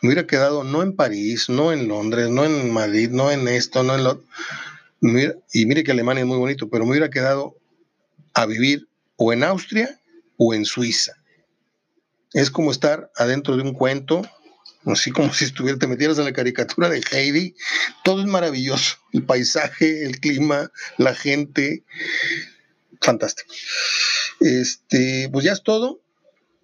me 0.00 0.08
hubiera 0.08 0.26
quedado 0.26 0.64
no 0.64 0.82
en 0.82 0.94
París, 0.94 1.48
no 1.48 1.72
en 1.72 1.88
Londres, 1.88 2.28
no 2.30 2.44
en 2.44 2.70
Madrid, 2.70 3.10
no 3.10 3.30
en 3.30 3.48
esto, 3.48 3.82
no 3.82 3.94
en 3.94 4.04
lo... 4.04 4.24
Y 5.52 5.66
mire 5.66 5.84
que 5.84 5.92
Alemania 5.92 6.22
es 6.22 6.26
muy 6.26 6.38
bonito, 6.38 6.68
pero 6.68 6.84
me 6.84 6.90
hubiera 6.90 7.10
quedado 7.10 7.56
a 8.34 8.46
vivir 8.46 8.88
o 9.16 9.32
en 9.32 9.44
Austria 9.44 10.00
o 10.36 10.54
en 10.54 10.64
Suiza. 10.64 11.14
Es 12.32 12.50
como 12.50 12.70
estar 12.70 13.10
adentro 13.16 13.56
de 13.56 13.62
un 13.62 13.72
cuento, 13.72 14.22
así 14.84 15.10
como 15.10 15.32
si 15.32 15.44
estuviera, 15.44 15.78
te 15.78 15.86
metieras 15.86 16.18
en 16.18 16.24
la 16.24 16.32
caricatura 16.32 16.88
de 16.88 17.02
Heidi. 17.10 17.54
Todo 18.04 18.20
es 18.20 18.26
maravilloso. 18.26 18.96
El 19.12 19.24
paisaje, 19.24 20.04
el 20.04 20.20
clima, 20.20 20.70
la 20.98 21.14
gente. 21.14 21.84
Fantástico. 23.00 23.52
Este, 24.40 25.28
pues 25.32 25.44
ya 25.44 25.52
es 25.52 25.62
todo. 25.62 26.00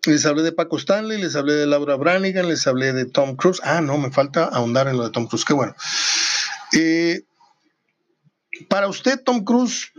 Les 0.07 0.27
hablé 0.27 0.43
de 0.43 0.53
Paco 0.53 0.79
Stanley, 0.79 1.21
les 1.21 1.37
hablé 1.37 1.55
de 1.55 1.67
Laura 1.67 1.95
Branigan, 1.97 2.49
les 2.49 2.67
hablé 2.67 2.93
de 2.93 3.05
Tom 3.05 3.37
Cruise. 3.37 3.61
Ah, 3.63 3.81
no, 3.81 3.99
me 3.99 4.11
falta 4.11 4.45
ahondar 4.45 4.89
en 4.89 4.97
lo 4.97 5.05
de 5.05 5.11
Tom 5.11 5.27
Cruise. 5.27 5.45
Qué 5.45 5.55
bueno. 5.55 5.77
Eh, 6.73 7.23
para 8.69 8.89
usted, 8.89 9.21
Tom 9.23 9.45
Cruise, 9.45 9.93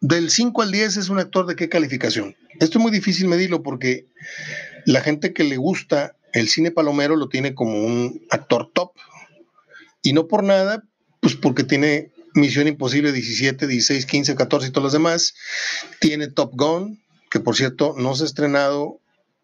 del 0.00 0.30
5 0.30 0.62
al 0.62 0.70
10 0.70 0.96
es 0.96 1.08
un 1.08 1.18
actor 1.18 1.46
de 1.46 1.56
qué 1.56 1.68
calificación? 1.68 2.36
Esto 2.60 2.78
es 2.78 2.82
muy 2.82 2.92
difícil 2.92 3.26
medirlo 3.28 3.62
porque 3.62 4.06
la 4.86 5.00
gente 5.00 5.32
que 5.32 5.44
le 5.44 5.56
gusta 5.56 6.16
el 6.32 6.48
cine 6.48 6.70
palomero 6.70 7.16
lo 7.16 7.28
tiene 7.28 7.54
como 7.54 7.84
un 7.84 8.26
actor 8.30 8.70
top. 8.72 8.92
Y 10.02 10.12
no 10.12 10.28
por 10.28 10.44
nada, 10.44 10.84
pues 11.20 11.34
porque 11.34 11.64
tiene 11.64 12.12
Misión 12.34 12.68
Imposible 12.68 13.12
17, 13.12 13.66
16, 13.66 14.06
15, 14.06 14.34
14 14.34 14.68
y 14.68 14.70
todos 14.70 14.84
los 14.84 14.92
demás. 14.92 15.34
Tiene 15.98 16.28
Top 16.28 16.52
Gun, 16.54 17.02
que 17.30 17.40
por 17.40 17.56
cierto 17.56 17.94
no 17.96 18.14
se 18.14 18.22
ha 18.22 18.26
estrenado, 18.26 18.99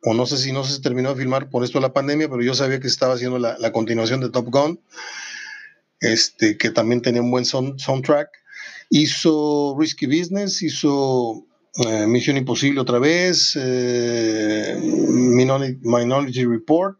o 0.08 0.14
no 0.14 0.24
sé 0.24 0.38
si 0.38 0.52
no 0.52 0.62
se 0.62 0.80
terminó 0.80 1.08
de 1.08 1.20
filmar 1.20 1.50
por 1.50 1.64
esto 1.64 1.78
de 1.78 1.82
la 1.82 1.92
pandemia, 1.92 2.28
pero 2.28 2.40
yo 2.40 2.54
sabía 2.54 2.78
que 2.78 2.86
estaba 2.86 3.14
haciendo 3.14 3.40
la, 3.40 3.72
continuación 3.72 4.20
de 4.20 4.30
Top 4.30 4.46
Gun, 4.50 4.78
este, 5.98 6.56
que 6.56 6.70
también 6.70 7.02
tenía 7.02 7.20
un 7.20 7.32
buen 7.32 7.44
soundtrack. 7.44 8.28
Hizo 8.88 9.76
Risky 9.76 10.06
Business, 10.06 10.62
hizo 10.62 11.44
eh, 11.84 12.06
Misión 12.06 12.36
Imposible 12.36 12.78
otra 12.78 13.00
vez, 13.00 13.58
eh, 13.60 14.78
Minority 14.80 16.44
Report. 16.44 16.96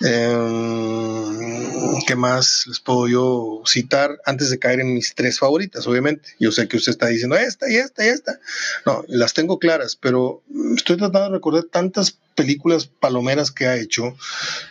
Em, 0.00 2.00
¿Qué 2.06 2.16
más 2.16 2.64
les 2.66 2.80
puedo 2.80 3.08
yo 3.08 3.62
citar 3.66 4.20
antes 4.24 4.50
de 4.50 4.58
caer 4.58 4.80
en 4.80 4.92
mis 4.92 5.14
tres 5.14 5.38
favoritas? 5.38 5.86
Obviamente, 5.86 6.30
yo 6.38 6.52
sé 6.52 6.68
que 6.68 6.76
usted 6.76 6.90
está 6.90 7.06
diciendo 7.06 7.36
esta 7.36 7.70
y 7.70 7.76
esta 7.76 8.04
y 8.04 8.08
esta. 8.08 8.38
No, 8.84 9.04
las 9.08 9.32
tengo 9.32 9.58
claras, 9.58 9.96
pero 9.96 10.42
estoy 10.76 10.96
tratando 10.96 11.30
de 11.30 11.36
recordar 11.36 11.64
tantas 11.64 12.18
películas 12.34 12.86
palomeras 12.86 13.50
que 13.50 13.66
ha 13.66 13.76
hecho. 13.76 14.16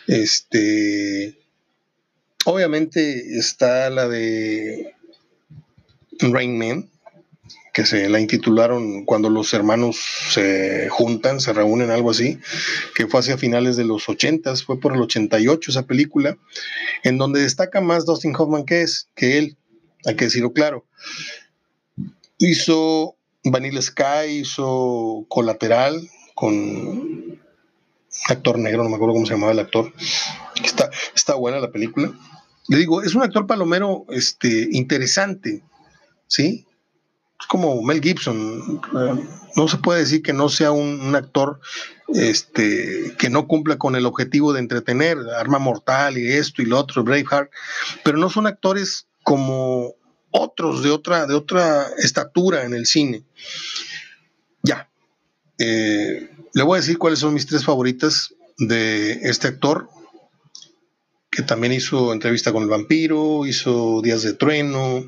Este, 0.06 1.38
obviamente 2.44 3.38
está 3.38 3.90
la 3.90 4.08
de 4.08 4.94
Rain 6.20 6.58
Man, 6.58 6.90
que 7.74 7.84
se 7.84 8.08
la 8.08 8.20
intitularon 8.20 9.04
cuando 9.04 9.28
los 9.28 9.52
hermanos 9.52 9.98
se 10.30 10.88
juntan, 10.88 11.40
se 11.40 11.52
reúnen, 11.52 11.90
algo 11.90 12.12
así, 12.12 12.38
que 12.94 13.08
fue 13.08 13.20
hacia 13.20 13.36
finales 13.36 13.76
de 13.76 13.84
los 13.84 14.08
80, 14.08 14.54
fue 14.56 14.80
por 14.80 14.94
el 14.94 15.02
88 15.02 15.72
esa 15.72 15.82
película, 15.82 16.38
en 17.02 17.18
donde 17.18 17.42
destaca 17.42 17.80
más 17.80 18.06
Dustin 18.06 18.34
Hoffman 18.36 18.64
que 18.64 18.82
es, 18.82 19.08
que 19.16 19.38
él, 19.38 19.56
hay 20.06 20.14
que 20.14 20.26
decirlo 20.26 20.52
claro. 20.52 20.86
Hizo 22.38 23.16
Vanilla 23.42 23.82
Sky, 23.82 24.40
hizo 24.40 25.26
Colateral 25.28 26.08
con 26.34 27.40
actor 28.28 28.58
negro, 28.58 28.84
no 28.84 28.88
me 28.88 28.96
acuerdo 28.96 29.14
cómo 29.14 29.26
se 29.26 29.34
llamaba 29.34 29.52
el 29.52 29.58
actor. 29.58 29.92
Está, 30.62 30.90
está 31.14 31.34
buena 31.34 31.58
la 31.58 31.72
película. 31.72 32.12
Le 32.68 32.78
digo, 32.78 33.02
es 33.02 33.16
un 33.16 33.22
actor 33.22 33.46
palomero 33.48 34.06
este, 34.10 34.68
interesante 34.70 35.62
¿sí? 36.26 36.66
Es 37.40 37.46
como 37.46 37.82
Mel 37.82 38.00
Gibson. 38.00 38.80
No 39.56 39.68
se 39.68 39.76
puede 39.78 40.00
decir 40.00 40.22
que 40.22 40.32
no 40.32 40.48
sea 40.48 40.72
un, 40.72 41.14
actor 41.14 41.60
este, 42.08 43.14
que 43.18 43.30
no 43.30 43.46
cumpla 43.46 43.78
con 43.78 43.94
el 43.96 44.06
objetivo 44.06 44.52
de 44.52 44.60
entretener, 44.60 45.18
Arma 45.38 45.58
Mortal 45.58 46.18
y 46.18 46.32
esto 46.32 46.62
y 46.62 46.66
lo 46.66 46.78
otro, 46.78 47.04
Braveheart, 47.04 47.50
pero 48.04 48.18
no 48.18 48.30
son 48.30 48.46
actores 48.46 49.06
como 49.22 49.94
otros 50.30 50.82
de 50.82 50.90
otra, 50.90 51.26
de 51.26 51.34
otra 51.34 51.86
estatura 51.98 52.64
en 52.64 52.74
el 52.74 52.86
cine. 52.86 53.22
Ya. 54.62 54.88
Eh, 55.58 56.30
le 56.52 56.62
voy 56.62 56.76
a 56.76 56.80
decir 56.80 56.98
cuáles 56.98 57.20
son 57.20 57.34
mis 57.34 57.46
tres 57.46 57.64
favoritas 57.64 58.34
de 58.58 59.12
este 59.22 59.48
actor, 59.48 59.88
que 61.34 61.42
también 61.42 61.72
hizo 61.72 62.12
entrevista 62.12 62.52
con 62.52 62.62
el 62.62 62.68
vampiro, 62.68 63.44
hizo 63.44 64.00
Días 64.02 64.22
de 64.22 64.34
Trueno, 64.34 64.98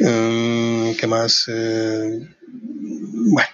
um, 0.00 0.96
¿qué 0.96 1.06
más? 1.06 1.44
Eh, 1.48 2.28
bueno, 2.48 3.50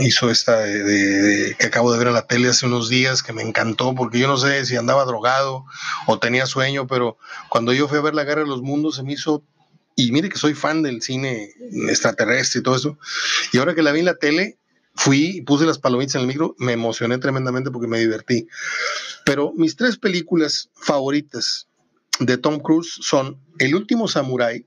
hizo 0.00 0.30
esta 0.30 0.60
de, 0.60 1.54
que 1.58 1.66
acabo 1.66 1.92
de 1.92 1.98
ver 1.98 2.08
en 2.08 2.14
la 2.14 2.26
tele 2.26 2.48
hace 2.48 2.64
unos 2.64 2.88
días, 2.88 3.22
que 3.22 3.34
me 3.34 3.42
encantó, 3.42 3.94
porque 3.94 4.18
yo 4.18 4.26
no 4.26 4.38
sé 4.38 4.64
si 4.64 4.76
andaba 4.76 5.04
drogado 5.04 5.66
o 6.06 6.18
tenía 6.18 6.46
sueño, 6.46 6.86
pero 6.86 7.18
cuando 7.50 7.74
yo 7.74 7.88
fui 7.88 7.98
a 7.98 8.02
ver 8.02 8.14
La 8.14 8.24
Guerra 8.24 8.42
de 8.42 8.48
los 8.48 8.62
Mundos 8.62 8.96
se 8.96 9.02
me 9.02 9.12
hizo, 9.12 9.44
y 9.96 10.12
mire 10.12 10.30
que 10.30 10.38
soy 10.38 10.54
fan 10.54 10.82
del 10.82 11.02
cine 11.02 11.50
extraterrestre 11.88 12.60
y 12.60 12.62
todo 12.62 12.76
eso, 12.76 12.98
y 13.52 13.58
ahora 13.58 13.74
que 13.74 13.82
la 13.82 13.92
vi 13.92 14.00
en 14.00 14.06
la 14.06 14.16
tele, 14.16 14.58
fui 14.94 15.36
y 15.36 15.42
puse 15.42 15.66
las 15.66 15.78
palomitas 15.78 16.14
en 16.14 16.22
el 16.22 16.26
micro, 16.26 16.54
me 16.58 16.72
emocioné 16.72 17.18
tremendamente 17.18 17.70
porque 17.70 17.86
me 17.86 18.00
divertí. 18.00 18.48
Pero 19.26 19.52
mis 19.56 19.74
tres 19.74 19.98
películas 19.98 20.70
favoritas 20.74 21.66
de 22.20 22.38
Tom 22.38 22.60
Cruise 22.60 22.96
son 23.00 23.42
El 23.58 23.74
último 23.74 24.06
Samurai, 24.06 24.64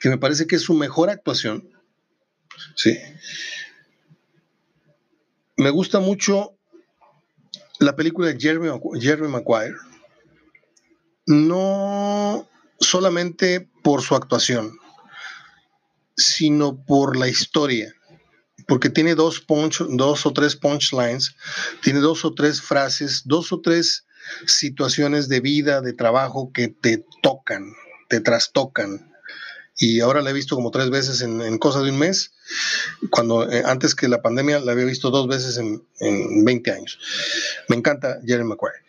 que 0.00 0.08
me 0.08 0.16
parece 0.16 0.46
que 0.46 0.56
es 0.56 0.62
su 0.62 0.72
mejor 0.72 1.10
actuación. 1.10 1.68
Sí. 2.74 2.96
Me 5.58 5.68
gusta 5.68 6.00
mucho 6.00 6.56
la 7.80 7.94
película 7.94 8.28
de 8.28 8.40
Jeremy, 8.40 8.70
Jeremy. 8.98 9.42
No 11.26 12.48
solamente 12.80 13.68
por 13.82 14.00
su 14.00 14.14
actuación, 14.14 14.78
sino 16.16 16.82
por 16.82 17.18
la 17.18 17.28
historia 17.28 17.94
porque 18.68 18.90
tiene 18.90 19.14
dos, 19.14 19.40
punch, 19.40 19.80
dos 19.88 20.26
o 20.26 20.32
tres 20.34 20.54
punchlines, 20.54 21.34
tiene 21.82 22.00
dos 22.00 22.24
o 22.26 22.34
tres 22.34 22.60
frases, 22.60 23.22
dos 23.24 23.50
o 23.50 23.62
tres 23.62 24.04
situaciones 24.46 25.28
de 25.28 25.40
vida, 25.40 25.80
de 25.80 25.94
trabajo 25.94 26.52
que 26.52 26.68
te 26.68 27.02
tocan, 27.22 27.72
te 28.08 28.20
trastocan. 28.20 29.10
Y 29.78 30.00
ahora 30.00 30.20
la 30.20 30.30
he 30.30 30.34
visto 30.34 30.54
como 30.54 30.70
tres 30.70 30.90
veces 30.90 31.22
en, 31.22 31.40
en 31.40 31.56
cosa 31.56 31.80
de 31.80 31.90
un 31.90 31.98
mes, 31.98 32.32
cuando 33.10 33.50
eh, 33.50 33.62
antes 33.64 33.94
que 33.94 34.06
la 34.06 34.20
pandemia 34.20 34.60
la 34.60 34.72
había 34.72 34.84
visto 34.84 35.08
dos 35.08 35.28
veces 35.28 35.56
en, 35.56 35.82
en 36.00 36.44
20 36.44 36.70
años. 36.70 36.98
Me 37.68 37.76
encanta 37.76 38.18
Jeremy 38.26 38.50
Maguire. 38.50 38.84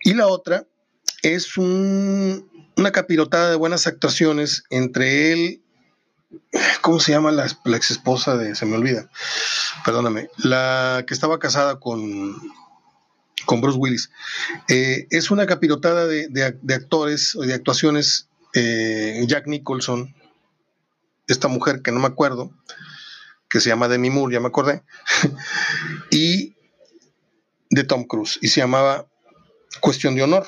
Y 0.00 0.14
la 0.14 0.26
otra 0.26 0.66
es 1.22 1.56
un, 1.56 2.50
una 2.76 2.90
capirotada 2.90 3.50
de 3.50 3.56
buenas 3.56 3.86
actuaciones 3.86 4.64
entre 4.70 5.32
él 5.32 5.61
¿Cómo 6.80 7.00
se 7.00 7.12
llama 7.12 7.30
la, 7.30 7.46
ex 7.46 7.90
esposa 7.90 8.36
de, 8.36 8.54
se 8.54 8.66
me 8.66 8.76
olvida, 8.76 9.10
perdóname, 9.84 10.28
la 10.38 11.04
que 11.06 11.14
estaba 11.14 11.38
casada 11.38 11.78
con, 11.78 12.36
con 13.46 13.60
Bruce 13.60 13.78
Willis? 13.78 14.10
Eh, 14.68 15.06
es 15.10 15.30
una 15.30 15.46
capirotada 15.46 16.06
de, 16.06 16.28
de, 16.28 16.74
actores, 16.74 17.36
de 17.40 17.54
actuaciones, 17.54 18.28
eh, 18.54 19.24
Jack 19.26 19.46
Nicholson, 19.46 20.14
esta 21.28 21.48
mujer 21.48 21.82
que 21.82 21.92
no 21.92 22.00
me 22.00 22.08
acuerdo, 22.08 22.52
que 23.48 23.60
se 23.60 23.68
llama 23.68 23.88
Demi 23.88 24.10
Moore, 24.10 24.34
ya 24.34 24.40
me 24.40 24.48
acordé, 24.48 24.82
y 26.10 26.54
de 27.70 27.84
Tom 27.84 28.04
Cruise, 28.04 28.38
y 28.42 28.48
se 28.48 28.60
llamaba 28.60 29.06
Cuestión 29.80 30.14
de 30.14 30.22
Honor, 30.22 30.46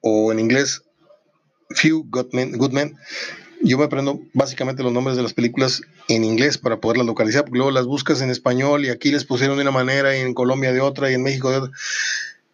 o 0.00 0.32
en 0.32 0.38
inglés 0.38 0.82
Few 1.70 2.06
Good 2.08 2.32
Men, 2.32 2.56
Good 2.56 2.72
Men 2.72 2.96
yo 3.62 3.78
me 3.78 3.84
aprendo 3.84 4.20
básicamente 4.32 4.82
los 4.82 4.92
nombres 4.92 5.16
de 5.16 5.22
las 5.22 5.34
películas 5.34 5.82
en 6.08 6.24
inglés 6.24 6.58
para 6.58 6.80
poderlas 6.80 7.06
localizar, 7.06 7.42
porque 7.42 7.58
luego 7.58 7.70
las 7.70 7.86
buscas 7.86 8.20
en 8.22 8.30
español 8.30 8.84
y 8.84 8.88
aquí 8.88 9.10
les 9.10 9.24
pusieron 9.24 9.56
de 9.56 9.62
una 9.62 9.70
manera 9.70 10.16
y 10.16 10.20
en 10.20 10.34
Colombia 10.34 10.72
de 10.72 10.80
otra 10.80 11.10
y 11.10 11.14
en 11.14 11.22
México 11.22 11.50
de 11.50 11.58
otra. 11.58 11.72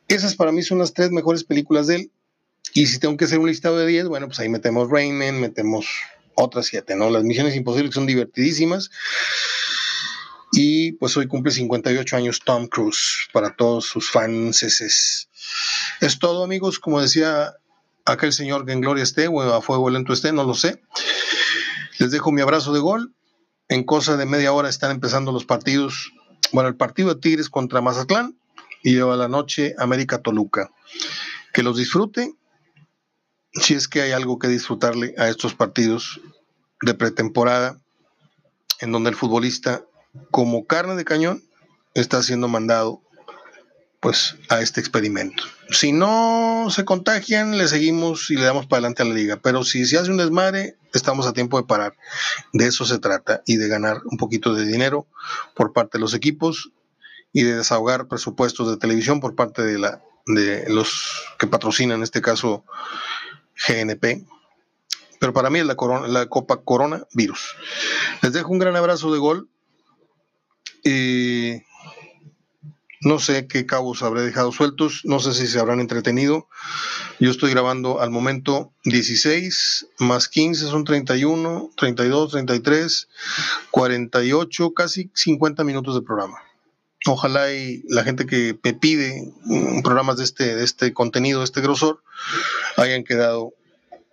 Esas 0.08 0.34
para 0.34 0.52
mí 0.52 0.62
son 0.62 0.78
las 0.78 0.94
tres 0.94 1.10
mejores 1.10 1.44
películas 1.44 1.86
de 1.86 1.96
él. 1.96 2.10
Y 2.74 2.86
si 2.86 2.98
tengo 2.98 3.16
que 3.16 3.24
hacer 3.24 3.38
un 3.38 3.48
listado 3.48 3.78
de 3.78 3.86
10, 3.86 4.08
bueno, 4.08 4.26
pues 4.26 4.38
ahí 4.40 4.48
metemos 4.48 4.90
Rainman, 4.90 5.40
metemos 5.40 5.86
otras 6.34 6.66
siete, 6.66 6.96
¿no? 6.96 7.08
Las 7.10 7.24
Misiones 7.24 7.56
Imposibles 7.56 7.94
son 7.94 8.06
divertidísimas. 8.06 8.90
Y 10.52 10.92
pues 10.92 11.16
hoy 11.16 11.26
cumple 11.26 11.52
58 11.52 12.16
años 12.16 12.40
Tom 12.44 12.66
Cruise 12.66 13.28
para 13.32 13.54
todos 13.54 13.86
sus 13.86 14.10
fans. 14.10 14.62
Es 14.62 16.18
todo, 16.18 16.44
amigos. 16.44 16.78
Como 16.78 17.00
decía 17.00 17.54
aquel 18.06 18.32
señor 18.32 18.64
que 18.64 18.72
en 18.72 18.80
gloria 18.80 19.02
esté 19.02 19.28
o 19.28 19.42
a 19.42 19.60
fuego 19.60 19.90
lento 19.90 20.12
esté, 20.12 20.32
no 20.32 20.44
lo 20.44 20.54
sé. 20.54 20.82
Les 21.98 22.10
dejo 22.10 22.32
mi 22.32 22.40
abrazo 22.40 22.72
de 22.72 22.80
gol. 22.80 23.14
En 23.68 23.84
cosa 23.84 24.16
de 24.16 24.26
media 24.26 24.52
hora 24.52 24.68
están 24.68 24.92
empezando 24.92 25.32
los 25.32 25.44
partidos. 25.44 26.12
Bueno, 26.52 26.68
el 26.68 26.76
partido 26.76 27.12
de 27.12 27.20
Tigres 27.20 27.50
contra 27.50 27.80
Mazatlán 27.80 28.38
y 28.82 28.94
lleva 28.94 29.16
la 29.16 29.28
noche 29.28 29.74
América 29.78 30.22
Toluca. 30.22 30.70
Que 31.52 31.62
los 31.62 31.76
disfrute, 31.76 32.32
si 33.52 33.74
es 33.74 33.88
que 33.88 34.02
hay 34.02 34.12
algo 34.12 34.38
que 34.38 34.48
disfrutarle 34.48 35.14
a 35.18 35.28
estos 35.28 35.54
partidos 35.54 36.20
de 36.82 36.94
pretemporada, 36.94 37.80
en 38.80 38.92
donde 38.92 39.10
el 39.10 39.16
futbolista, 39.16 39.84
como 40.30 40.66
carne 40.66 40.94
de 40.94 41.04
cañón, 41.04 41.42
está 41.94 42.22
siendo 42.22 42.46
mandado 42.46 43.02
pues 44.00 44.36
a 44.50 44.60
este 44.60 44.80
experimento. 44.80 45.42
Si 45.70 45.92
no 45.92 46.68
se 46.70 46.84
contagian, 46.84 47.58
le 47.58 47.66
seguimos 47.66 48.30
y 48.30 48.36
le 48.36 48.44
damos 48.44 48.66
para 48.66 48.78
adelante 48.78 49.02
a 49.02 49.06
la 49.06 49.14
liga, 49.14 49.36
pero 49.42 49.64
si 49.64 49.84
se 49.84 49.98
hace 49.98 50.10
un 50.10 50.16
desmadre, 50.16 50.76
estamos 50.94 51.26
a 51.26 51.32
tiempo 51.32 51.60
de 51.60 51.66
parar. 51.66 51.96
De 52.52 52.66
eso 52.66 52.84
se 52.84 52.98
trata 52.98 53.42
y 53.46 53.56
de 53.56 53.68
ganar 53.68 54.00
un 54.04 54.16
poquito 54.16 54.54
de 54.54 54.64
dinero 54.64 55.06
por 55.54 55.72
parte 55.72 55.98
de 55.98 56.02
los 56.02 56.14
equipos 56.14 56.70
y 57.32 57.42
de 57.42 57.56
desahogar 57.56 58.06
presupuestos 58.06 58.70
de 58.70 58.76
televisión 58.76 59.20
por 59.20 59.34
parte 59.34 59.62
de 59.62 59.78
la 59.78 60.02
de 60.26 60.68
los 60.68 61.24
que 61.38 61.46
patrocinan 61.46 61.98
en 61.98 62.02
este 62.02 62.20
caso 62.20 62.64
GNP. 63.68 64.24
Pero 65.18 65.32
para 65.32 65.50
mí 65.50 65.60
es 65.60 65.66
la, 65.66 65.76
corona, 65.76 66.08
la 66.08 66.26
Copa 66.26 66.62
Corona 66.62 67.04
Virus. 67.14 67.56
Les 68.22 68.32
dejo 68.32 68.50
un 68.50 68.58
gran 68.58 68.76
abrazo 68.76 69.12
de 69.12 69.18
gol. 69.18 69.48
Y 70.84 71.62
no 73.06 73.20
sé 73.20 73.46
qué 73.46 73.66
cabos 73.66 74.02
habré 74.02 74.22
dejado 74.22 74.50
sueltos, 74.50 75.02
no 75.04 75.20
sé 75.20 75.32
si 75.32 75.46
se 75.46 75.60
habrán 75.60 75.78
entretenido. 75.78 76.48
Yo 77.20 77.30
estoy 77.30 77.52
grabando 77.52 78.00
al 78.00 78.10
momento 78.10 78.72
16 78.82 79.86
más 80.00 80.26
15 80.26 80.66
son 80.66 80.82
31, 80.82 81.70
32, 81.76 82.32
33, 82.32 83.08
48, 83.70 84.74
casi 84.74 85.12
50 85.14 85.62
minutos 85.62 85.94
de 85.94 86.02
programa. 86.02 86.42
Ojalá 87.06 87.52
y 87.52 87.84
la 87.88 88.02
gente 88.02 88.26
que 88.26 88.58
me 88.64 88.74
pide 88.74 89.32
programas 89.84 90.16
de 90.16 90.24
este, 90.24 90.56
de 90.56 90.64
este 90.64 90.92
contenido, 90.92 91.38
de 91.38 91.44
este 91.44 91.60
grosor, 91.60 92.02
hayan 92.76 93.04
quedado 93.04 93.54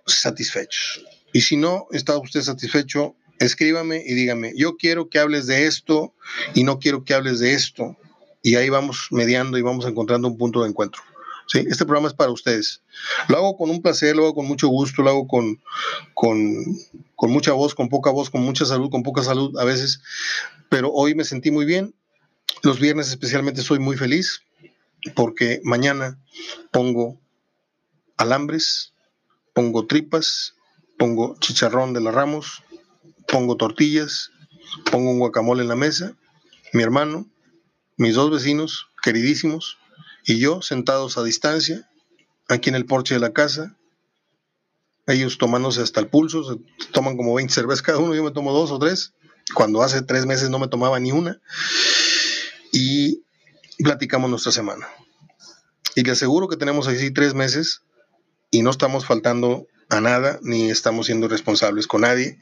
satisfechos. 0.05 1.03
Y 1.33 1.41
si 1.41 1.57
no 1.57 1.87
está 1.89 2.15
usted 2.19 2.43
satisfecho, 2.43 3.15
escríbame 3.39 4.03
y 4.05 4.13
dígame, 4.13 4.53
yo 4.55 4.77
quiero 4.77 5.09
que 5.09 5.17
hables 5.17 5.47
de 5.47 5.65
esto 5.65 6.13
y 6.53 6.63
no 6.63 6.77
quiero 6.77 7.03
que 7.03 7.15
hables 7.15 7.39
de 7.39 7.55
esto 7.55 7.97
y 8.43 8.55
ahí 8.55 8.69
vamos 8.69 9.07
mediando 9.09 9.57
y 9.57 9.61
vamos 9.63 9.85
encontrando 9.87 10.27
un 10.27 10.37
punto 10.37 10.61
de 10.61 10.69
encuentro. 10.69 11.01
¿sí? 11.47 11.65
Este 11.67 11.85
programa 11.85 12.09
es 12.09 12.13
para 12.13 12.29
ustedes. 12.29 12.83
Lo 13.29 13.37
hago 13.37 13.57
con 13.57 13.69
un 13.69 13.81
placer, 13.81 14.15
lo 14.15 14.23
hago 14.23 14.35
con 14.35 14.45
mucho 14.45 14.67
gusto, 14.67 15.01
lo 15.01 15.09
hago 15.09 15.27
con, 15.27 15.61
con, 16.13 16.77
con 17.15 17.31
mucha 17.31 17.53
voz, 17.53 17.73
con 17.73 17.89
poca 17.89 18.11
voz, 18.11 18.29
con 18.29 18.41
mucha 18.41 18.65
salud, 18.65 18.91
con 18.91 19.01
poca 19.01 19.23
salud 19.23 19.57
a 19.57 19.63
veces, 19.63 20.01
pero 20.69 20.91
hoy 20.91 21.15
me 21.15 21.23
sentí 21.23 21.49
muy 21.49 21.65
bien. 21.65 21.95
Los 22.61 22.79
viernes 22.79 23.09
especialmente 23.09 23.61
soy 23.61 23.79
muy 23.79 23.97
feliz 23.97 24.43
porque 25.15 25.61
mañana 25.63 26.19
pongo 26.71 27.19
alambres, 28.17 28.93
pongo 29.53 29.87
tripas, 29.87 30.55
pongo 30.97 31.37
chicharrón 31.39 31.93
de 31.93 32.01
la 32.01 32.11
Ramos, 32.11 32.63
pongo 33.27 33.55
tortillas, 33.55 34.31
pongo 34.91 35.11
un 35.11 35.19
guacamole 35.19 35.61
en 35.61 35.69
la 35.69 35.75
mesa, 35.75 36.15
mi 36.73 36.83
hermano, 36.83 37.27
mis 38.03 38.15
dos 38.15 38.29
vecinos 38.29 38.89
queridísimos 39.01 39.77
y 40.25 40.37
yo 40.37 40.61
sentados 40.61 41.17
a 41.17 41.23
distancia, 41.23 41.89
aquí 42.49 42.67
en 42.67 42.75
el 42.75 42.85
porche 42.85 43.13
de 43.13 43.21
la 43.21 43.31
casa, 43.31 43.77
ellos 45.07 45.37
tomándose 45.37 45.81
hasta 45.81 46.01
el 46.01 46.09
pulso, 46.09 46.43
se 46.43 46.59
toman 46.91 47.15
como 47.15 47.33
20 47.33 47.53
cervezas 47.53 47.81
cada 47.81 47.99
uno, 47.99 48.13
yo 48.13 48.21
me 48.21 48.31
tomo 48.31 48.51
dos 48.51 48.71
o 48.71 48.79
tres, 48.79 49.13
cuando 49.53 49.81
hace 49.83 50.01
tres 50.01 50.25
meses 50.25 50.49
no 50.49 50.59
me 50.59 50.67
tomaba 50.67 50.99
ni 50.99 51.13
una, 51.13 51.39
y 52.73 53.23
platicamos 53.77 54.29
nuestra 54.29 54.51
semana. 54.51 54.85
Y 55.95 56.03
le 56.03 56.11
aseguro 56.11 56.49
que 56.49 56.57
tenemos 56.57 56.89
así 56.89 57.09
tres 57.09 57.33
meses 57.33 57.83
y 58.51 58.63
no 58.63 58.71
estamos 58.71 59.05
faltando 59.05 59.65
a 59.87 60.01
nada, 60.01 60.39
ni 60.41 60.69
estamos 60.69 61.05
siendo 61.05 61.29
responsables 61.29 61.87
con 61.87 62.01
nadie. 62.01 62.37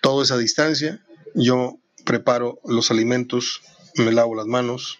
Todo 0.00 0.22
es 0.22 0.30
a 0.30 0.38
distancia. 0.38 1.04
Yo 1.34 1.78
preparo 2.06 2.58
los 2.64 2.90
alimentos, 2.90 3.60
me 3.96 4.12
lavo 4.12 4.34
las 4.34 4.46
manos, 4.46 4.98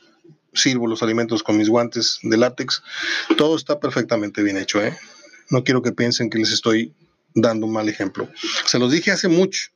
sirvo 0.55 0.87
los 0.87 1.03
alimentos 1.03 1.43
con 1.43 1.57
mis 1.57 1.69
guantes 1.69 2.19
de 2.23 2.37
látex. 2.37 2.83
Todo 3.37 3.57
está 3.57 3.81
perfectamente 3.81 4.43
bien 4.43 4.57
hecho, 4.57 4.83
¿eh? 4.83 4.97
No 5.51 5.65
quiero 5.65 5.83
que 5.83 5.93
piensen 5.93 6.31
que 6.31 6.39
les 6.39 6.53
estoy 6.53 6.95
dando 7.35 7.67
un 7.67 7.73
mal 7.73 7.89
ejemplo. 7.89 8.29
Se 8.67 8.79
los 8.79 8.91
dije 8.91 9.11
hace 9.11 9.29
mucho, 9.29 9.71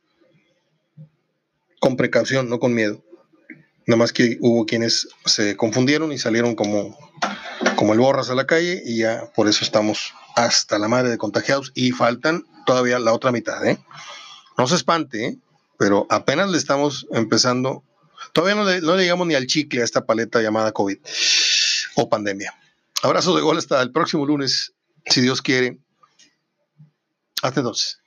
con 1.79 1.97
precaución, 1.97 2.49
no 2.49 2.59
con 2.59 2.73
miedo. 2.73 3.03
Nada 3.85 3.97
más 3.97 4.13
que 4.13 4.37
hubo 4.39 4.65
quienes 4.65 5.09
se 5.25 5.57
confundieron 5.57 6.11
y 6.13 6.17
salieron 6.17 6.55
como, 6.55 6.97
como 7.75 7.93
el 7.93 7.99
borras 7.99 8.29
a 8.29 8.35
la 8.35 8.47
calle 8.47 8.81
y 8.85 8.99
ya 8.99 9.29
por 9.35 9.49
eso 9.49 9.65
estamos 9.65 10.13
hasta 10.35 10.79
la 10.79 10.87
madre 10.87 11.09
de 11.09 11.17
contagiados 11.17 11.71
y 11.75 11.91
faltan 11.91 12.45
todavía 12.65 12.99
la 12.99 13.13
otra 13.13 13.31
mitad. 13.31 13.65
¿eh? 13.65 13.77
No 14.57 14.67
se 14.67 14.75
espante, 14.75 15.25
¿eh? 15.25 15.37
pero 15.77 16.07
apenas 16.09 16.49
le 16.49 16.57
estamos 16.57 17.07
empezando, 17.11 17.83
todavía 18.31 18.81
no 18.81 18.95
le, 18.95 19.03
llegamos 19.03 19.27
ni 19.27 19.35
al 19.35 19.47
chicle 19.47 19.81
a 19.81 19.83
esta 19.83 20.05
paleta 20.05 20.41
llamada 20.41 20.71
COVID 20.71 20.97
o 21.95 22.09
pandemia. 22.09 22.53
Abrazo 23.01 23.35
de 23.35 23.41
gol 23.41 23.57
hasta 23.57 23.81
el 23.81 23.91
próximo 23.91 24.25
lunes, 24.25 24.73
si 25.05 25.21
Dios 25.21 25.41
quiere. 25.41 25.77
Hasta 27.41 27.59
entonces. 27.59 28.02